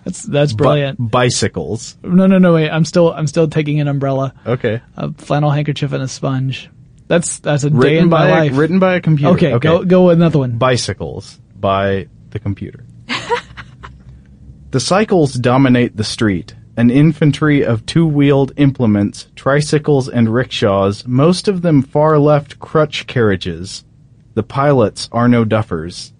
That's 0.04 0.24
that's 0.24 0.54
Bu- 0.54 0.64
brilliant. 0.64 1.12
bicycles. 1.12 1.96
No, 2.02 2.26
no, 2.26 2.40
no. 2.40 2.56
Wait, 2.56 2.70
I'm 2.72 2.86
still 2.86 3.12
I'm 3.14 3.28
still 3.28 3.48
taking 3.48 3.80
an 3.82 3.88
umbrella, 3.88 4.34
Okay. 4.48 4.82
a 4.98 5.14
flannel 5.14 5.52
handkerchief, 5.52 5.92
and 5.94 6.02
a 6.02 6.08
sponge. 6.08 6.72
That's 7.08 7.38
that's 7.40 7.64
a 7.66 7.70
day 7.70 7.76
Written 7.76 8.04
in 8.06 8.10
by 8.10 8.28
my 8.28 8.30
a, 8.30 8.32
life. 8.50 8.58
written 8.58 8.80
by 8.80 8.96
a 8.96 9.00
computer. 9.02 9.34
okay, 9.36 9.60
go 9.60 9.84
go 9.86 10.08
with 10.08 10.16
another 10.18 10.40
one. 10.40 10.58
Bicycles 10.58 11.40
by 11.60 12.08
the 12.32 12.40
computer. 12.40 12.84
the 14.72 14.80
cycles 14.80 15.34
dominate 15.34 15.96
the 15.96 16.04
street. 16.04 16.56
An 16.82 16.90
infantry 16.90 17.64
of 17.64 17.86
two-wheeled 17.86 18.54
implements, 18.58 19.28
tricycles 19.36 20.10
and 20.10 20.34
rickshaws, 20.34 21.06
most 21.06 21.48
of 21.48 21.62
them 21.62 21.84
far 21.84 22.18
left 22.18 22.58
crutch 22.58 23.06
carriages. 23.06 23.86
The 24.34 24.42
pilots 24.42 25.08
are 25.12 25.28
no 25.28 25.46
duffers. 25.46 26.12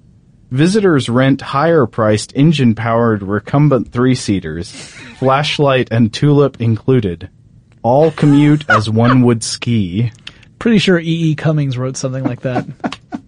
Visitors 0.52 1.10
rent 1.10 1.42
higher-priced 1.42 2.34
engine-powered 2.36 3.24
recumbent 3.24 3.92
three-seaters, 3.92 4.70
flashlight 5.18 5.88
and 5.90 6.14
tulip 6.14 6.62
included. 6.62 7.32
All 7.82 8.12
commute 8.12 8.70
as 8.70 8.88
one 8.88 9.24
would 9.24 9.42
ski. 9.42 10.12
Pretty 10.60 10.78
sure 10.78 11.00
E. 11.00 11.32
E. 11.32 11.34
Cummings 11.34 11.76
wrote 11.76 11.98
something 11.98 12.24
like 12.24 12.42
that. 12.42 12.68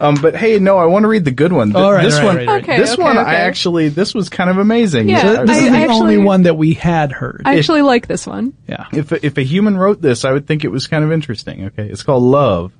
Um, 0.00 0.16
but 0.20 0.34
hey, 0.36 0.58
no, 0.58 0.78
I 0.78 0.86
want 0.86 1.04
to 1.04 1.08
read 1.08 1.24
the 1.24 1.30
good 1.30 1.52
one. 1.52 1.72
Th- 1.72 1.76
All 1.82 1.92
right, 1.92 2.02
this 2.04 2.14
all 2.14 2.20
right, 2.20 2.26
one, 2.26 2.36
right, 2.38 2.46
right. 2.48 2.62
Okay, 2.64 2.78
this 2.78 2.92
okay, 2.92 3.02
one, 3.02 3.18
I 3.18 3.34
actually, 3.36 3.88
this 3.88 4.14
was 4.14 4.28
kind 4.28 4.50
of 4.50 4.58
amazing. 4.58 5.08
Yeah, 5.08 5.20
So 5.22 5.46
this 5.46 5.56
I- 5.56 5.60
is 5.64 5.70
the 5.70 5.76
actually- 5.78 5.94
only 5.96 6.18
one 6.18 6.42
that 6.42 6.56
we 6.56 6.74
had 6.74 7.12
heard. 7.12 7.42
I 7.44 7.56
actually 7.58 7.82
like 7.82 8.06
this 8.06 8.26
one. 8.26 8.52
yeah. 8.68 8.86
If 8.92 9.12
if 9.12 9.36
a 9.38 9.42
human 9.42 9.76
wrote 9.76 10.00
this, 10.02 10.24
I 10.24 10.32
would 10.32 10.46
think 10.46 10.64
it 10.64 10.68
was 10.70 10.86
kind 10.86 11.04
of 11.04 11.12
interesting. 11.12 11.66
Okay, 11.66 11.86
it's 11.88 12.02
called 12.02 12.22
love. 12.22 12.72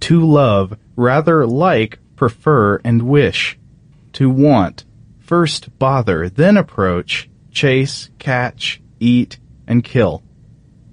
To 0.00 0.20
love, 0.26 0.76
rather 0.96 1.46
like, 1.46 1.98
prefer, 2.16 2.80
and 2.84 3.02
wish. 3.02 3.58
To 4.14 4.28
want, 4.30 4.84
first 5.20 5.76
bother, 5.78 6.28
then 6.28 6.56
approach, 6.56 7.28
chase, 7.50 8.10
catch, 8.18 8.80
eat, 9.00 9.38
and 9.66 9.82
kill. 9.82 10.22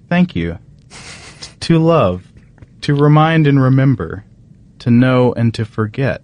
Thank 0.09 0.35
you. 0.35 0.57
To 1.61 1.77
love, 1.77 2.27
to 2.81 2.95
remind 2.95 3.45
and 3.45 3.61
remember, 3.61 4.25
to 4.81 4.91
know 4.91 5.33
and 5.33 5.53
to 5.55 5.65
forget. 5.65 6.21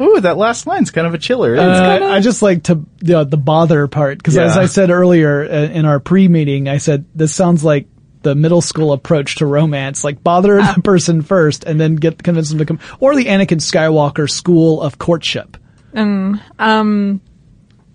Ooh, 0.00 0.20
that 0.20 0.36
last 0.36 0.66
line's 0.66 0.90
kind 0.90 1.06
of 1.06 1.14
a 1.14 1.18
chiller. 1.18 1.54
isn't 1.54 1.68
it? 1.68 2.02
Uh, 2.02 2.06
I 2.08 2.20
just 2.20 2.42
like 2.42 2.64
to 2.64 2.84
the 2.98 3.24
the 3.24 3.38
bother 3.38 3.88
part 3.88 4.18
because 4.18 4.36
as 4.36 4.56
I 4.56 4.66
said 4.66 4.90
earlier 4.90 5.42
uh, 5.42 5.54
in 5.72 5.86
our 5.86 6.00
pre-meeting, 6.00 6.68
I 6.68 6.76
said 6.78 7.06
this 7.14 7.34
sounds 7.34 7.64
like 7.64 7.88
the 8.22 8.34
middle 8.34 8.60
school 8.60 8.92
approach 8.92 9.36
to 9.36 9.46
romance, 9.46 10.04
like 10.04 10.22
bother 10.22 10.60
Ah. 10.60 10.72
the 10.76 10.82
person 10.82 11.22
first 11.22 11.64
and 11.64 11.80
then 11.80 11.94
get 11.96 12.22
convince 12.22 12.50
them 12.50 12.58
to 12.58 12.66
come, 12.66 12.78
or 13.00 13.14
the 13.16 13.24
Anakin 13.24 13.58
Skywalker 13.60 14.28
school 14.28 14.82
of 14.82 14.98
courtship. 14.98 15.56
Um, 15.94 17.22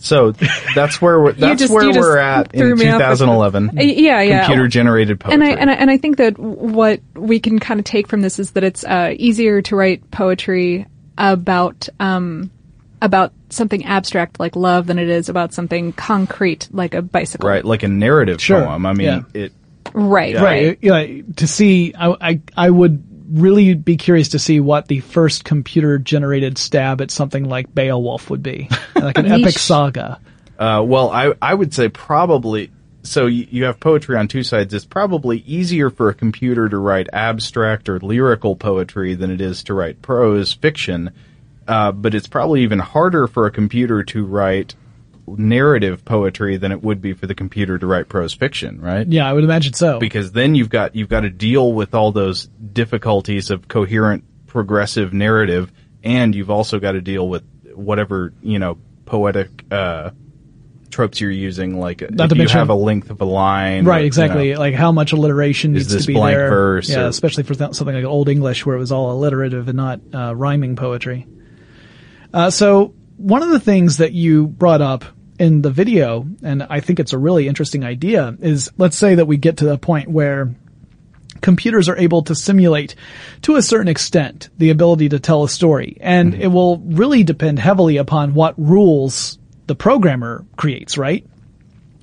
So 0.04 0.32
that's 0.76 1.02
where 1.02 1.22
we're, 1.22 1.32
that's 1.34 1.62
just- 1.62 1.74
where 1.74 1.90
we're 1.92 2.18
at 2.18 2.54
in 2.54 2.62
me 2.78 2.90
off 2.90 3.00
with- 3.00 3.20
2011. 3.20 3.70
Uh, 3.78 3.82
yeah, 3.82 4.22
yeah. 4.22 4.46
Computer 4.46 4.68
generated 4.68 5.20
poetry. 5.20 5.34
and 5.36 5.44
I 5.44 5.50
and 5.52 5.70
I 5.70 5.74
and 5.74 5.90
I 5.92 5.98
think 5.98 6.18
that 6.18 6.38
what 6.40 7.00
we 7.16 7.40
can 7.40 7.60
kind 7.60 7.80
of 7.80 7.86
take 7.86 8.08
from 8.08 8.22
this 8.22 8.40
is 8.40 8.52
that 8.52 8.64
it's 8.64 8.84
uh, 8.84 9.14
easier 9.16 9.62
to 9.64 9.76
write 9.76 10.10
poetry 10.12 10.86
about 11.18 11.88
um 12.00 12.50
about 13.02 13.34
something 13.50 13.86
abstract 13.86 14.40
like 14.40 14.56
love 14.56 14.88
than 14.88 14.98
it 15.00 15.10
is 15.10 15.28
about 15.30 15.54
something 15.54 15.92
concrete 15.94 16.68
like 16.72 16.94
a 16.94 17.02
bicycle. 17.02 17.50
right, 17.50 17.66
like 17.66 17.84
a 17.84 17.88
narrative 17.88 18.42
Sure, 18.42 18.64
poem. 18.64 18.86
I 18.86 18.94
mean, 18.94 19.08
yeah. 19.08 19.22
it. 19.34 19.54
Right. 19.94 20.34
Yeah. 20.36 20.44
Right. 20.44 20.78
Yeah, 20.82 21.22
to 21.38 21.48
see, 21.48 21.94
I, 21.98 22.16
I 22.22 22.42
I 22.56 22.70
would 22.70 23.04
really 23.32 23.74
be 23.74 23.98
curious 23.98 24.30
to 24.30 24.40
see 24.40 24.60
what 24.60 24.88
the 24.88 25.00
first 25.00 25.44
computer 25.44 25.98
generated 25.98 26.58
stab 26.58 27.02
at 27.02 27.12
something 27.12 27.46
like 27.46 27.74
Beowulf 27.74 28.30
would 28.30 28.44
be, 28.44 28.70
like 28.96 29.18
an 29.18 29.26
epic 29.26 29.58
saga. 29.58 30.20
Uh, 30.60 30.84
well, 30.86 31.10
I 31.10 31.34
I 31.42 31.54
would 31.54 31.74
say 31.74 31.90
probably. 31.90 32.72
So 33.04 33.26
you, 33.26 33.48
you 33.50 33.64
have 33.64 33.80
poetry 33.80 34.16
on 34.16 34.28
two 34.28 34.44
sides. 34.44 34.76
It's 34.76 34.86
probably 34.86 35.40
easier 35.40 35.90
for 35.90 36.10
a 36.10 36.14
computer 36.14 36.70
to 36.70 36.78
write 36.78 37.08
abstract 37.12 37.90
or 37.90 38.00
lyrical 38.00 38.56
poetry 38.56 39.16
than 39.16 39.32
it 39.32 39.42
is 39.42 39.64
to 39.64 39.74
write 39.74 40.04
prose 40.04 40.54
fiction. 40.54 41.10
Uh, 41.68 41.92
but 41.92 42.14
it's 42.14 42.28
probably 42.28 42.62
even 42.62 42.78
harder 42.78 43.26
for 43.26 43.48
a 43.48 43.52
computer 43.52 44.04
to 44.04 44.24
write 44.24 44.76
narrative 45.28 46.04
poetry 46.06 46.58
than 46.58 46.72
it 46.72 46.82
would 46.84 47.02
be 47.02 47.14
for 47.14 47.28
the 47.28 47.36
computer 47.36 47.78
to 47.78 47.86
write 47.88 48.10
prose 48.10 48.34
fiction, 48.34 48.80
right? 48.82 49.08
Yeah, 49.08 49.28
I 49.30 49.34
would 49.34 49.44
imagine 49.44 49.74
so. 49.74 50.00
because 50.00 50.32
then 50.32 50.56
you've 50.56 50.70
got 50.70 50.96
you've 50.96 51.10
got 51.10 51.22
to 51.22 51.30
deal 51.30 51.74
with 51.74 51.94
all 51.96 52.12
those 52.12 52.48
difficulties 52.48 53.52
of 53.52 53.68
coherent 53.68 54.24
progressive 54.48 55.14
narrative 55.14 55.72
and 56.04 56.36
you've 56.36 56.50
also 56.50 56.80
got 56.80 56.94
to 56.94 57.02
deal 57.02 57.28
with 57.30 57.44
whatever 57.74 58.34
you 58.42 58.60
know 58.60 58.78
poetic 59.06 59.50
uh 59.72 60.10
tropes 60.90 61.22
you're 61.22 61.32
using 61.32 61.80
like 61.80 62.02
Not 62.12 62.30
to 62.30 62.36
you 62.36 62.40
mention- 62.40 62.58
have 62.58 62.70
a 62.70 62.74
length 62.76 63.12
of 63.12 63.22
a 63.22 63.26
line 63.26 63.86
Right, 63.86 64.02
or, 64.02 64.06
exactly. 64.06 64.50
you 64.50 64.54
know, 64.56 64.60
Like 64.60 64.74
how 64.74 64.92
much 64.92 65.14
alliteration 65.14 65.74
Is 65.74 65.84
needs 65.86 65.94
this 65.94 66.02
to 66.04 66.08
be 66.08 66.14
blank 66.16 66.36
there. 66.36 66.50
verse 66.50 66.90
yeah, 66.90 67.04
or- 67.04 67.08
especially 67.08 67.44
for 67.44 67.56
th- 67.56 67.76
something 67.76 67.96
like 67.96 68.04
Old 68.04 68.28
English 68.28 68.66
where 68.66 68.76
it 68.76 68.80
was 68.80 68.92
all 68.92 69.10
alliterative 69.14 69.70
and 69.70 69.78
not 69.78 70.02
uh, 70.14 70.36
rhyming 70.36 70.76
poetry. 70.76 71.28
Uh, 72.34 72.50
so 72.50 72.94
one 73.22 73.44
of 73.44 73.50
the 73.50 73.60
things 73.60 73.98
that 73.98 74.14
you 74.14 74.48
brought 74.48 74.82
up 74.82 75.06
in 75.40 75.62
the 75.62 75.72
video, 75.72 76.26
and 76.44 76.64
I 76.64 76.80
think 76.82 77.00
it's 77.00 77.14
a 77.14 77.18
really 77.18 77.48
interesting 77.48 77.84
idea, 77.84 78.36
is 78.42 78.72
let's 78.78 78.98
say 78.98 79.16
that 79.16 79.26
we 79.26 79.38
get 79.38 79.58
to 79.58 79.66
the 79.66 79.78
point 79.78 80.10
where 80.10 80.54
computers 81.42 81.90
are 81.90 81.98
able 81.98 82.24
to 82.24 82.36
simulate 82.36 82.96
to 83.42 83.56
a 83.56 83.62
certain 83.62 83.88
extent 83.88 84.50
the 84.58 84.70
ability 84.70 85.10
to 85.10 85.20
tell 85.20 85.44
a 85.44 85.50
story. 85.50 85.98
And 86.00 86.34
mm-hmm. 86.34 86.42
it 86.42 86.48
will 86.48 86.78
really 86.80 87.24
depend 87.24 87.60
heavily 87.60 87.98
upon 87.98 88.34
what 88.34 88.54
rules 88.58 89.40
the 89.68 89.76
programmer 89.76 90.46
creates, 90.58 90.98
right? 90.98 91.26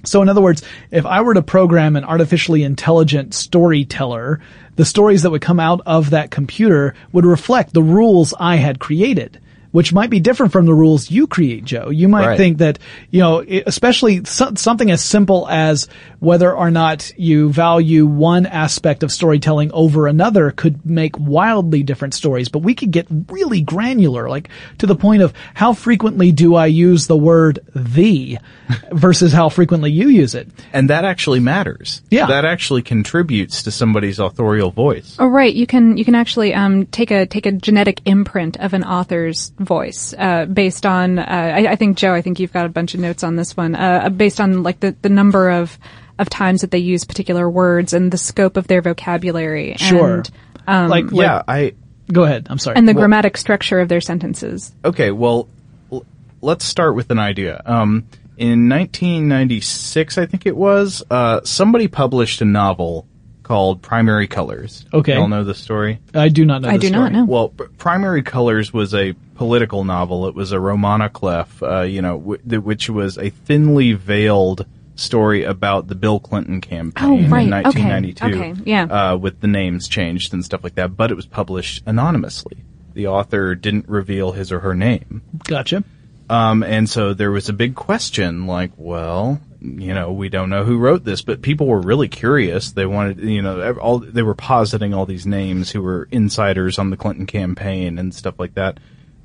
So 0.04 0.22
in 0.22 0.28
other 0.28 0.40
words, 0.40 0.62
if 0.90 1.06
I 1.06 1.20
were 1.20 1.34
to 1.34 1.42
program 1.42 1.96
an 1.96 2.04
artificially 2.04 2.62
intelligent 2.62 3.34
storyteller, 3.34 4.40
the 4.76 4.84
stories 4.84 5.22
that 5.22 5.30
would 5.30 5.42
come 5.42 5.60
out 5.60 5.80
of 5.86 6.10
that 6.10 6.30
computer 6.30 6.94
would 7.12 7.26
reflect 7.26 7.74
the 7.74 7.82
rules 7.82 8.32
I 8.38 8.56
had 8.56 8.78
created. 8.78 9.40
Which 9.70 9.92
might 9.92 10.08
be 10.10 10.18
different 10.20 10.52
from 10.52 10.64
the 10.66 10.74
rules 10.74 11.10
you 11.10 11.26
create, 11.26 11.64
Joe. 11.64 11.90
You 11.90 12.08
might 12.08 12.26
Right. 12.26 12.36
think 12.38 12.58
that, 12.58 12.78
you 13.10 13.20
know, 13.20 13.44
especially 13.66 14.24
so- 14.24 14.52
something 14.56 14.90
as 14.90 15.02
simple 15.02 15.46
as 15.50 15.88
whether 16.20 16.50
or 16.52 16.70
not 16.70 17.12
you 17.16 17.50
value 17.50 18.06
one 18.06 18.46
aspect 18.46 19.02
of 19.02 19.12
storytelling 19.12 19.70
over 19.72 20.06
another 20.06 20.50
could 20.50 20.84
make 20.86 21.18
wildly 21.18 21.82
different 21.82 22.14
stories. 22.14 22.48
But 22.48 22.60
we 22.60 22.74
could 22.74 22.90
get 22.90 23.06
really 23.30 23.60
granular, 23.60 24.28
like 24.28 24.48
to 24.78 24.86
the 24.86 24.96
point 24.96 25.22
of 25.22 25.32
how 25.54 25.74
frequently 25.74 26.32
do 26.32 26.54
I 26.54 26.66
use 26.66 27.06
the 27.06 27.16
word 27.16 27.60
"the" 27.74 28.38
versus 28.92 29.32
how 29.32 29.48
frequently 29.48 29.90
you 29.90 30.08
use 30.08 30.34
it. 30.34 30.48
And 30.72 30.90
that 30.90 31.04
actually 31.04 31.40
matters. 31.40 32.02
Yeah. 32.10 32.26
That 32.26 32.44
actually 32.44 32.82
contributes 32.82 33.62
to 33.64 33.70
somebody's 33.70 34.18
authorial 34.18 34.70
voice. 34.70 35.16
Oh, 35.18 35.26
right. 35.26 35.54
You 35.54 35.66
can 35.66 35.96
you 35.98 36.04
can 36.04 36.14
actually 36.14 36.54
um, 36.54 36.86
take 36.86 37.10
a 37.10 37.26
take 37.26 37.46
a 37.46 37.52
genetic 37.52 38.00
imprint 38.04 38.56
of 38.58 38.72
an 38.74 38.84
author's 38.84 39.52
voice 39.68 40.12
uh, 40.18 40.46
based 40.46 40.84
on. 40.84 41.18
Uh, 41.20 41.22
I, 41.24 41.72
I 41.72 41.76
think 41.76 41.96
Joe. 41.96 42.12
I 42.12 42.22
think 42.22 42.40
you've 42.40 42.52
got 42.52 42.66
a 42.66 42.68
bunch 42.70 42.94
of 42.94 43.00
notes 43.00 43.22
on 43.22 43.36
this 43.36 43.56
one. 43.56 43.76
Uh, 43.76 44.08
based 44.08 44.40
on 44.40 44.64
like 44.64 44.80
the 44.80 44.96
the 45.02 45.08
number 45.08 45.50
of 45.50 45.78
of 46.18 46.28
times 46.28 46.62
that 46.62 46.72
they 46.72 46.78
use 46.78 47.04
particular 47.04 47.48
words 47.48 47.92
and 47.92 48.10
the 48.10 48.18
scope 48.18 48.56
of 48.56 48.66
their 48.66 48.82
vocabulary. 48.82 49.76
Sure. 49.76 50.14
And, 50.16 50.30
um, 50.66 50.88
like, 50.88 51.04
Yeah, 51.12 51.42
I 51.46 51.74
go 52.12 52.24
ahead. 52.24 52.48
I'm 52.50 52.58
sorry. 52.58 52.76
and 52.76 52.88
the 52.88 52.92
Well- 52.92 53.02
grammatic 53.02 53.36
structure 53.36 53.78
of 53.78 53.88
their 53.88 54.00
sentences. 54.00 54.72
Okay, 54.84 55.12
well, 55.12 55.46
l- 55.92 56.04
let's 56.42 56.64
start 56.64 56.96
with 56.96 57.12
an 57.12 57.20
idea. 57.20 57.62
Um, 57.64 58.06
in 58.36 58.68
1996, 58.68 60.18
I 60.18 60.26
think 60.26 60.44
it 60.46 60.56
was, 60.56 61.04
uh, 61.10 61.40
somebody 61.44 61.86
published 61.88 62.40
a 62.40 62.44
novel 62.44 63.06
called 63.48 63.80
Primary 63.82 64.26
Colors. 64.28 64.84
Okay. 64.92 65.14
You 65.14 65.20
all 65.20 65.28
know 65.28 65.42
the 65.42 65.54
story? 65.54 65.98
I 66.14 66.28
do 66.28 66.44
not 66.44 66.60
know. 66.62 66.68
I 66.68 66.76
this 66.76 66.90
do 66.90 66.96
not 66.96 67.12
know. 67.12 67.24
Well, 67.24 67.48
P- 67.48 67.64
Primary 67.78 68.22
Colors 68.22 68.72
was 68.74 68.92
a 68.94 69.14
political 69.36 69.84
novel. 69.84 70.26
It 70.28 70.34
was 70.34 70.52
a 70.52 70.60
roman 70.60 71.08
clef, 71.08 71.62
uh, 71.62 71.80
you 71.80 72.02
know, 72.02 72.18
w- 72.18 72.40
th- 72.48 72.62
which 72.62 72.90
was 72.90 73.16
a 73.16 73.30
thinly 73.30 73.94
veiled 73.94 74.66
story 74.96 75.44
about 75.44 75.86
the 75.88 75.94
Bill 75.94 76.20
Clinton 76.20 76.60
campaign 76.60 77.24
Oh, 77.26 77.28
right. 77.34 77.46
in 77.46 77.54
Okay. 77.54 77.82
1992. 77.82 78.26
Okay. 78.26 78.54
Yeah. 78.66 78.82
Uh, 78.84 79.16
with 79.16 79.40
the 79.40 79.46
names 79.48 79.88
changed 79.88 80.34
and 80.34 80.44
stuff 80.44 80.62
like 80.62 80.74
that, 80.74 80.96
but 80.96 81.10
it 81.10 81.14
was 81.14 81.24
published 81.26 81.82
anonymously. 81.86 82.58
The 82.94 83.06
author 83.06 83.54
didn't 83.54 83.88
reveal 83.88 84.32
his 84.32 84.52
or 84.52 84.60
her 84.60 84.74
name. 84.74 85.22
Gotcha. 85.44 85.84
Um, 86.28 86.62
and 86.62 86.86
so 86.88 87.14
there 87.14 87.30
was 87.30 87.48
a 87.48 87.52
big 87.54 87.74
question, 87.76 88.46
like, 88.46 88.72
well, 88.76 89.40
you 89.60 89.92
know, 89.92 90.12
we 90.12 90.28
don't 90.28 90.50
know 90.50 90.64
who 90.64 90.78
wrote 90.78 91.04
this, 91.04 91.22
but 91.22 91.42
people 91.42 91.66
were 91.66 91.80
really 91.80 92.08
curious. 92.08 92.70
They 92.70 92.86
wanted, 92.86 93.20
you 93.20 93.42
know, 93.42 93.72
all 93.74 93.98
they 93.98 94.22
were 94.22 94.34
positing 94.34 94.94
all 94.94 95.06
these 95.06 95.26
names 95.26 95.70
who 95.70 95.82
were 95.82 96.08
insiders 96.10 96.78
on 96.78 96.90
the 96.90 96.96
Clinton 96.96 97.26
campaign 97.26 97.98
and 97.98 98.14
stuff 98.14 98.38
like 98.38 98.54
that. 98.54 98.78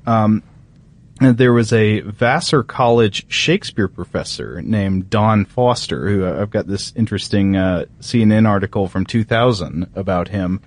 Um, 0.06 0.42
and 1.20 1.38
there 1.38 1.52
was 1.52 1.72
a 1.72 2.00
Vassar 2.00 2.64
College 2.64 3.26
Shakespeare 3.32 3.86
professor 3.86 4.60
named 4.60 5.10
Don 5.10 5.44
Foster, 5.44 6.08
who 6.08 6.24
uh, 6.24 6.40
I've 6.40 6.50
got 6.50 6.66
this 6.66 6.92
interesting 6.96 7.56
uh, 7.56 7.84
CNN 8.00 8.48
article 8.48 8.88
from 8.88 9.06
2000 9.06 9.90
about 9.94 10.28
him, 10.28 10.60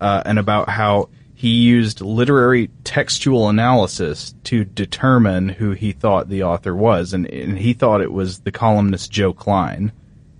uh, 0.00 0.22
and 0.24 0.38
about 0.38 0.68
how 0.68 1.08
he 1.38 1.50
used 1.50 2.00
literary 2.00 2.68
textual 2.82 3.48
analysis 3.48 4.34
to 4.42 4.64
determine 4.64 5.48
who 5.48 5.70
he 5.70 5.92
thought 5.92 6.28
the 6.28 6.42
author 6.42 6.74
was, 6.74 7.12
and, 7.12 7.26
and 7.26 7.56
he 7.56 7.74
thought 7.74 8.00
it 8.00 8.12
was 8.12 8.40
the 8.40 8.50
columnist 8.50 9.12
Joe 9.12 9.32
Klein. 9.32 9.92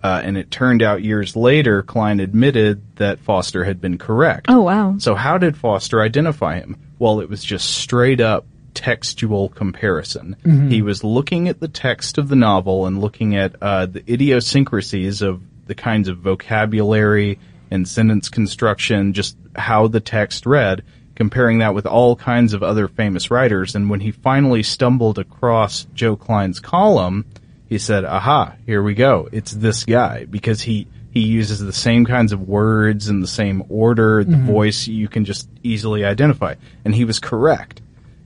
Uh, 0.03 0.20
and 0.24 0.36
it 0.36 0.51
turned 0.51 0.82
out 0.82 1.05
years 1.05 1.36
later, 1.36 1.84
Klein 1.84 2.18
admitted 2.18 2.82
that 2.96 3.20
Foster 3.20 3.62
had 3.62 3.80
been 3.80 3.96
correct. 3.96 4.46
Oh 4.49 4.62
wow. 4.62 4.96
So 4.99 5.14
how 5.14 5.38
did 5.38 5.57
Foster 5.57 6.03
identify 6.03 6.59
him? 6.59 6.76
Well, 6.99 7.20
it 7.20 7.30
was 7.30 7.44
just 7.44 7.76
straight 7.76 8.20
up 8.20 8.44
textual 8.74 9.51
comparison. 9.51 10.34
He 10.68 10.82
was 10.82 11.05
looking 11.05 11.49
at 11.49 11.61
the 11.61 11.68
text 11.68 12.18
of 12.18 12.28
the 12.28 12.34
novel 12.34 12.86
and 12.86 13.01
looking 13.01 13.36
at 13.36 13.55
uh, 13.62 13.86
the 13.86 14.03
idiosyncrasies 14.12 15.22
of 15.22 15.42
the 15.66 15.76
kinds 15.76 16.09
of 16.09 16.18
vocabulary 16.18 17.38
and 17.70 17.86
sentence 17.86 18.28
construction, 18.28 19.12
just 19.12 19.36
how 19.59 19.88
the 19.88 20.00
text 20.00 20.46
read, 20.46 20.82
comparing 21.14 21.59
that 21.59 21.74
with 21.74 21.86
all 21.86 22.16
kinds 22.16 22.54
of 22.54 22.62
other 22.62 22.88
famous 22.88 23.30
writers. 23.30 23.74
And 23.74 23.90
when 23.90 24.00
he 24.00 24.11
finally 24.11 24.62
stumbled 24.62 25.18
across 25.18 25.86
Joe 25.94 26.16
Klein's 26.16 26.61
column, 26.61 27.26
he 27.66 27.78
said, 27.78 28.04
"Aha, 28.04 28.54
here 28.66 28.82
we 28.82 28.94
go. 28.94 29.28
It's 29.32 29.52
this 29.52 29.84
guy." 29.84 30.24
Because 30.24 30.62
he 30.62 30.86
he 31.11 31.20
uses 31.20 31.59
the 31.59 31.72
same 31.72 32.04
kinds 32.04 32.32
of 32.32 32.48
words 32.48 33.09
in 33.09 33.20
the 33.20 33.26
same 33.26 33.64
order, 33.68 34.24
the 34.24 34.36
mm-hmm. 34.36 34.46
voice 34.46 34.86
you 34.86 35.09
can 35.09 35.24
just 35.24 35.48
easily 35.62 36.04
identify. 36.04 36.54
And 36.84 36.94
he 36.94 37.04
was 37.04 37.18
correct. 37.18 37.82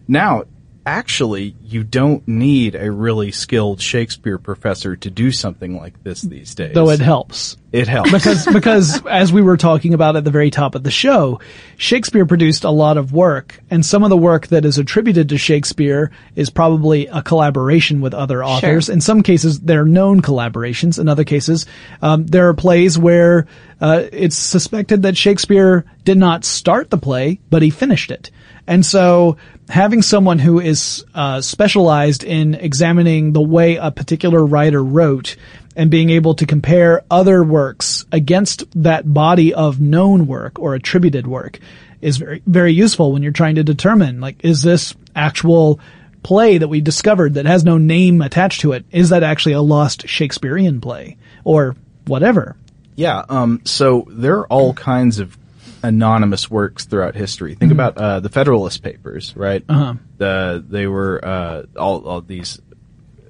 Now, 0.09 0.45
actually, 0.85 1.55
you 1.63 1.85
don't 1.85 2.27
need 2.27 2.75
a 2.75 2.91
really 2.91 3.31
skilled 3.31 3.81
Shakespeare 3.81 4.39
professor 4.39 4.97
to 4.97 5.11
do 5.11 5.31
something 5.31 5.77
like 5.77 6.03
this 6.03 6.23
these 6.23 6.55
days. 6.55 6.75
Though 6.75 6.91
it 6.91 7.01
helps. 7.01 7.57
It 7.73 7.89
helps. 7.89 8.13
because 8.13 8.47
because 8.47 9.07
as 9.11 9.33
we 9.33 9.41
were 9.43 9.57
talking 9.57 9.95
about 9.95 10.17
at 10.17 10.25
the 10.25 10.31
very 10.31 10.51
top 10.51 10.75
of 10.75 10.83
the 10.83 10.91
show, 10.91 11.41
Shakespeare 11.77 12.27
produced 12.27 12.65
a 12.65 12.71
lot 12.71 12.97
of 12.97 13.13
work, 13.13 13.61
and 13.71 13.85
some 13.85 14.03
of 14.03 14.11
the 14.11 14.17
work 14.17 14.49
that 14.49 14.65
is 14.65 14.79
attributed 14.79 15.29
to 15.31 15.39
Shakespeare 15.39 16.11
is 16.37 16.51
probably 16.51 17.07
a 17.07 17.23
collaboration 17.23 18.01
with 18.01 18.13
other 18.13 18.45
authors. 18.45 18.89
In 18.89 19.01
some 19.01 19.23
cases, 19.23 19.61
they're 19.61 19.87
known 19.87 20.21
collaborations. 20.21 20.99
In 20.99 21.09
other 21.09 21.25
cases, 21.25 21.67
um, 22.03 22.27
there 22.27 22.49
are 22.49 22.55
plays 22.55 22.99
where 22.99 23.47
uh, 23.81 24.05
it's 24.13 24.37
suspected 24.37 25.03
that 25.03 25.17
Shakespeare 25.17 25.85
did 26.05 26.19
not 26.19 26.45
start 26.45 26.91
the 26.91 26.99
play, 26.99 27.41
but 27.51 27.63
he 27.63 27.71
finished 27.71 28.11
it. 28.11 28.31
And 28.67 28.85
so, 28.87 29.39
having 29.73 30.03
someone 30.03 30.39
who 30.39 30.61
is 30.61 31.03
uh, 31.15 31.41
specialized 31.41 32.25
in 32.25 32.55
examining 32.55 33.33
the 33.33 33.41
way 33.41 33.77
a 33.77 33.91
particular 33.91 34.45
writer 34.45 34.85
wrote 34.85 35.35
and 35.75 35.91
being 35.91 36.11
able 36.11 36.35
to 36.35 36.45
compare 36.45 37.03
other 37.11 37.43
works 37.43 38.05
against 38.13 38.65
that 38.83 39.11
body 39.15 39.55
of 39.55 39.81
known 39.81 40.27
work 40.27 40.59
or 40.59 40.75
attributed 40.75 41.27
work 41.27 41.59
is 42.03 42.19
very, 42.19 42.43
very 42.47 42.73
useful 42.75 43.13
when 43.13 43.23
you're 43.23 43.33
trying 43.33 43.55
to 43.55 43.65
determine, 43.65 44.21
like, 44.21 44.45
is 44.45 44.61
this 44.61 44.95
actual 45.17 45.81
play 46.23 46.59
that 46.59 46.69
we 46.69 46.83
discovered 46.83 47.33
that 47.35 47.47
has 47.47 47.65
no 47.65 47.79
name 47.79 48.21
attached 48.21 48.61
to 48.61 48.73
it, 48.73 48.85
is 48.91 49.09
that 49.09 49.23
actually 49.23 49.53
a 49.53 49.63
lost 49.63 50.07
Shakespearean 50.07 50.83
play? 50.83 51.17
Or 51.45 51.77
whatever. 52.07 52.57
Yeah. 52.95 53.25
Um, 53.27 53.63
so 53.65 54.07
there 54.11 54.41
are 54.41 54.47
all 54.49 54.75
kinds 54.75 55.19
of 55.19 55.39
anonymous 55.83 56.51
works 56.51 56.85
throughout 56.85 57.15
history. 57.15 57.55
Think 57.55 57.73
about 57.73 57.97
uh, 57.99 58.21
the 58.21 58.29
Federalist 58.29 58.83
Papers, 58.83 59.35
right? 59.37 59.65
Uh-huh. 59.69 59.95
The 60.19 60.65
they 60.67 60.87
were 60.87 61.21
uh, 61.25 61.63
all 61.77 62.07
all 62.07 62.21
these. 62.21 62.61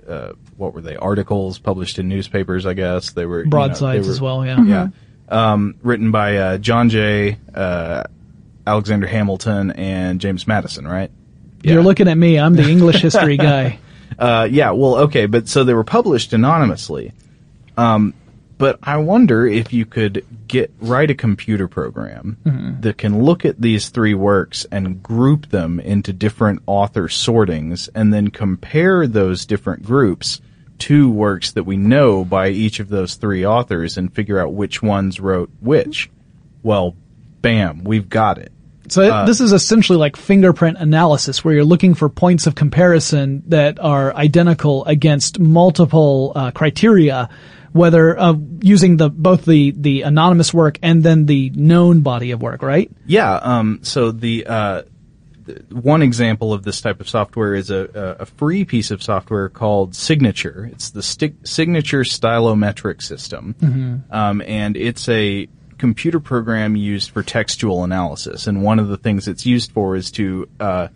Uh, 0.09 0.33
what 0.57 0.75
were 0.75 0.81
they? 0.83 0.97
Articles 0.97 1.59
published 1.59 1.99
in 1.99 2.09
newspapers, 2.09 2.67
I 2.67 2.75
guess. 2.75 3.13
They 3.13 3.25
were 3.25 3.39
you 3.41 3.45
know, 3.45 3.51
Broadsides 3.51 4.05
they 4.05 4.09
were- 4.09 4.13
as 4.15 4.21
well, 4.21 4.45
yeah. 4.45 4.63
Yeah. 4.65 4.89
Um, 5.29 5.77
written 5.83 6.11
by 6.11 6.37
uh, 6.37 6.59
John 6.59 6.91
Jay, 6.91 7.39
uh, 7.55 8.03
Alexander 8.67 9.07
Hamilton, 9.07 9.71
and 9.71 10.21
James 10.21 10.47
Madison, 10.47 10.87
right? 10.87 11.11
You're 11.63 11.83
looking 11.83 12.09
at 12.09 12.19
me. 12.19 12.39
I'm 12.39 12.55
the 12.55 12.69
English 12.69 13.01
history 13.01 13.37
guy. 13.39 13.79
Uh, 14.19 14.47
yeah, 14.51 14.73
well, 14.73 14.97
okay, 15.05 15.27
but 15.27 15.49
so 15.49 15.65
they 15.65 15.73
were 15.75 15.85
published 15.85 16.33
anonymously. 16.33 17.13
Um, 17.79 18.13
but 18.63 18.79
I 18.85 18.97
wonder 18.99 19.45
if 19.45 19.73
you 19.73 19.85
could 19.85 20.25
get 20.47 20.73
write 20.81 21.11
a 21.11 21.15
computer 21.17 21.67
program 21.67 22.37
that 22.81 22.97
can 22.97 23.23
look 23.25 23.45
at 23.45 23.61
these 23.61 23.89
three 23.89 24.15
works 24.15 24.65
and 24.71 25.03
group 25.03 25.49
them 25.51 25.81
into 25.81 26.13
different 26.13 26.63
author 26.67 27.09
sortings, 27.09 27.89
and 27.93 28.15
then 28.15 28.29
compare 28.31 29.09
those 29.09 29.47
different 29.47 29.83
groups 29.83 30.41
to 30.79 31.11
works 31.11 31.51
that 31.53 31.65
we 31.65 31.77
know 31.77 32.25
by 32.25 32.51
each 32.51 32.79
of 32.79 32.89
those 32.89 33.17
three 33.17 33.45
authors, 33.45 33.99
and 33.99 34.15
figure 34.15 34.39
out 34.39 34.53
which 34.53 34.81
ones 34.81 35.19
wrote 35.19 35.51
which. 35.61 36.09
Well, 36.63 36.95
bam, 37.41 37.83
we've 37.83 38.09
got 38.09 38.39
it. 38.39 38.53
So 38.89 39.03
it- 39.23 39.27
this 39.27 39.41
is 39.41 39.53
essentially 39.53 39.99
like 39.99 40.17
fingerprint 40.17 40.77
analysis 40.79 41.45
where 41.45 41.55
you're 41.55 41.65
looking 41.65 41.95
for 41.95 42.09
points 42.09 42.47
of 42.47 42.55
comparison 42.55 43.43
that 43.49 43.79
are 43.81 44.15
identical 44.15 44.85
against 44.85 45.39
multiple 45.41 46.33
uh, 46.37 46.51
criteria, 46.51 47.29
whether 47.73 48.19
uh, 48.19 48.35
using 48.61 48.97
the 48.97 49.09
both 49.09 49.45
the 49.45 49.73
the 49.77 50.03
anonymous 50.03 50.53
work 50.53 50.79
and 50.83 51.03
then 51.03 51.27
the 51.27 51.51
known 51.55 52.01
body 52.01 52.31
of 52.33 52.43
work, 52.43 52.63
right? 52.63 52.91
Yeah. 53.07 53.35
Um, 53.35 53.81
so 53.83 54.13
the, 54.13 54.47
uh, 54.47 54.83
one 55.71 56.03
example 56.03 56.53
of 56.53 56.63
this 56.63 56.81
type 56.81 57.01
of 57.01 57.09
software 57.09 57.55
is 57.55 57.71
a, 57.71 58.17
a 58.21 58.27
free 58.27 58.65
piece 58.65 58.91
of 58.91 59.03
software 59.03 59.49
called 59.49 59.95
Signature. 59.95 60.69
It's 60.73 60.91
the 60.91 61.03
sti- 61.03 61.35
Signature 61.45 62.03
Stylometric 62.03 63.03
System, 63.03 64.05
um, 64.11 64.43
and 64.47 64.77
it's 64.77 65.09
a 65.09 65.49
computer 65.79 66.21
program 66.21 66.77
used 66.77 67.11
for 67.11 67.25
textual 67.25 67.83
analysis, 67.83 68.47
and 68.47 68.63
one 68.63 68.79
of 68.79 68.87
the 68.87 68.97
things 68.97 69.27
it's 69.27 69.45
used 69.45 69.73
for 69.73 69.97
is 69.97 70.13
to 70.13 70.49
uh, 70.61 70.89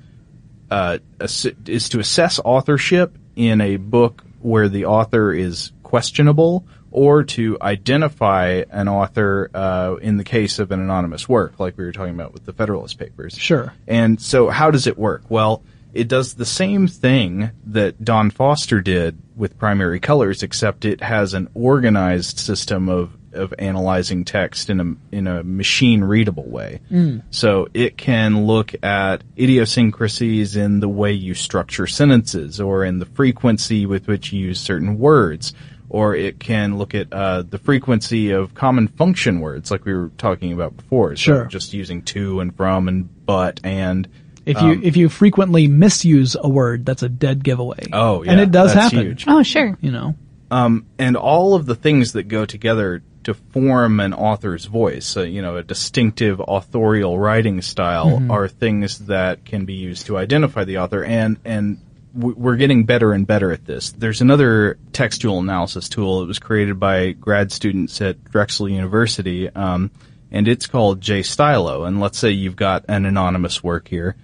uh, 0.71 0.99
ass- 1.21 1.47
is 1.67 1.89
to 1.89 1.99
assess 1.99 2.39
authorship 2.45 3.19
in 3.35 3.61
a 3.61 3.77
book 3.77 4.23
where 4.41 4.69
the 4.69 4.85
author 4.85 5.33
is 5.33 5.73
questionable, 5.97 6.67
or 6.91 7.25
to 7.25 7.57
identify 7.63 8.63
an 8.71 8.87
author 8.87 9.51
uh, 9.55 9.97
in 10.03 10.19
the 10.19 10.25
case 10.25 10.59
of 10.59 10.71
an 10.71 10.79
anonymous 10.79 11.27
work, 11.27 11.59
like 11.59 11.79
we 11.79 11.85
were 11.87 11.93
talking 11.93 12.13
about 12.13 12.35
with 12.35 12.45
the 12.45 12.53
Federalist 12.53 12.99
Papers. 12.99 13.35
Sure. 13.39 13.73
And 13.87 14.21
so, 14.21 14.51
how 14.51 14.71
does 14.71 14.87
it 14.87 14.99
work? 14.99 15.23
Well, 15.31 15.63
it 15.95 16.07
does 16.07 16.35
the 16.35 16.45
same 16.45 16.87
thing 16.87 17.51
that 17.65 18.05
Don 18.05 18.29
Foster 18.29 18.83
did 18.83 19.17
with 19.35 19.59
primary 19.59 19.99
colors, 19.99 20.43
except 20.43 20.85
it 20.85 21.01
has 21.01 21.33
an 21.33 21.49
organized 21.55 22.39
system 22.39 22.91
of 22.91 23.17
of 23.37 23.55
analyzing 23.59 24.25
text 24.25 24.71
in 24.71 24.81
a 24.81 25.15
in 25.17 25.27
a 25.27 25.43
machine 25.43 26.03
readable 26.05 26.49
way. 26.49 26.81
Mm. 26.91 27.23
So 27.31 27.69
it 27.75 27.97
can 27.97 28.47
look 28.47 28.75
at 28.83 29.23
idiosyncrasies 29.39 30.57
in 30.57 30.81
the 30.81 30.89
way 30.89 31.13
you 31.13 31.35
structure 31.35 31.87
sentences, 31.87 32.61
or 32.61 32.85
in 32.85 32.99
the 32.99 33.07
frequency 33.07 33.87
with 33.87 34.07
which 34.09 34.33
you 34.33 34.41
use 34.41 34.61
certain 34.61 34.99
words, 34.99 35.53
or 35.89 36.15
it 36.15 36.39
can 36.41 36.79
look 36.79 36.95
at 36.95 37.13
uh, 37.13 37.43
the 37.43 37.59
frequency 37.59 38.31
of 38.31 38.55
common 38.55 38.89
function 38.89 39.41
words, 39.41 39.71
like 39.71 39.85
we 39.85 39.95
were 39.95 40.11
talking 40.19 40.53
about 40.53 40.77
before. 40.77 41.17
So 41.17 41.23
Sure. 41.23 41.45
just 41.47 41.73
using 41.75 42.03
to 42.03 42.41
and 42.41 42.57
from 42.57 42.89
and 42.89 43.09
but 43.27 43.61
and. 43.65 44.09
If 44.45 44.63
you 44.63 44.69
um, 44.69 44.81
if 44.85 44.97
you 44.97 45.09
frequently 45.09 45.67
misuse 45.67 46.37
a 46.41 46.49
word, 46.49 46.87
that's 46.87 47.03
a 47.03 47.09
dead 47.09 47.43
giveaway. 47.43 47.89
Oh, 47.93 48.23
yeah, 48.23 48.31
and 48.31 48.41
it 48.41 48.53
does 48.53 48.73
that's 48.73 48.93
happen. 48.93 49.07
huge. 49.09 49.25
Oh, 49.27 49.43
sure. 49.43 49.77
You 49.81 49.91
know, 49.91 50.15
um, 50.53 50.87
and 51.01 51.17
all 51.17 51.57
of 51.57 51.67
the 51.67 51.75
things 51.75 52.13
that 52.13 52.29
go 52.29 52.45
together 52.45 53.03
to 53.27 53.35
form 53.35 54.01
an 54.01 54.15
author's 54.15 54.65
voice, 54.65 55.17
uh, 55.17 55.23
you 55.23 55.43
know, 55.43 55.57
a 55.57 55.63
distinctive 55.63 56.41
authorial 56.47 57.19
writing 57.19 57.61
style, 57.61 58.19
Mhm. 58.21 58.31
are 58.31 58.49
things 58.49 58.99
that 59.07 59.45
can 59.45 59.65
be 59.65 59.75
used 59.75 60.07
to 60.07 60.17
identify 60.17 60.65
the 60.65 60.79
author, 60.79 61.05
and 61.05 61.37
and 61.45 61.79
we're 62.15 62.57
getting 62.57 62.85
better 62.85 63.13
and 63.13 63.27
better 63.27 63.53
at 63.53 63.67
this. 63.67 63.91
There's 63.91 64.23
another 64.23 64.79
textual 64.95 65.39
analysis 65.41 65.89
tool 65.89 66.21
that 66.21 66.27
was 66.27 66.39
created 66.39 66.81
by 66.81 67.13
grad 67.13 67.53
students 67.53 68.01
at 68.01 68.25
Drexel 68.25 68.71
University, 68.71 69.51
um, 69.51 69.91
and 70.33 70.49
it's 70.49 70.67
called 70.67 71.01
JStylo. 71.01 71.87
And 71.87 72.01
let's 72.01 72.19
say 72.19 72.31
you've 72.31 72.57
got 72.57 72.87
an 72.89 73.05
anonymous 73.05 73.63
work 73.63 73.89
here. 73.89 74.17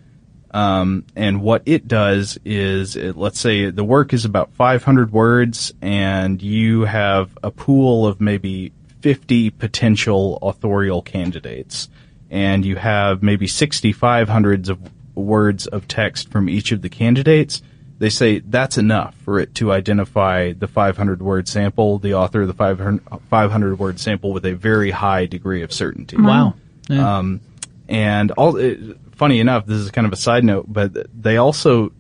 Um, 0.54 1.04
and 1.16 1.42
what 1.42 1.62
it 1.66 1.88
does 1.88 2.38
is, 2.44 2.96
it, 2.96 3.16
let's 3.16 3.40
say 3.40 3.70
the 3.70 3.84
work 3.84 4.12
is 4.12 4.24
about 4.24 4.52
500 4.54 5.10
words, 5.12 5.72
and 5.82 6.40
you 6.40 6.82
have 6.82 7.36
a 7.42 7.50
pool 7.50 8.06
of 8.06 8.20
maybe 8.20 8.72
50 9.02 9.50
potential 9.50 10.38
authorial 10.40 11.02
candidates, 11.02 11.88
and 12.30 12.64
you 12.64 12.76
have 12.76 13.22
maybe 13.22 13.46
6,500 13.46 14.68
of 14.68 14.78
words 15.14 15.66
of 15.66 15.88
text 15.88 16.30
from 16.30 16.48
each 16.48 16.72
of 16.72 16.82
the 16.82 16.88
candidates. 16.88 17.62
They 17.98 18.10
say 18.10 18.38
that's 18.38 18.78
enough 18.78 19.14
for 19.16 19.38
it 19.38 19.54
to 19.56 19.72
identify 19.72 20.52
the 20.52 20.68
500 20.68 21.20
word 21.20 21.48
sample, 21.48 21.98
the 21.98 22.14
author 22.14 22.42
of 22.42 22.48
the 22.48 22.54
500, 22.54 23.02
500 23.28 23.78
word 23.78 24.00
sample 24.00 24.32
with 24.32 24.46
a 24.46 24.54
very 24.54 24.90
high 24.90 25.26
degree 25.26 25.62
of 25.62 25.72
certainty. 25.72 26.16
Wow. 26.16 26.54
Yeah. 26.88 27.18
Um, 27.18 27.40
and 27.88 28.30
all, 28.32 28.56
it, 28.56 28.78
funny 29.16 29.40
enough, 29.40 29.66
this 29.66 29.78
is 29.78 29.90
kind 29.90 30.06
of 30.06 30.12
a 30.12 30.16
side 30.16 30.44
note, 30.44 30.66
but 30.68 30.92
they 31.20 31.36
also 31.36 31.92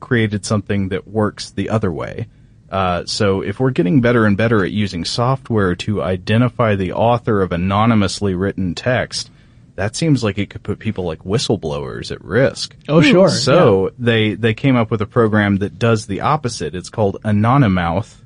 created 0.00 0.44
something 0.44 0.88
that 0.88 1.06
works 1.08 1.50
the 1.50 1.70
other 1.70 1.90
way. 1.92 2.26
Uh, 2.74 3.06
so 3.06 3.40
if 3.40 3.60
we're 3.60 3.70
getting 3.70 4.00
better 4.00 4.26
and 4.26 4.36
better 4.36 4.64
at 4.64 4.72
using 4.72 5.04
software 5.04 5.76
to 5.76 6.02
identify 6.02 6.74
the 6.74 6.92
author 6.92 7.40
of 7.40 7.52
anonymously 7.52 8.34
written 8.34 8.74
text, 8.74 9.30
that 9.76 9.94
seems 9.94 10.24
like 10.24 10.38
it 10.38 10.50
could 10.50 10.62
put 10.64 10.80
people 10.80 11.04
like 11.04 11.20
whistleblowers 11.20 12.10
at 12.10 12.24
risk. 12.24 12.74
Oh, 12.88 13.00
sure, 13.00 13.28
So 13.28 13.92
they 13.98 14.34
they 14.34 14.54
came 14.54 14.74
up 14.74 14.90
with 14.90 15.00
a 15.02 15.06
program 15.06 15.58
that 15.58 15.78
does 15.78 16.06
the 16.06 16.22
opposite. 16.22 16.74
It's 16.74 16.90
called 16.90 17.18
Anonymouth, 17.24 18.20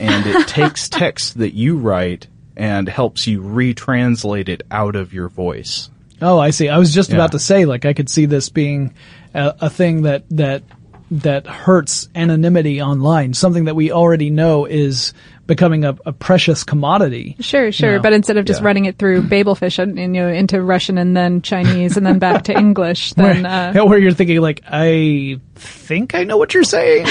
and 0.00 0.26
it 0.26 0.48
takes 0.60 0.88
text 0.88 1.38
that 1.38 1.54
you 1.54 1.76
write 1.78 2.26
and 2.56 2.88
helps 2.88 3.26
you 3.28 3.40
retranslate 3.40 4.48
it 4.48 4.62
out 4.70 4.96
of 4.96 5.12
your 5.12 5.28
voice. 5.28 5.90
Oh, 6.20 6.38
I 6.40 6.50
see. 6.50 6.68
I 6.68 6.78
was 6.78 6.92
just 6.94 7.10
Yeah. 7.10 7.16
about 7.16 7.32
to 7.32 7.38
say, 7.38 7.66
like, 7.66 7.84
I 7.84 7.92
could 7.92 8.08
see 8.08 8.26
this 8.26 8.48
being 8.48 8.94
a, 9.34 9.54
a 9.60 9.70
thing 9.70 10.02
that 10.02 10.24
that 10.30 10.62
that 11.10 11.46
hurts 11.46 12.08
anonymity 12.14 12.82
online. 12.82 13.32
Something 13.34 13.66
that 13.66 13.76
we 13.76 13.92
already 13.92 14.30
know 14.30 14.64
is 14.64 15.12
becoming 15.46 15.84
a, 15.84 15.96
a 16.04 16.12
precious 16.12 16.64
commodity. 16.64 17.36
Sure, 17.38 17.70
sure. 17.70 17.96
know? 17.96 18.02
But 18.02 18.12
instead 18.12 18.36
of 18.36 18.44
just 18.44 18.60
Yeah. 18.60 18.66
running 18.66 18.86
it 18.86 18.98
through 18.98 19.22
Babelfish 19.28 19.78
and, 19.78 19.98
and, 19.98 20.16
you 20.16 20.22
know 20.22 20.28
into 20.28 20.60
Russian 20.60 20.98
and 20.98 21.16
then 21.16 21.42
Chinese 21.42 21.96
and 21.96 22.04
then 22.04 22.18
back 22.18 22.44
to 22.44 22.52
English, 22.58 23.12
then 23.12 23.44
where, 23.44 23.82
uh, 23.82 23.84
where 23.86 23.98
you're 23.98 24.12
thinking 24.12 24.40
like, 24.40 24.62
I 24.66 25.38
think 25.54 26.14
I 26.16 26.24
know 26.24 26.36
what 26.36 26.52
you're 26.54 26.64
saying. 26.64 27.06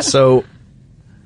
so 0.00 0.44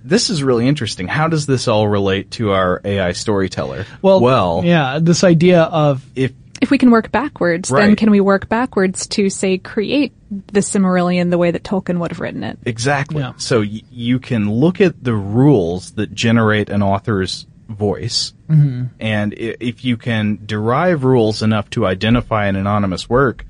this 0.04 0.28
is 0.28 0.42
really 0.42 0.68
interesting. 0.68 1.08
How 1.08 1.28
does 1.28 1.46
this 1.46 1.68
all 1.68 1.88
relate 1.88 2.32
to 2.32 2.50
our 2.52 2.80
AI 2.84 3.12
storyteller? 3.12 3.86
well, 4.02 4.20
well, 4.20 4.62
yeah, 4.64 4.98
this 5.00 5.24
idea 5.24 5.62
of 5.62 6.04
if 6.14 6.32
if 6.62 6.70
we 6.70 6.78
can 6.78 6.90
work 6.90 7.12
backwards, 7.12 7.68
then 7.68 7.96
can 7.96 8.10
we 8.10 8.20
work 8.20 8.48
backwards 8.48 9.06
to 9.08 9.28
say 9.28 9.58
create 9.58 10.12
the 10.30 10.60
Silmarillion 10.60 11.28
the 11.30 11.36
way 11.36 11.50
that 11.50 11.64
Tolkien 11.64 11.98
would 11.98 12.10
have 12.12 12.20
written 12.20 12.42
it? 12.44 12.58
Exactly. 12.64 13.22
So 13.36 13.60
y- 13.60 13.82
you 13.90 14.18
can 14.18 14.50
look 14.50 14.80
at 14.80 15.02
the 15.04 15.14
rules 15.14 15.90
that 15.92 16.14
generate 16.14 16.70
an 16.70 16.80
author's 16.82 17.46
voice, 17.68 18.32
Mhm. 18.48 18.90
and 19.00 19.32
i- 19.34 19.56
if 19.60 19.84
you 19.84 19.96
can 19.96 20.38
derive 20.46 21.04
rules 21.04 21.42
enough 21.42 21.68
to 21.70 21.84
identify 21.86 22.46
an 22.46 22.54
anonymous 22.56 23.10
work, 23.10 23.44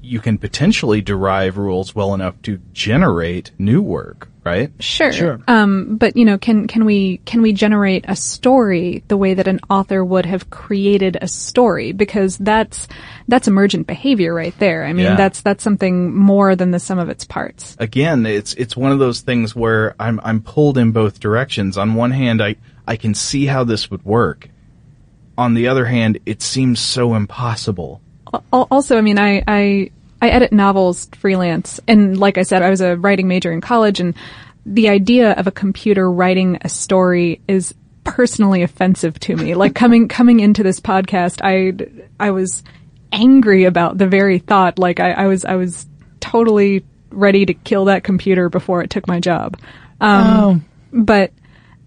you 0.00 0.20
can 0.20 0.38
potentially 0.38 1.00
derive 1.02 1.58
rules 1.58 1.94
well 1.94 2.14
enough 2.14 2.40
to 2.42 2.58
generate 2.72 3.50
new 3.58 3.82
work, 3.82 4.28
right? 4.48 4.70
Sure. 4.80 5.38
Um, 5.46 5.96
but 5.96 6.16
you 6.16 6.24
know, 6.24 6.38
can 6.38 6.66
can 6.66 6.84
we 6.84 7.18
can 7.24 7.42
we 7.42 7.52
generate 7.52 8.04
a 8.08 8.16
story 8.16 9.02
the 9.08 9.16
way 9.16 9.34
that 9.34 9.46
an 9.46 9.60
author 9.68 10.04
would 10.04 10.26
have 10.26 10.48
created 10.50 11.16
a 11.20 11.28
story? 11.28 11.92
Because 11.92 12.36
that's 12.38 12.88
that's 13.28 13.46
emergent 13.46 13.86
behavior 13.86 14.32
right 14.34 14.54
there. 14.58 14.84
I 14.84 14.92
mean, 14.92 15.04
Yeah. 15.06 15.16
that's 15.16 15.42
that's 15.42 15.62
something 15.62 16.14
more 16.14 16.56
than 16.56 16.70
the 16.70 16.80
sum 16.80 16.98
of 16.98 17.08
its 17.08 17.24
parts. 17.24 17.76
again, 17.78 18.26
it's 18.26 18.54
it's 18.54 18.76
one 18.76 18.92
of 18.92 18.98
those 18.98 19.20
things 19.20 19.54
where 19.54 19.94
I'm 20.00 20.18
I'm 20.24 20.40
pulled 20.42 20.78
in 20.78 20.92
both 20.92 21.20
directions. 21.20 21.76
On 21.78 21.94
one 21.94 22.10
hand, 22.10 22.42
I 22.42 22.56
I 22.86 22.96
can 22.96 23.14
see 23.14 23.46
how 23.46 23.64
this 23.64 23.90
would 23.90 24.04
work. 24.04 24.48
On 25.36 25.54
the 25.54 25.68
other 25.68 25.84
hand, 25.84 26.18
it 26.26 26.42
seems 26.42 26.80
so 26.80 27.14
impossible. 27.14 28.00
Also, 28.52 28.98
I 28.98 29.00
mean, 29.02 29.18
I, 29.18 29.42
I 29.46 29.90
I 30.20 30.30
edit 30.30 30.52
novels 30.52 31.08
freelance, 31.16 31.80
and 31.86 32.18
like 32.18 32.38
I 32.38 32.42
said, 32.42 32.62
I 32.62 32.70
was 32.70 32.80
a 32.80 32.96
writing 32.96 33.28
major 33.28 33.52
in 33.52 33.60
college, 33.60 34.00
and 34.00 34.14
the 34.66 34.88
idea 34.88 35.32
of 35.32 35.46
a 35.46 35.52
computer 35.52 36.10
writing 36.10 36.58
a 36.62 36.68
story 36.68 37.40
is 37.48 37.74
personally 38.04 38.62
offensive 38.62 39.18
to 39.20 39.36
me. 39.36 39.54
Like 39.54 39.74
coming 39.76 40.08
coming 40.08 40.40
into 40.40 40.62
this 40.62 40.80
podcast, 40.80 41.40
I 41.42 41.72
I 42.18 42.30
was 42.32 42.62
angry 43.12 43.64
about 43.64 43.98
the 43.98 44.06
very 44.06 44.38
thought. 44.38 44.78
Like 44.78 45.00
I, 45.00 45.12
I 45.12 45.26
was 45.26 45.44
I 45.44 45.54
was 45.54 45.86
totally 46.20 46.84
ready 47.10 47.46
to 47.46 47.54
kill 47.54 47.86
that 47.86 48.04
computer 48.04 48.48
before 48.48 48.82
it 48.82 48.90
took 48.90 49.06
my 49.06 49.20
job. 49.20 49.58
Um, 50.00 50.64
But 50.92 51.32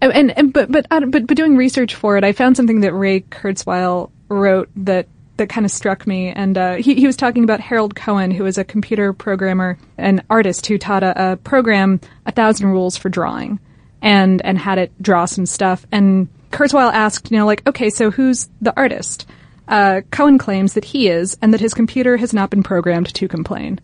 and, 0.00 0.30
and 0.36 0.52
but 0.52 0.70
but 0.70 0.86
but 0.88 1.10
but 1.10 1.36
doing 1.36 1.56
research 1.56 1.94
for 1.94 2.16
it, 2.16 2.24
I 2.24 2.32
found 2.32 2.56
something 2.56 2.80
that 2.80 2.92
Ray 2.92 3.20
Kurzweil 3.20 4.10
wrote 4.28 4.68
that 4.76 5.06
that 5.36 5.48
kind 5.48 5.64
of 5.64 5.70
struck 5.70 6.06
me. 6.06 6.28
And 6.28 6.56
uh, 6.58 6.74
he 6.74 6.94
he 6.94 7.06
was 7.06 7.16
talking 7.16 7.44
about 7.44 7.60
Harold 7.60 7.94
Cohen, 7.94 8.30
who 8.30 8.46
is 8.46 8.58
a 8.58 8.64
computer 8.64 9.12
programmer 9.12 9.78
and 9.98 10.22
artist 10.28 10.66
who 10.66 10.78
taught 10.78 11.02
a, 11.02 11.32
a 11.32 11.36
program 11.36 12.00
a 12.26 12.32
thousand 12.32 12.68
rules 12.68 12.96
for 12.96 13.08
drawing, 13.08 13.58
and 14.00 14.42
and 14.42 14.58
had 14.58 14.78
it 14.78 14.92
draw 15.02 15.24
some 15.24 15.46
stuff. 15.46 15.86
And 15.90 16.28
Kurzweil 16.50 16.92
asked, 16.92 17.30
you 17.30 17.38
know, 17.38 17.46
like, 17.46 17.66
okay, 17.66 17.90
so 17.90 18.10
who's 18.10 18.48
the 18.60 18.76
artist? 18.76 19.26
Uh, 19.68 20.02
Cohen 20.10 20.38
claims 20.38 20.74
that 20.74 20.84
he 20.84 21.08
is, 21.08 21.38
and 21.40 21.54
that 21.54 21.60
his 21.60 21.72
computer 21.72 22.16
has 22.16 22.34
not 22.34 22.50
been 22.50 22.62
programmed 22.62 23.12
to 23.14 23.28
complain. 23.28 23.80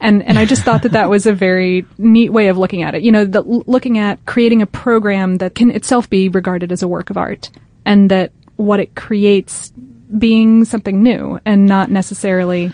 And 0.00 0.22
and 0.24 0.38
I 0.38 0.44
just 0.44 0.62
thought 0.62 0.82
that 0.82 0.92
that 0.92 1.10
was 1.10 1.26
a 1.26 1.32
very 1.32 1.86
neat 1.98 2.32
way 2.32 2.48
of 2.48 2.58
looking 2.58 2.82
at 2.82 2.94
it. 2.94 3.02
You 3.02 3.12
know, 3.12 3.24
the, 3.24 3.42
looking 3.42 3.98
at 3.98 4.24
creating 4.26 4.62
a 4.62 4.66
program 4.66 5.38
that 5.38 5.54
can 5.54 5.70
itself 5.70 6.10
be 6.10 6.28
regarded 6.28 6.72
as 6.72 6.82
a 6.82 6.88
work 6.88 7.10
of 7.10 7.16
art, 7.16 7.50
and 7.84 8.10
that 8.10 8.32
what 8.56 8.80
it 8.80 8.94
creates 8.94 9.72
being 10.16 10.64
something 10.64 11.02
new 11.02 11.40
and 11.44 11.66
not 11.66 11.90
necessarily, 11.90 12.72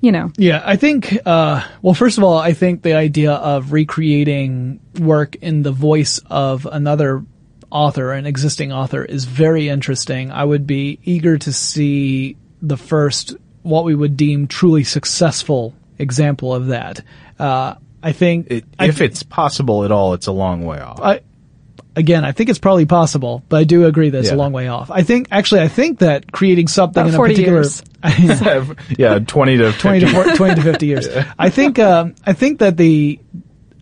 you 0.00 0.12
know, 0.12 0.30
Yeah, 0.36 0.62
I 0.64 0.76
think, 0.76 1.18
uh, 1.26 1.64
well, 1.82 1.94
first 1.94 2.18
of 2.18 2.24
all, 2.24 2.38
I 2.38 2.52
think 2.52 2.82
the 2.82 2.94
idea 2.94 3.32
of 3.32 3.72
recreating 3.72 4.80
work 4.98 5.36
in 5.36 5.62
the 5.62 5.72
voice 5.72 6.20
of 6.26 6.66
another 6.70 7.24
author, 7.70 8.12
an 8.12 8.26
existing 8.26 8.72
author, 8.72 9.04
is 9.04 9.24
very 9.24 9.68
interesting. 9.68 10.30
I 10.30 10.44
would 10.44 10.66
be 10.66 10.98
eager 11.04 11.36
to 11.38 11.52
see 11.52 12.36
the 12.62 12.76
first, 12.76 13.36
what 13.62 13.84
we 13.84 13.94
would 13.94 14.16
deem 14.16 14.46
truly 14.46 14.84
successful 14.84 15.74
example 15.98 16.54
of 16.54 16.68
that. 16.68 17.02
Uh, 17.38 17.74
I 18.02 18.12
think, 18.12 18.52
I 18.78 18.86
if 18.86 18.98
thi- 18.98 19.04
it's 19.06 19.22
possible 19.24 19.84
at 19.84 19.90
all, 19.90 20.14
it's 20.14 20.28
a 20.28 20.32
long 20.32 20.64
way 20.64 20.78
off. 20.80 21.00
I, 21.00 21.20
again, 21.98 22.24
I 22.24 22.32
think 22.32 22.48
it's 22.48 22.58
probably 22.60 22.86
possible, 22.86 23.42
but 23.48 23.56
I 23.58 23.64
do 23.64 23.84
agree 23.86 24.10
that 24.10 24.18
it's 24.18 24.28
Yeah. 24.28 24.36
a 24.36 24.38
long 24.38 24.52
way 24.52 24.68
off. 24.68 24.90
I 24.90 25.02
think, 25.02 25.28
actually, 25.30 25.62
I 25.62 25.68
think 25.68 25.98
that 25.98 26.30
creating 26.30 26.68
something 26.68 27.00
About 27.02 27.08
in 27.08 27.14
a 27.14 27.18
particular, 27.18 27.58
years. 27.58 27.82
yeah, 28.98 29.18
20 29.18 29.56
to 29.58 29.72
20 29.72 30.00
to 30.00 30.06
40, 30.08 30.36
20 30.36 30.54
to 30.54 30.62
50 30.62 30.86
years. 30.86 31.08
I 31.38 31.50
think, 31.50 31.78
um, 31.78 32.14
I 32.24 32.32
think 32.32 32.60
that 32.60 32.76
the, 32.76 33.18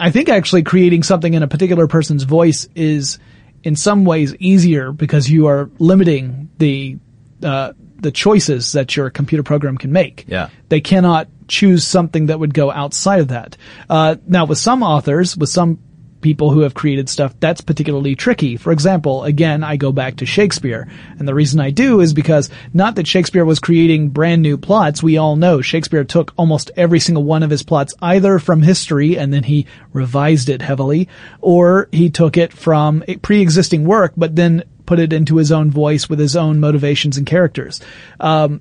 I 0.01 0.11
think 0.11 0.29
actually 0.31 0.63
creating 0.63 1.03
something 1.03 1.35
in 1.35 1.43
a 1.43 1.49
particular 1.49 1.87
person's 1.87 2.23
voice 2.23 2.69
is 2.75 3.19
in 3.63 3.77
some 3.77 4.05
ways 4.05 4.35
easier 4.37 4.93
because 4.93 5.31
you 5.31 5.47
are 5.49 5.71
limiting 5.79 6.49
the, 6.59 6.97
uh, 7.43 7.73
the 7.99 8.11
choices 8.11 8.73
that 8.73 8.97
your 8.97 9.11
computer 9.11 9.43
program 9.43 9.77
can 9.77 9.93
make. 9.93 10.25
Yeah. 10.27 10.49
They 10.69 10.81
cannot 10.81 11.29
choose 11.49 11.87
something 11.87 12.27
that 12.27 12.39
would 12.41 12.55
go 12.55 12.71
outside 12.71 13.21
of 13.21 13.29
that. 13.29 13.57
Uh, 13.89 14.17
now 14.27 14.47
with 14.47 14.59
some 14.59 14.83
authors, 14.83 15.37
with 15.37 15.49
some 15.49 15.79
people 16.21 16.51
who 16.51 16.61
have 16.61 16.75
created 16.75 17.09
stuff, 17.09 17.35
that's 17.41 17.61
particularly 17.61 18.15
tricky. 18.15 18.57
For 18.57 18.73
example, 18.73 19.25
again, 19.25 19.63
I 19.63 19.77
go 19.77 19.93
back 19.93 20.17
to 20.17 20.27
Shakespeare. 20.27 20.89
And 21.19 21.29
the 21.29 21.35
reason 21.35 21.61
I 21.61 21.71
do 21.71 22.01
is 22.01 22.13
because 22.13 22.51
not 22.73 22.97
that 22.97 23.07
Shakespeare 23.07 23.45
was 23.45 23.61
creating 23.61 24.09
brand 24.09 24.43
new 24.43 24.57
plots. 24.57 25.03
We 25.03 25.19
all 25.19 25.37
know 25.37 25.61
Shakespeare 25.61 26.05
took 26.05 26.33
almost 26.37 26.71
every 26.77 27.01
single 27.01 27.25
one 27.25 27.43
of 27.43 27.51
his 27.51 27.63
plots 27.63 27.95
either 28.01 28.39
from 28.39 28.63
history 28.63 29.19
and 29.19 29.33
then 29.33 29.45
he 29.45 29.67
revised 29.93 30.49
it 30.49 30.63
heavily, 30.63 31.09
or 31.41 31.89
he 31.93 32.11
took 32.11 32.37
it 32.37 32.53
from 32.53 33.05
a 33.09 33.17
pre-existing 33.17 33.85
work, 33.85 34.13
but 34.17 34.37
then 34.37 34.65
put 34.85 34.99
it 34.99 35.13
into 35.13 35.37
his 35.37 35.53
own 35.53 35.71
voice 35.71 36.09
with 36.09 36.19
his 36.19 36.37
own 36.37 36.61
motivations 36.61 37.17
and 37.17 37.27
characters. 37.27 37.81
Um, 38.21 38.61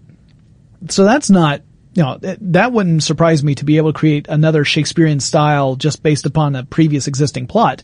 so 0.89 1.03
that's 1.03 1.29
not 1.29 1.61
you 1.95 2.03
know 2.03 2.17
th- 2.17 2.37
that 2.41 2.71
wouldn't 2.71 3.03
surprise 3.03 3.43
me 3.43 3.55
to 3.55 3.65
be 3.65 3.77
able 3.77 3.91
to 3.91 3.97
create 3.97 4.27
another 4.27 4.63
Shakespearean 4.63 5.19
style 5.19 5.75
just 5.75 6.03
based 6.03 6.25
upon 6.25 6.55
a 6.55 6.63
previous 6.63 7.07
existing 7.07 7.47
plot. 7.47 7.81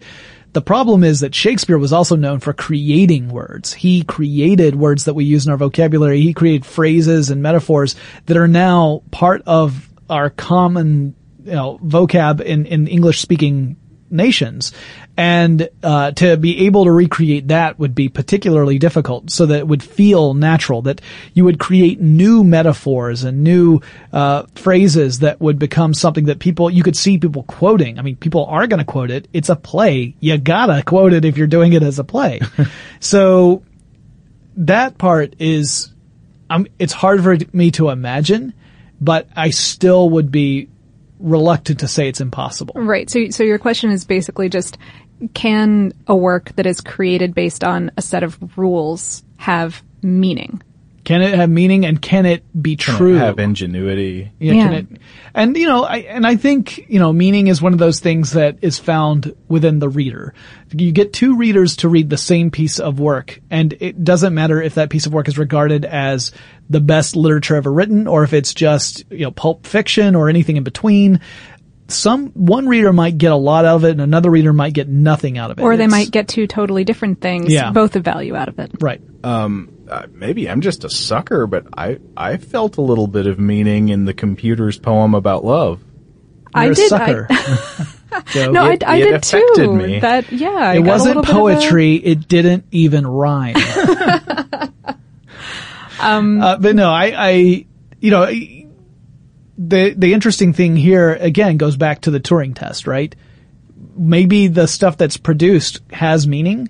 The 0.54 0.62
problem 0.62 1.06
is 1.06 1.22
that 1.22 1.34
Shakespeare 1.34 1.78
was 1.78 1.94
also 1.94 2.18
known 2.18 2.42
for 2.42 2.52
creating 2.52 3.30
words. 3.30 3.72
He 3.74 4.04
created 4.04 4.76
words 4.76 5.06
that 5.06 5.14
we 5.14 5.24
use 5.24 5.46
in 5.46 5.52
our 5.52 5.58
vocabulary. 5.58 6.20
He 6.22 6.34
created 6.34 6.66
phrases 6.66 7.30
and 7.30 7.42
metaphors 7.42 7.96
that 8.26 8.36
are 8.36 8.50
now 8.50 9.02
part 9.12 9.44
of 9.46 9.90
our 10.10 10.30
common, 10.30 11.16
you 11.46 11.54
know, 11.54 11.80
vocab 11.82 12.42
in, 12.42 12.66
in 12.66 12.88
English 12.88 13.22
speaking 13.22 13.78
nations. 14.12 14.74
And, 15.18 15.70
uh, 15.84 16.12
to 16.12 16.38
be 16.38 16.66
able 16.66 16.86
to 16.86 16.92
recreate 16.92 17.50
that 17.50 17.78
would 17.80 17.94
be 17.94 18.10
particularly 18.10 18.80
difficult 18.80 19.30
so 19.30 19.46
that 19.46 19.60
it 19.60 19.68
would 19.68 19.84
feel 19.84 20.34
natural, 20.34 20.82
that 20.84 21.02
you 21.34 21.44
would 21.44 21.60
create 21.60 22.00
new 22.00 22.44
metaphors 22.44 23.24
and 23.24 23.44
new, 23.44 23.82
uh, 24.14 24.44
phrases 24.56 25.20
that 25.20 25.40
would 25.42 25.60
become 25.60 25.94
something 25.94 26.26
that 26.26 26.40
people, 26.40 26.70
you 26.70 26.84
could 26.84 26.96
see 26.96 27.18
people 27.18 27.44
quoting. 27.44 28.00
I 28.00 28.02
mean, 28.02 28.16
people 28.16 28.46
are 28.46 28.68
going 28.68 28.80
to 28.80 28.86
quote 28.86 29.12
it. 29.12 29.28
It's 29.34 29.50
a 29.50 29.56
play. 29.56 30.16
You 30.20 30.38
gotta 30.38 30.84
quote 30.84 31.14
it 31.14 31.26
if 31.26 31.38
you're 31.38 31.48
doing 31.48 31.74
it 31.74 31.84
as 31.84 32.00
a 32.00 32.04
play. 32.04 32.40
so 33.00 33.64
that 34.58 34.98
part 34.98 35.36
is, 35.40 35.92
um, 36.50 36.68
it's 36.80 36.94
hard 36.94 37.24
for 37.24 37.38
me 37.54 37.72
to 37.72 37.90
imagine, 37.90 38.54
but 39.00 39.28
I 39.36 39.52
still 39.52 40.10
would 40.10 40.32
be 40.32 40.70
reluctant 41.22 41.80
to 41.80 41.88
say 41.88 42.08
it's 42.08 42.22
impossible. 42.22 42.74
Right. 42.76 43.10
So, 43.10 43.30
so 43.30 43.44
your 43.44 43.60
question 43.60 43.92
is 43.92 44.06
basically 44.06 44.50
just, 44.50 44.78
can 45.34 45.94
a 46.08 46.16
work 46.16 46.52
that 46.56 46.66
is 46.66 46.82
created 46.82 47.36
based 47.36 47.64
on 47.64 47.92
a 47.98 48.02
set 48.02 48.24
of 48.24 48.58
rules 48.58 49.24
have 49.38 49.84
meaning? 50.02 50.62
Can 51.04 51.22
it 51.24 51.34
have 51.34 51.50
meaning 51.50 51.86
and 51.86 52.00
can 52.02 52.26
it 52.28 52.44
be 52.62 52.76
Can 52.76 52.94
it 52.94 52.98
true? 52.98 53.14
Have 53.16 53.40
ingenuity. 53.40 54.32
Yeah, 54.40 54.54
Can 54.54 54.74
it, 54.74 54.88
and 55.34 55.58
you 55.58 55.68
know, 55.68 55.84
I, 55.84 55.98
and 55.98 56.28
I 56.28 56.36
think, 56.36 56.78
you 56.90 57.00
know, 57.00 57.12
meaning 57.12 57.48
is 57.48 57.62
one 57.62 57.74
of 57.74 57.80
those 57.80 58.00
things 58.00 58.32
that 58.34 58.60
is 58.62 58.78
found 58.78 59.36
within 59.48 59.80
the 59.80 59.90
reader. 59.90 60.34
You 60.72 60.92
get 60.92 61.12
two 61.12 61.38
readers 61.38 61.78
to 61.78 61.90
read 61.90 62.10
the 62.10 62.18
same 62.18 62.52
piece 62.52 62.80
of 62.80 63.00
work 63.00 63.40
and 63.50 63.74
it 63.80 64.04
doesn't 64.04 64.34
matter 64.34 64.62
if 64.62 64.76
that 64.76 64.90
piece 64.92 65.06
of 65.08 65.14
work 65.14 65.28
is 65.28 65.38
regarded 65.38 65.86
as 65.86 66.32
the 66.70 66.80
best 66.82 67.16
literature 67.16 67.56
ever 67.56 67.72
written 67.72 68.08
or 68.08 68.24
if 68.24 68.34
it's 68.34 68.54
just, 68.54 69.04
you 69.10 69.26
know, 69.26 69.32
pulp 69.32 69.66
fiction 69.66 70.16
or 70.16 70.30
anything 70.30 70.56
in 70.58 70.64
between. 70.64 71.20
Some, 71.88 72.28
one 72.30 72.68
reader 72.70 72.94
might 72.94 73.18
get 73.18 73.34
a 73.34 73.36
lot 73.36 73.66
out 73.66 73.76
of 73.78 73.84
it 73.84 73.92
and 73.92 74.00
another 74.02 74.30
reader 74.30 74.54
might 74.54 74.72
get 74.74 74.88
nothing 74.88 75.38
out 75.38 75.52
of 75.52 75.60
it. 75.60 75.62
Or 75.62 75.76
they 75.76 75.84
It's- 75.86 75.92
might 75.92 76.10
get 76.12 76.30
two 76.30 76.48
totally 76.48 76.86
different 76.86 77.20
things, 77.20 77.52
Yeah. 77.52 77.72
both 77.72 77.98
of 77.98 78.04
value 78.06 78.34
out 78.34 78.48
of 78.48 78.60
it. 78.60 78.72
Right. 78.80 79.02
Um, 79.26 79.68
uh, 79.92 80.08
maybe 80.14 80.50
I'm 80.50 80.62
just 80.62 80.84
a 80.84 80.90
sucker, 80.90 81.48
but 81.48 81.66
I, 81.78 82.00
I 82.16 82.38
felt 82.38 82.78
a 82.78 82.82
little 82.82 83.08
bit 83.08 83.28
of 83.28 83.40
meaning 83.40 83.90
in 83.90 84.06
the 84.06 84.14
computer's 84.14 84.80
poem 84.80 85.14
about 85.14 85.44
love. 85.46 85.84
I 86.54 86.66
You're 86.66 86.72
a 86.74 86.76
did. 86.76 86.90
sucker. 86.90 87.28
I, 88.14 88.24
Joe. 88.32 88.52
no, 88.52 88.72
It- 88.72 88.84
I, 88.84 88.94
I 88.94 88.98
it 88.98 89.04
did 89.04 89.14
affected 89.16 89.56
too. 89.56 89.76
me. 89.76 90.00
That 90.00 90.32
yeah, 90.32 90.50
I 90.50 90.76
it 90.76 90.80
wasn't 90.82 91.18
little 91.18 91.22
bit 91.24 91.30
of 91.32 91.36
a- 91.36 91.40
poetry. 91.40 91.96
It 91.96 92.28
didn't 92.28 92.66
even 92.72 93.06
rhyme. 93.08 93.56
um, 96.00 96.42
Uh, 96.42 96.58
but 96.58 96.76
no, 96.76 96.90
I, 96.90 97.14
I, 97.16 97.30
you 98.00 98.12
know, 98.12 98.26
the 99.58 99.94
the 99.96 100.14
interesting 100.14 100.54
thing 100.54 100.76
here 100.76 101.14
again 101.14 101.58
goes 101.58 101.78
back 101.78 102.02
to 102.02 102.12
the 102.12 102.20
Turing 102.20 102.56
test, 102.56 102.88
right? 102.88 103.16
Maybe 103.96 104.48
the 104.48 104.68
stuff 104.68 104.98
that's 104.98 105.18
produced 105.18 105.80
has 105.92 106.28
meaning. 106.28 106.70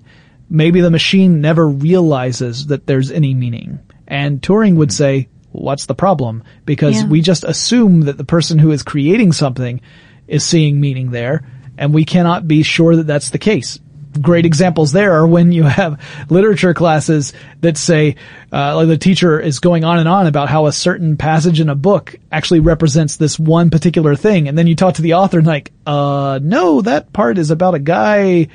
Maybe 0.54 0.82
the 0.82 0.90
machine 0.90 1.40
never 1.40 1.66
realizes 1.66 2.66
that 2.66 2.86
there's 2.86 3.10
any 3.10 3.32
meaning. 3.32 3.78
And 4.06 4.42
Turing 4.42 4.76
would 4.76 4.92
say, 4.92 5.28
what's 5.50 5.86
the 5.86 5.94
problem? 5.94 6.44
Because 6.66 7.00
Yeah. 7.00 7.08
we 7.08 7.22
just 7.22 7.42
assume 7.44 8.02
that 8.02 8.18
the 8.18 8.24
person 8.24 8.58
who 8.58 8.70
is 8.70 8.82
creating 8.82 9.32
something 9.32 9.80
is 10.28 10.44
seeing 10.44 10.78
meaning 10.78 11.10
there, 11.10 11.44
and 11.78 11.94
we 11.94 12.04
cannot 12.04 12.46
be 12.46 12.62
sure 12.62 12.96
that 12.96 13.06
that's 13.06 13.30
the 13.30 13.38
case. 13.38 13.78
Great 14.20 14.44
examples 14.44 14.92
there 14.92 15.12
are 15.14 15.26
when 15.26 15.52
you 15.52 15.62
have 15.62 15.98
literature 16.28 16.74
classes 16.74 17.32
that 17.62 17.78
say, 17.78 18.16
uh, 18.52 18.76
like 18.76 18.88
the 18.88 18.98
teacher 18.98 19.40
is 19.40 19.58
going 19.58 19.84
on 19.84 19.98
and 19.98 20.06
on 20.06 20.26
about 20.26 20.50
how 20.50 20.66
a 20.66 20.72
certain 20.72 21.16
passage 21.16 21.60
in 21.60 21.70
a 21.70 21.74
book 21.74 22.14
actually 22.30 22.60
represents 22.60 23.16
this 23.16 23.38
one 23.38 23.70
particular 23.70 24.14
thing, 24.16 24.48
and 24.48 24.58
then 24.58 24.66
you 24.66 24.76
talk 24.76 24.96
to 24.96 25.02
the 25.02 25.14
author 25.14 25.38
and 25.38 25.46
like, 25.46 25.72
uh, 25.86 26.38
no, 26.42 26.82
that 26.82 27.10
part 27.14 27.38
is 27.38 27.50
about 27.50 27.74
a 27.74 27.78
guy 27.78 28.48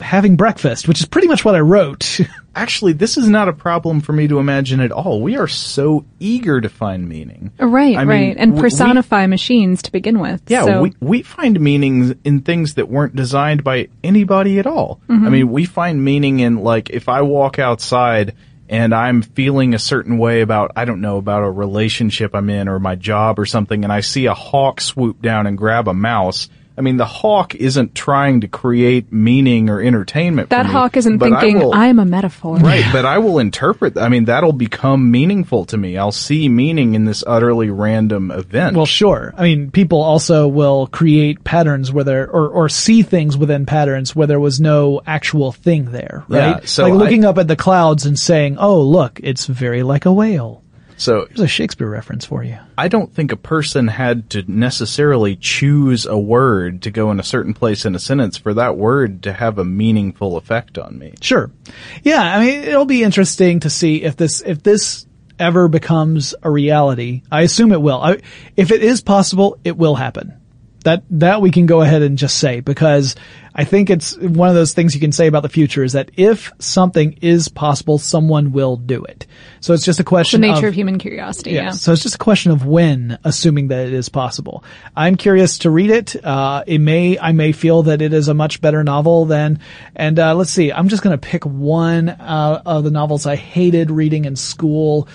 having 0.00 0.36
breakfast, 0.36 0.88
which 0.88 1.00
is 1.00 1.06
pretty 1.06 1.28
much 1.28 1.44
what 1.44 1.54
I 1.54 1.60
wrote. 1.60 2.20
Actually, 2.54 2.94
this 2.94 3.16
is 3.16 3.28
not 3.28 3.48
a 3.48 3.52
problem 3.52 4.00
for 4.00 4.12
me 4.12 4.26
to 4.28 4.38
imagine 4.38 4.80
at 4.80 4.90
all. 4.90 5.20
We 5.22 5.36
are 5.36 5.46
so 5.46 6.04
eager 6.18 6.60
to 6.60 6.68
find 6.68 7.08
meaning. 7.08 7.52
right, 7.58 7.96
I 7.96 8.00
mean, 8.00 8.08
right, 8.08 8.36
and 8.36 8.54
we- 8.54 8.60
personify 8.60 9.26
machines 9.26 9.82
to 9.82 9.92
begin 9.92 10.18
with. 10.18 10.42
Yeah, 10.48 10.64
so, 10.64 10.82
we 10.82 10.94
we 11.00 11.22
find 11.22 11.60
meanings 11.60 12.14
in 12.24 12.40
things 12.40 12.74
that 12.74 12.88
weren't 12.88 13.14
designed 13.14 13.62
by 13.62 13.88
anybody 14.02 14.58
at 14.58 14.66
all. 14.66 15.00
Mhm. 15.08 15.26
I 15.26 15.28
mean, 15.30 15.50
we 15.52 15.64
find 15.64 16.04
meaning 16.04 16.40
in 16.40 16.56
like 16.56 16.90
if 16.90 17.08
I 17.08 17.22
walk 17.22 17.58
outside 17.58 18.34
and 18.68 18.94
I'm 18.94 19.22
feeling 19.22 19.74
a 19.74 19.78
certain 19.78 20.18
way 20.18 20.40
about 20.42 20.72
I 20.76 20.84
don't 20.84 21.00
know 21.00 21.16
about 21.18 21.42
a 21.44 21.50
relationship 21.50 22.34
I'm 22.34 22.50
in 22.50 22.68
or 22.68 22.78
my 22.78 22.94
job 22.94 23.38
or 23.38 23.46
something 23.46 23.84
and 23.84 23.92
I 23.92 24.00
see 24.00 24.26
a 24.26 24.34
hawk 24.34 24.80
swoop 24.80 25.22
down 25.22 25.46
and 25.46 25.56
grab 25.58 25.88
a 25.88 25.94
mouse. 25.94 26.48
I 26.80 26.82
mean, 26.82 26.96
the 26.96 27.04
hawk 27.04 27.54
isn't 27.54 27.94
trying 27.94 28.40
to 28.40 28.48
create 28.48 29.12
meaning 29.12 29.68
or 29.68 29.82
entertainment. 29.82 30.48
that 30.48 30.62
for 30.62 30.68
me, 30.68 30.72
hawk 30.72 30.96
isn't 30.96 31.18
but 31.18 31.30
I 31.34 31.40
thinking 31.42 31.58
will- 31.58 31.74
I'm 31.74 31.98
a 31.98 32.06
metaphor. 32.06 32.56
Right, 32.56 32.86
but 32.90 33.04
I 33.04 33.18
will 33.18 33.38
interpret. 33.38 33.98
I 33.98 34.08
mean, 34.08 34.24
that'll 34.24 34.54
become 34.54 35.10
meaningful 35.10 35.66
to 35.66 35.76
me. 35.76 35.98
I'll 35.98 36.10
see 36.10 36.48
meaning 36.48 36.94
in 36.94 37.04
this 37.04 37.22
utterly 37.26 37.68
random 37.68 38.30
event. 38.30 38.76
Well, 38.78 38.86
sure. 38.86 39.34
I 39.36 39.42
mean, 39.42 39.70
people 39.70 40.00
also 40.00 40.48
will 40.48 40.86
create 40.86 41.44
patterns 41.44 41.92
where 41.92 42.04
there, 42.04 42.30
or, 42.30 42.48
or 42.48 42.70
see 42.70 43.02
things 43.02 43.36
within 43.36 43.66
patterns 43.66 44.16
where 44.16 44.26
there 44.26 44.40
was 44.40 44.58
no 44.58 45.02
actual 45.06 45.52
thing 45.52 45.92
there, 45.92 46.24
right? 46.28 46.38
Yeah, 46.38 46.60
so 46.64 46.84
like 46.84 46.94
I- 46.94 46.96
looking 46.96 47.26
up 47.26 47.36
at 47.36 47.46
the 47.46 47.56
clouds 47.56 48.06
and 48.06 48.18
saying, 48.18 48.56
oh, 48.58 48.80
look, 48.80 49.20
it's 49.22 49.44
very 49.44 49.82
like 49.82 50.06
a 50.06 50.12
whale. 50.14 50.62
So 51.00 51.24
There's 51.24 51.40
a 51.40 51.48
Shakespeare 51.48 51.88
reference 51.88 52.26
for 52.26 52.44
you. 52.44 52.58
I 52.76 52.88
don't 52.88 53.10
think 53.10 53.32
a 53.32 53.36
person 53.36 53.88
had 53.88 54.28
to 54.30 54.44
necessarily 54.46 55.34
choose 55.34 56.04
a 56.04 56.18
word 56.18 56.82
to 56.82 56.90
go 56.90 57.10
in 57.10 57.18
a 57.18 57.22
certain 57.22 57.54
place 57.54 57.86
in 57.86 57.94
a 57.94 57.98
sentence 57.98 58.36
for 58.36 58.52
that 58.52 58.76
word 58.76 59.22
to 59.22 59.32
have 59.32 59.56
a 59.56 59.64
meaningful 59.64 60.36
effect 60.36 60.76
on 60.76 60.98
me. 60.98 61.14
Sure. 61.22 61.50
Yeah, 62.02 62.22
I 62.22 62.44
mean, 62.44 62.64
it'll 62.64 62.84
be 62.84 63.02
interesting 63.02 63.60
to 63.60 63.70
see 63.70 64.02
if 64.02 64.16
this, 64.16 64.42
if 64.42 64.62
this 64.62 65.06
ever 65.38 65.68
becomes 65.68 66.34
a 66.42 66.50
reality. 66.50 67.22
I 67.32 67.42
assume 67.42 67.72
it 67.72 67.80
will. 67.80 67.98
I, 67.98 68.18
if 68.54 68.70
it 68.70 68.82
is 68.82 69.00
possible, 69.00 69.58
it 69.64 69.78
will 69.78 69.94
happen. 69.94 70.36
That, 70.84 71.04
that 71.10 71.40
we 71.40 71.50
can 71.50 71.64
go 71.64 71.80
ahead 71.80 72.02
and 72.02 72.18
just 72.18 72.36
say 72.36 72.60
because 72.60 73.14
I 73.60 73.64
think 73.64 73.90
it's 73.90 74.16
one 74.16 74.48
of 74.48 74.54
those 74.54 74.72
things 74.72 74.94
you 74.94 75.02
can 75.02 75.12
say 75.12 75.26
about 75.26 75.42
the 75.42 75.50
future 75.50 75.84
is 75.84 75.92
that 75.92 76.10
if 76.16 76.50
something 76.60 77.18
is 77.20 77.50
possible, 77.50 77.98
someone 77.98 78.52
will 78.52 78.78
do 78.78 79.04
it. 79.04 79.26
So 79.60 79.74
it's 79.74 79.84
just 79.84 80.00
a 80.00 80.04
question 80.04 80.40
the 80.40 80.46
nature 80.46 80.68
of, 80.68 80.72
of 80.72 80.74
human 80.74 80.98
curiosity. 80.98 81.50
Yeah. 81.50 81.72
So 81.72 81.92
it's 81.92 82.02
just 82.02 82.14
a 82.14 82.18
question 82.18 82.52
of 82.52 82.64
when, 82.64 83.18
assuming 83.22 83.68
that 83.68 83.86
it 83.86 83.92
is 83.92 84.08
possible. 84.08 84.64
I'm 84.96 85.14
curious 85.14 85.58
to 85.58 85.70
read 85.70 85.90
it. 85.90 86.16
Uh, 86.24 86.64
it 86.66 86.78
may, 86.78 87.18
I 87.18 87.32
may 87.32 87.52
feel 87.52 87.82
that 87.82 88.00
it 88.00 88.14
is 88.14 88.28
a 88.28 88.34
much 88.34 88.62
better 88.62 88.82
novel 88.82 89.26
than, 89.26 89.60
and, 89.94 90.18
uh, 90.18 90.34
let's 90.34 90.50
see, 90.50 90.72
I'm 90.72 90.88
just 90.88 91.02
gonna 91.02 91.18
pick 91.18 91.44
one, 91.44 92.08
uh, 92.08 92.62
of 92.64 92.84
the 92.84 92.90
novels 92.90 93.26
I 93.26 93.36
hated 93.36 93.90
reading 93.90 94.24
in 94.24 94.36
school. 94.36 95.06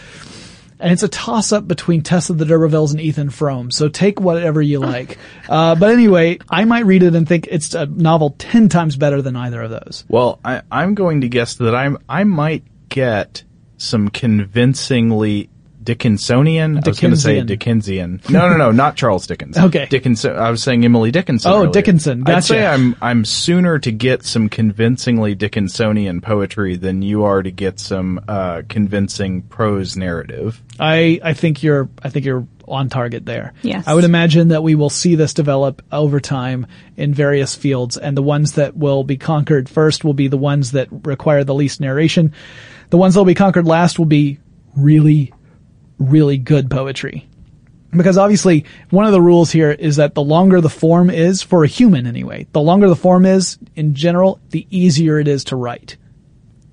And 0.85 0.91
it's 0.91 1.01
a 1.01 1.07
toss 1.07 1.51
up 1.51 1.67
between 1.67 2.03
Tess 2.03 2.29
of 2.29 2.37
the 2.37 2.45
D'Urbervilles 2.45 2.91
and 2.91 3.01
Ethan 3.01 3.31
Frome. 3.31 3.71
So 3.71 3.89
take 3.89 4.19
whatever 4.19 4.61
you 4.61 4.77
like. 4.81 5.17
uh, 5.49 5.73
but 5.73 5.89
anyway, 5.89 6.37
I 6.47 6.65
might 6.65 6.85
read 6.85 7.01
it 7.01 7.15
and 7.15 7.27
think 7.27 7.47
it's 7.49 7.73
a 7.73 7.87
novel 7.87 8.35
ten 8.37 8.69
times 8.69 8.95
better 8.95 9.19
than 9.23 9.35
either 9.35 9.63
of 9.63 9.71
those. 9.71 10.05
Well, 10.07 10.39
I, 10.45 10.61
I'm 10.71 10.93
going 10.93 11.21
to 11.21 11.27
guess 11.27 11.55
that 11.55 11.73
I'm 11.73 11.97
I 12.07 12.23
might 12.23 12.65
get 12.87 13.43
some 13.77 14.09
convincingly 14.09 15.49
Dickinsonian. 15.85 16.83
I 16.83 16.89
was 16.89 16.99
going 16.99 17.13
to 17.13 17.19
say 17.19 17.41
Dickensian. 17.41 18.17
Dickensian. 18.17 18.33
No, 18.33 18.49
no, 18.49 18.57
no, 18.57 18.71
not 18.71 18.95
Charles 18.95 19.27
Dickens. 19.27 19.57
Okay. 19.65 19.87
Dickinson. 19.87 20.35
I 20.35 20.51
was 20.51 20.61
saying 20.61 20.85
Emily 20.85 21.09
Dickinson. 21.11 21.51
Oh, 21.51 21.57
earlier. 21.57 21.71
Dickinson. 21.71 22.23
I'd 22.27 22.43
say 22.43 22.65
I'm 22.65 22.95
I'm 23.01 23.25
sooner 23.25 23.79
to 23.79 23.91
get 23.91 24.23
some 24.23 24.47
convincingly 24.47 25.35
Dickinsonian 25.35 26.21
poetry 26.21 26.75
than 26.75 27.01
you 27.01 27.23
are 27.23 27.41
to 27.41 27.51
get 27.51 27.79
some 27.79 28.23
uh, 28.27 28.61
convincing 28.69 29.41
prose 29.43 29.97
narrative. 29.97 30.61
I, 30.79 31.19
I 31.23 31.33
think 31.33 31.63
you're, 31.63 31.89
I 32.03 32.09
think 32.09 32.25
you're 32.25 32.47
on 32.67 32.89
target 32.89 33.25
there. 33.25 33.53
Yes. 33.61 33.87
I 33.87 33.93
would 33.93 34.03
imagine 34.03 34.49
that 34.49 34.63
we 34.63 34.75
will 34.75 34.89
see 34.89 35.15
this 35.15 35.33
develop 35.33 35.81
over 35.91 36.19
time 36.19 36.67
in 36.97 37.13
various 37.13 37.55
fields 37.55 37.97
and 37.97 38.15
the 38.15 38.23
ones 38.23 38.53
that 38.53 38.75
will 38.75 39.03
be 39.03 39.17
conquered 39.17 39.69
first 39.69 40.03
will 40.03 40.13
be 40.13 40.27
the 40.27 40.37
ones 40.37 40.71
that 40.71 40.87
require 41.05 41.43
the 41.43 41.53
least 41.53 41.79
narration. 41.79 42.33
The 42.89 42.97
ones 42.97 43.13
that 43.13 43.19
will 43.19 43.25
be 43.25 43.35
conquered 43.35 43.65
last 43.65 43.97
will 43.97 44.05
be 44.05 44.39
really, 44.75 45.33
really 45.99 46.37
good 46.37 46.69
poetry. 46.69 47.27
Because 47.91 48.17
obviously, 48.17 48.65
one 48.89 49.05
of 49.05 49.13
the 49.13 49.21
rules 49.21 49.51
here 49.51 49.71
is 49.71 49.95
that 49.95 50.15
the 50.15 50.21
longer 50.21 50.59
the 50.59 50.69
form 50.69 51.09
is, 51.09 51.41
for 51.41 51.63
a 51.63 51.67
human 51.67 52.05
anyway, 52.05 52.45
the 52.51 52.61
longer 52.61 52.89
the 52.89 52.95
form 52.95 53.25
is, 53.25 53.57
in 53.75 53.93
general, 53.93 54.39
the 54.49 54.67
easier 54.69 55.19
it 55.19 55.27
is 55.27 55.45
to 55.45 55.55
write. 55.55 55.97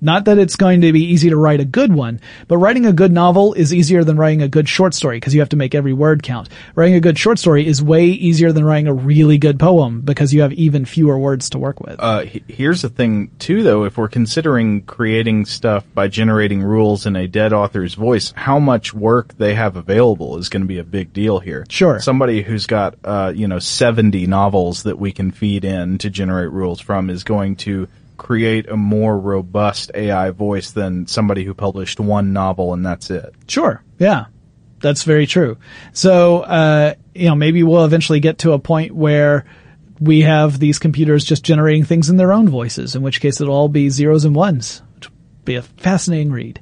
Not 0.03 0.25
that 0.25 0.37
it's 0.37 0.57
going 0.57 0.81
to 0.81 0.91
be 0.91 1.01
easy 1.01 1.29
to 1.29 1.37
write 1.37 1.61
a 1.61 1.65
good 1.65 1.93
one, 1.93 2.19
but 2.49 2.57
writing 2.57 2.85
a 2.85 2.91
good 2.91 3.13
novel 3.13 3.53
is 3.53 3.73
easier 3.73 4.03
than 4.03 4.17
writing 4.17 4.41
a 4.41 4.49
good 4.49 4.67
short 4.67 4.93
story 4.93 5.15
because 5.15 5.33
you 5.33 5.39
have 5.39 5.49
to 5.49 5.55
make 5.55 5.73
every 5.73 5.93
word 5.93 6.23
count. 6.23 6.49
Writing 6.75 6.95
a 6.95 6.99
good 6.99 7.17
short 7.17 7.39
story 7.39 7.65
is 7.65 7.81
way 7.81 8.07
easier 8.07 8.51
than 8.51 8.65
writing 8.65 8.87
a 8.87 8.93
really 8.93 9.37
good 9.37 9.57
poem 9.57 10.01
because 10.01 10.33
you 10.33 10.41
have 10.41 10.51
even 10.53 10.83
fewer 10.83 11.17
words 11.17 11.49
to 11.51 11.57
work 11.57 11.79
with. 11.79 11.95
Uh, 11.99 12.25
here's 12.49 12.81
the 12.81 12.89
thing 12.89 13.31
too, 13.39 13.63
though. 13.63 13.85
If 13.85 13.97
we're 13.97 14.09
considering 14.09 14.81
creating 14.81 15.45
stuff 15.45 15.85
by 15.93 16.09
generating 16.09 16.61
rules 16.61 17.05
in 17.05 17.15
a 17.15 17.25
dead 17.25 17.53
author's 17.53 17.93
voice, 17.93 18.33
how 18.35 18.59
much 18.59 18.93
work 18.93 19.37
they 19.37 19.55
have 19.55 19.77
available 19.77 20.37
is 20.37 20.49
going 20.49 20.63
to 20.63 20.67
be 20.67 20.79
a 20.79 20.83
big 20.83 21.13
deal 21.13 21.39
here. 21.39 21.65
Sure. 21.69 22.01
Somebody 22.01 22.41
who's 22.41 22.67
got, 22.67 22.95
uh, 23.05 23.31
you 23.33 23.47
know, 23.47 23.59
70 23.59 24.27
novels 24.27 24.83
that 24.83 24.99
we 24.99 25.13
can 25.13 25.31
feed 25.31 25.63
in 25.63 25.97
to 25.99 26.09
generate 26.09 26.51
rules 26.51 26.81
from 26.81 27.09
is 27.09 27.23
going 27.23 27.55
to 27.55 27.87
create 28.17 28.69
a 28.69 28.77
more 28.77 29.17
robust 29.17 29.91
AI 29.93 30.31
voice 30.31 30.71
than 30.71 31.07
somebody 31.07 31.43
who 31.43 31.53
published 31.53 31.99
one 31.99 32.33
novel 32.33 32.73
and 32.73 32.85
that's 32.85 33.09
it. 33.09 33.33
Sure. 33.47 33.83
Yeah. 33.99 34.25
That's 34.81 35.03
very 35.03 35.25
true. 35.25 35.57
So, 35.93 36.41
uh, 36.41 36.95
you 37.15 37.29
know, 37.29 37.35
maybe 37.35 37.63
we'll 37.63 37.85
eventually 37.85 38.19
get 38.19 38.39
to 38.39 38.51
a 38.51 38.59
point 38.59 38.91
where 38.93 39.45
we 39.99 40.21
have 40.21 40.59
these 40.59 40.77
computers 40.77 41.23
just 41.23 41.43
generating 41.43 41.85
things 41.85 42.09
in 42.09 42.17
their 42.17 42.33
own 42.33 42.49
voices, 42.49 42.93
in 42.95 43.01
which 43.01 43.21
case 43.21 43.39
it'll 43.39 43.55
all 43.55 43.69
be 43.69 43.89
zeros 43.89 44.25
and 44.25 44.35
ones. 44.35 44.81
Which 44.95 45.09
will 45.09 45.15
be 45.45 45.55
a 45.55 45.61
fascinating 45.61 46.33
read. 46.33 46.59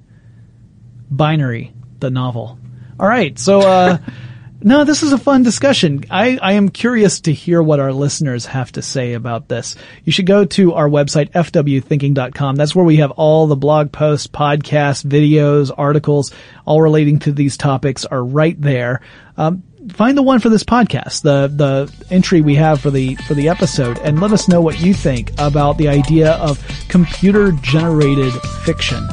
Binary, 1.10 1.74
the 2.00 2.12
novel. 2.12 2.60
All 3.00 3.08
right. 3.08 3.38
So, 3.40 3.62
uh, 3.62 3.98
no, 4.64 4.84
this 4.84 5.04
is 5.04 5.12
a 5.12 5.18
fun 5.18 5.44
discussion. 5.44 6.06
I, 6.10 6.38
I 6.42 6.54
am 6.54 6.70
curious 6.70 7.22
to 7.22 7.34
hear 7.34 7.62
what 7.62 7.80
our 7.80 7.92
listeners 7.92 8.46
have 8.46 8.72
to 8.74 8.82
say 8.82 9.14
about 9.14 9.48
this. 9.48 9.76
You 10.06 10.12
should 10.12 10.26
go 10.26 10.46
to 10.46 10.74
our 10.74 10.88
website, 10.88 11.32
fwthinking.com. 11.32 12.56
That's 12.56 12.76
where 12.76 12.86
we 12.86 12.98
have 12.98 13.12
all 13.12 13.48
the 13.48 13.56
blog 13.56 13.92
posts, 13.92 14.28
podcasts, 14.28 15.04
videos, 15.04 15.72
articles, 15.76 16.32
all 16.66 16.82
relating 16.82 17.20
to 17.20 17.32
these 17.32 17.58
topics 17.58 18.06
are 18.06 18.24
right 18.24 18.60
there. 18.62 19.02
Um, 19.38 19.64
find 19.94 20.18
the 20.18 20.22
one 20.24 20.40
for 20.40 20.50
this 20.50 20.64
podcast, 20.64 21.24
the, 21.24 21.48
the 21.48 22.14
entry 22.14 22.42
we 22.42 22.56
have 22.56 22.82
for 22.82 22.92
the, 22.92 23.16
for 23.16 23.34
the 23.34 23.50
episode 23.50 23.98
and 24.00 24.22
let 24.22 24.32
us 24.32 24.48
know 24.48 24.62
what 24.62 24.80
you 24.80 24.94
think 24.94 25.32
about 25.40 25.78
the 25.78 25.88
idea 25.88 26.34
of 26.34 26.64
computer 26.88 27.52
generated 27.54 28.34
fiction 28.64 29.04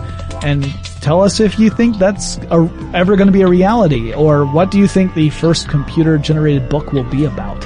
and 0.43 0.65
tell 1.09 1.23
us 1.23 1.41
if 1.41 1.59
you 1.59 1.71
think 1.71 1.97
that's 1.97 2.37
a, 2.51 2.71
ever 2.93 3.17
going 3.17 3.29
to 3.29 3.33
be 3.33 3.41
a 3.41 3.49
reality 3.49 4.13
or 4.13 4.45
what 4.45 4.71
do 4.71 4.79
you 4.79 4.87
think 4.87 5.15
the 5.15 5.31
first 5.31 5.67
computer 5.67 6.19
generated 6.19 6.69
book 6.69 6.93
will 6.93 7.09
be 7.11 7.25
about? 7.25 7.59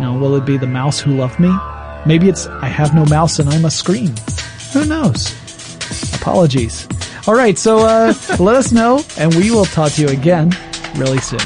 Know 0.00 0.18
will 0.18 0.34
it 0.34 0.44
be 0.44 0.58
the 0.58 0.66
mouse 0.66 0.98
who 0.98 1.12
loved 1.12 1.38
me? 1.38 1.56
Maybe 2.04 2.28
it's 2.28 2.48
i 2.48 2.66
have 2.66 2.96
no 2.96 3.04
mouse 3.04 3.38
and 3.38 3.48
i 3.48 3.60
must 3.60 3.76
scream. 3.76 4.12
Who 4.72 4.84
knows? 4.86 5.32
Apologies. 6.16 6.88
All 7.28 7.34
right 7.36 7.56
so 7.56 7.78
uh, 7.86 8.12
let 8.40 8.56
us 8.56 8.72
know 8.72 9.04
and 9.16 9.32
we 9.36 9.52
will 9.52 9.64
talk 9.64 9.92
to 9.92 10.02
you 10.02 10.08
again 10.08 10.50
really 10.96 11.20
soon. 11.20 11.38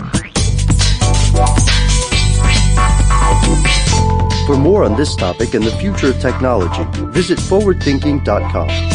For 4.46 4.56
more 4.56 4.82
on 4.84 4.96
this 4.96 5.14
topic 5.14 5.52
and 5.52 5.62
the 5.62 5.76
future 5.78 6.08
of 6.08 6.18
technology, 6.20 6.84
visit 7.12 7.38
forwardthinking.com. 7.38 8.92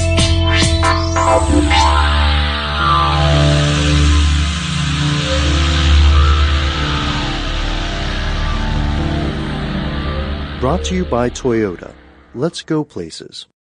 Brought 10.60 10.84
to 10.86 10.96
you 10.96 11.06
by 11.06 11.30
Toyota. 11.30 11.94
Let's 12.34 12.64
go 12.64 12.84
places. 12.84 13.46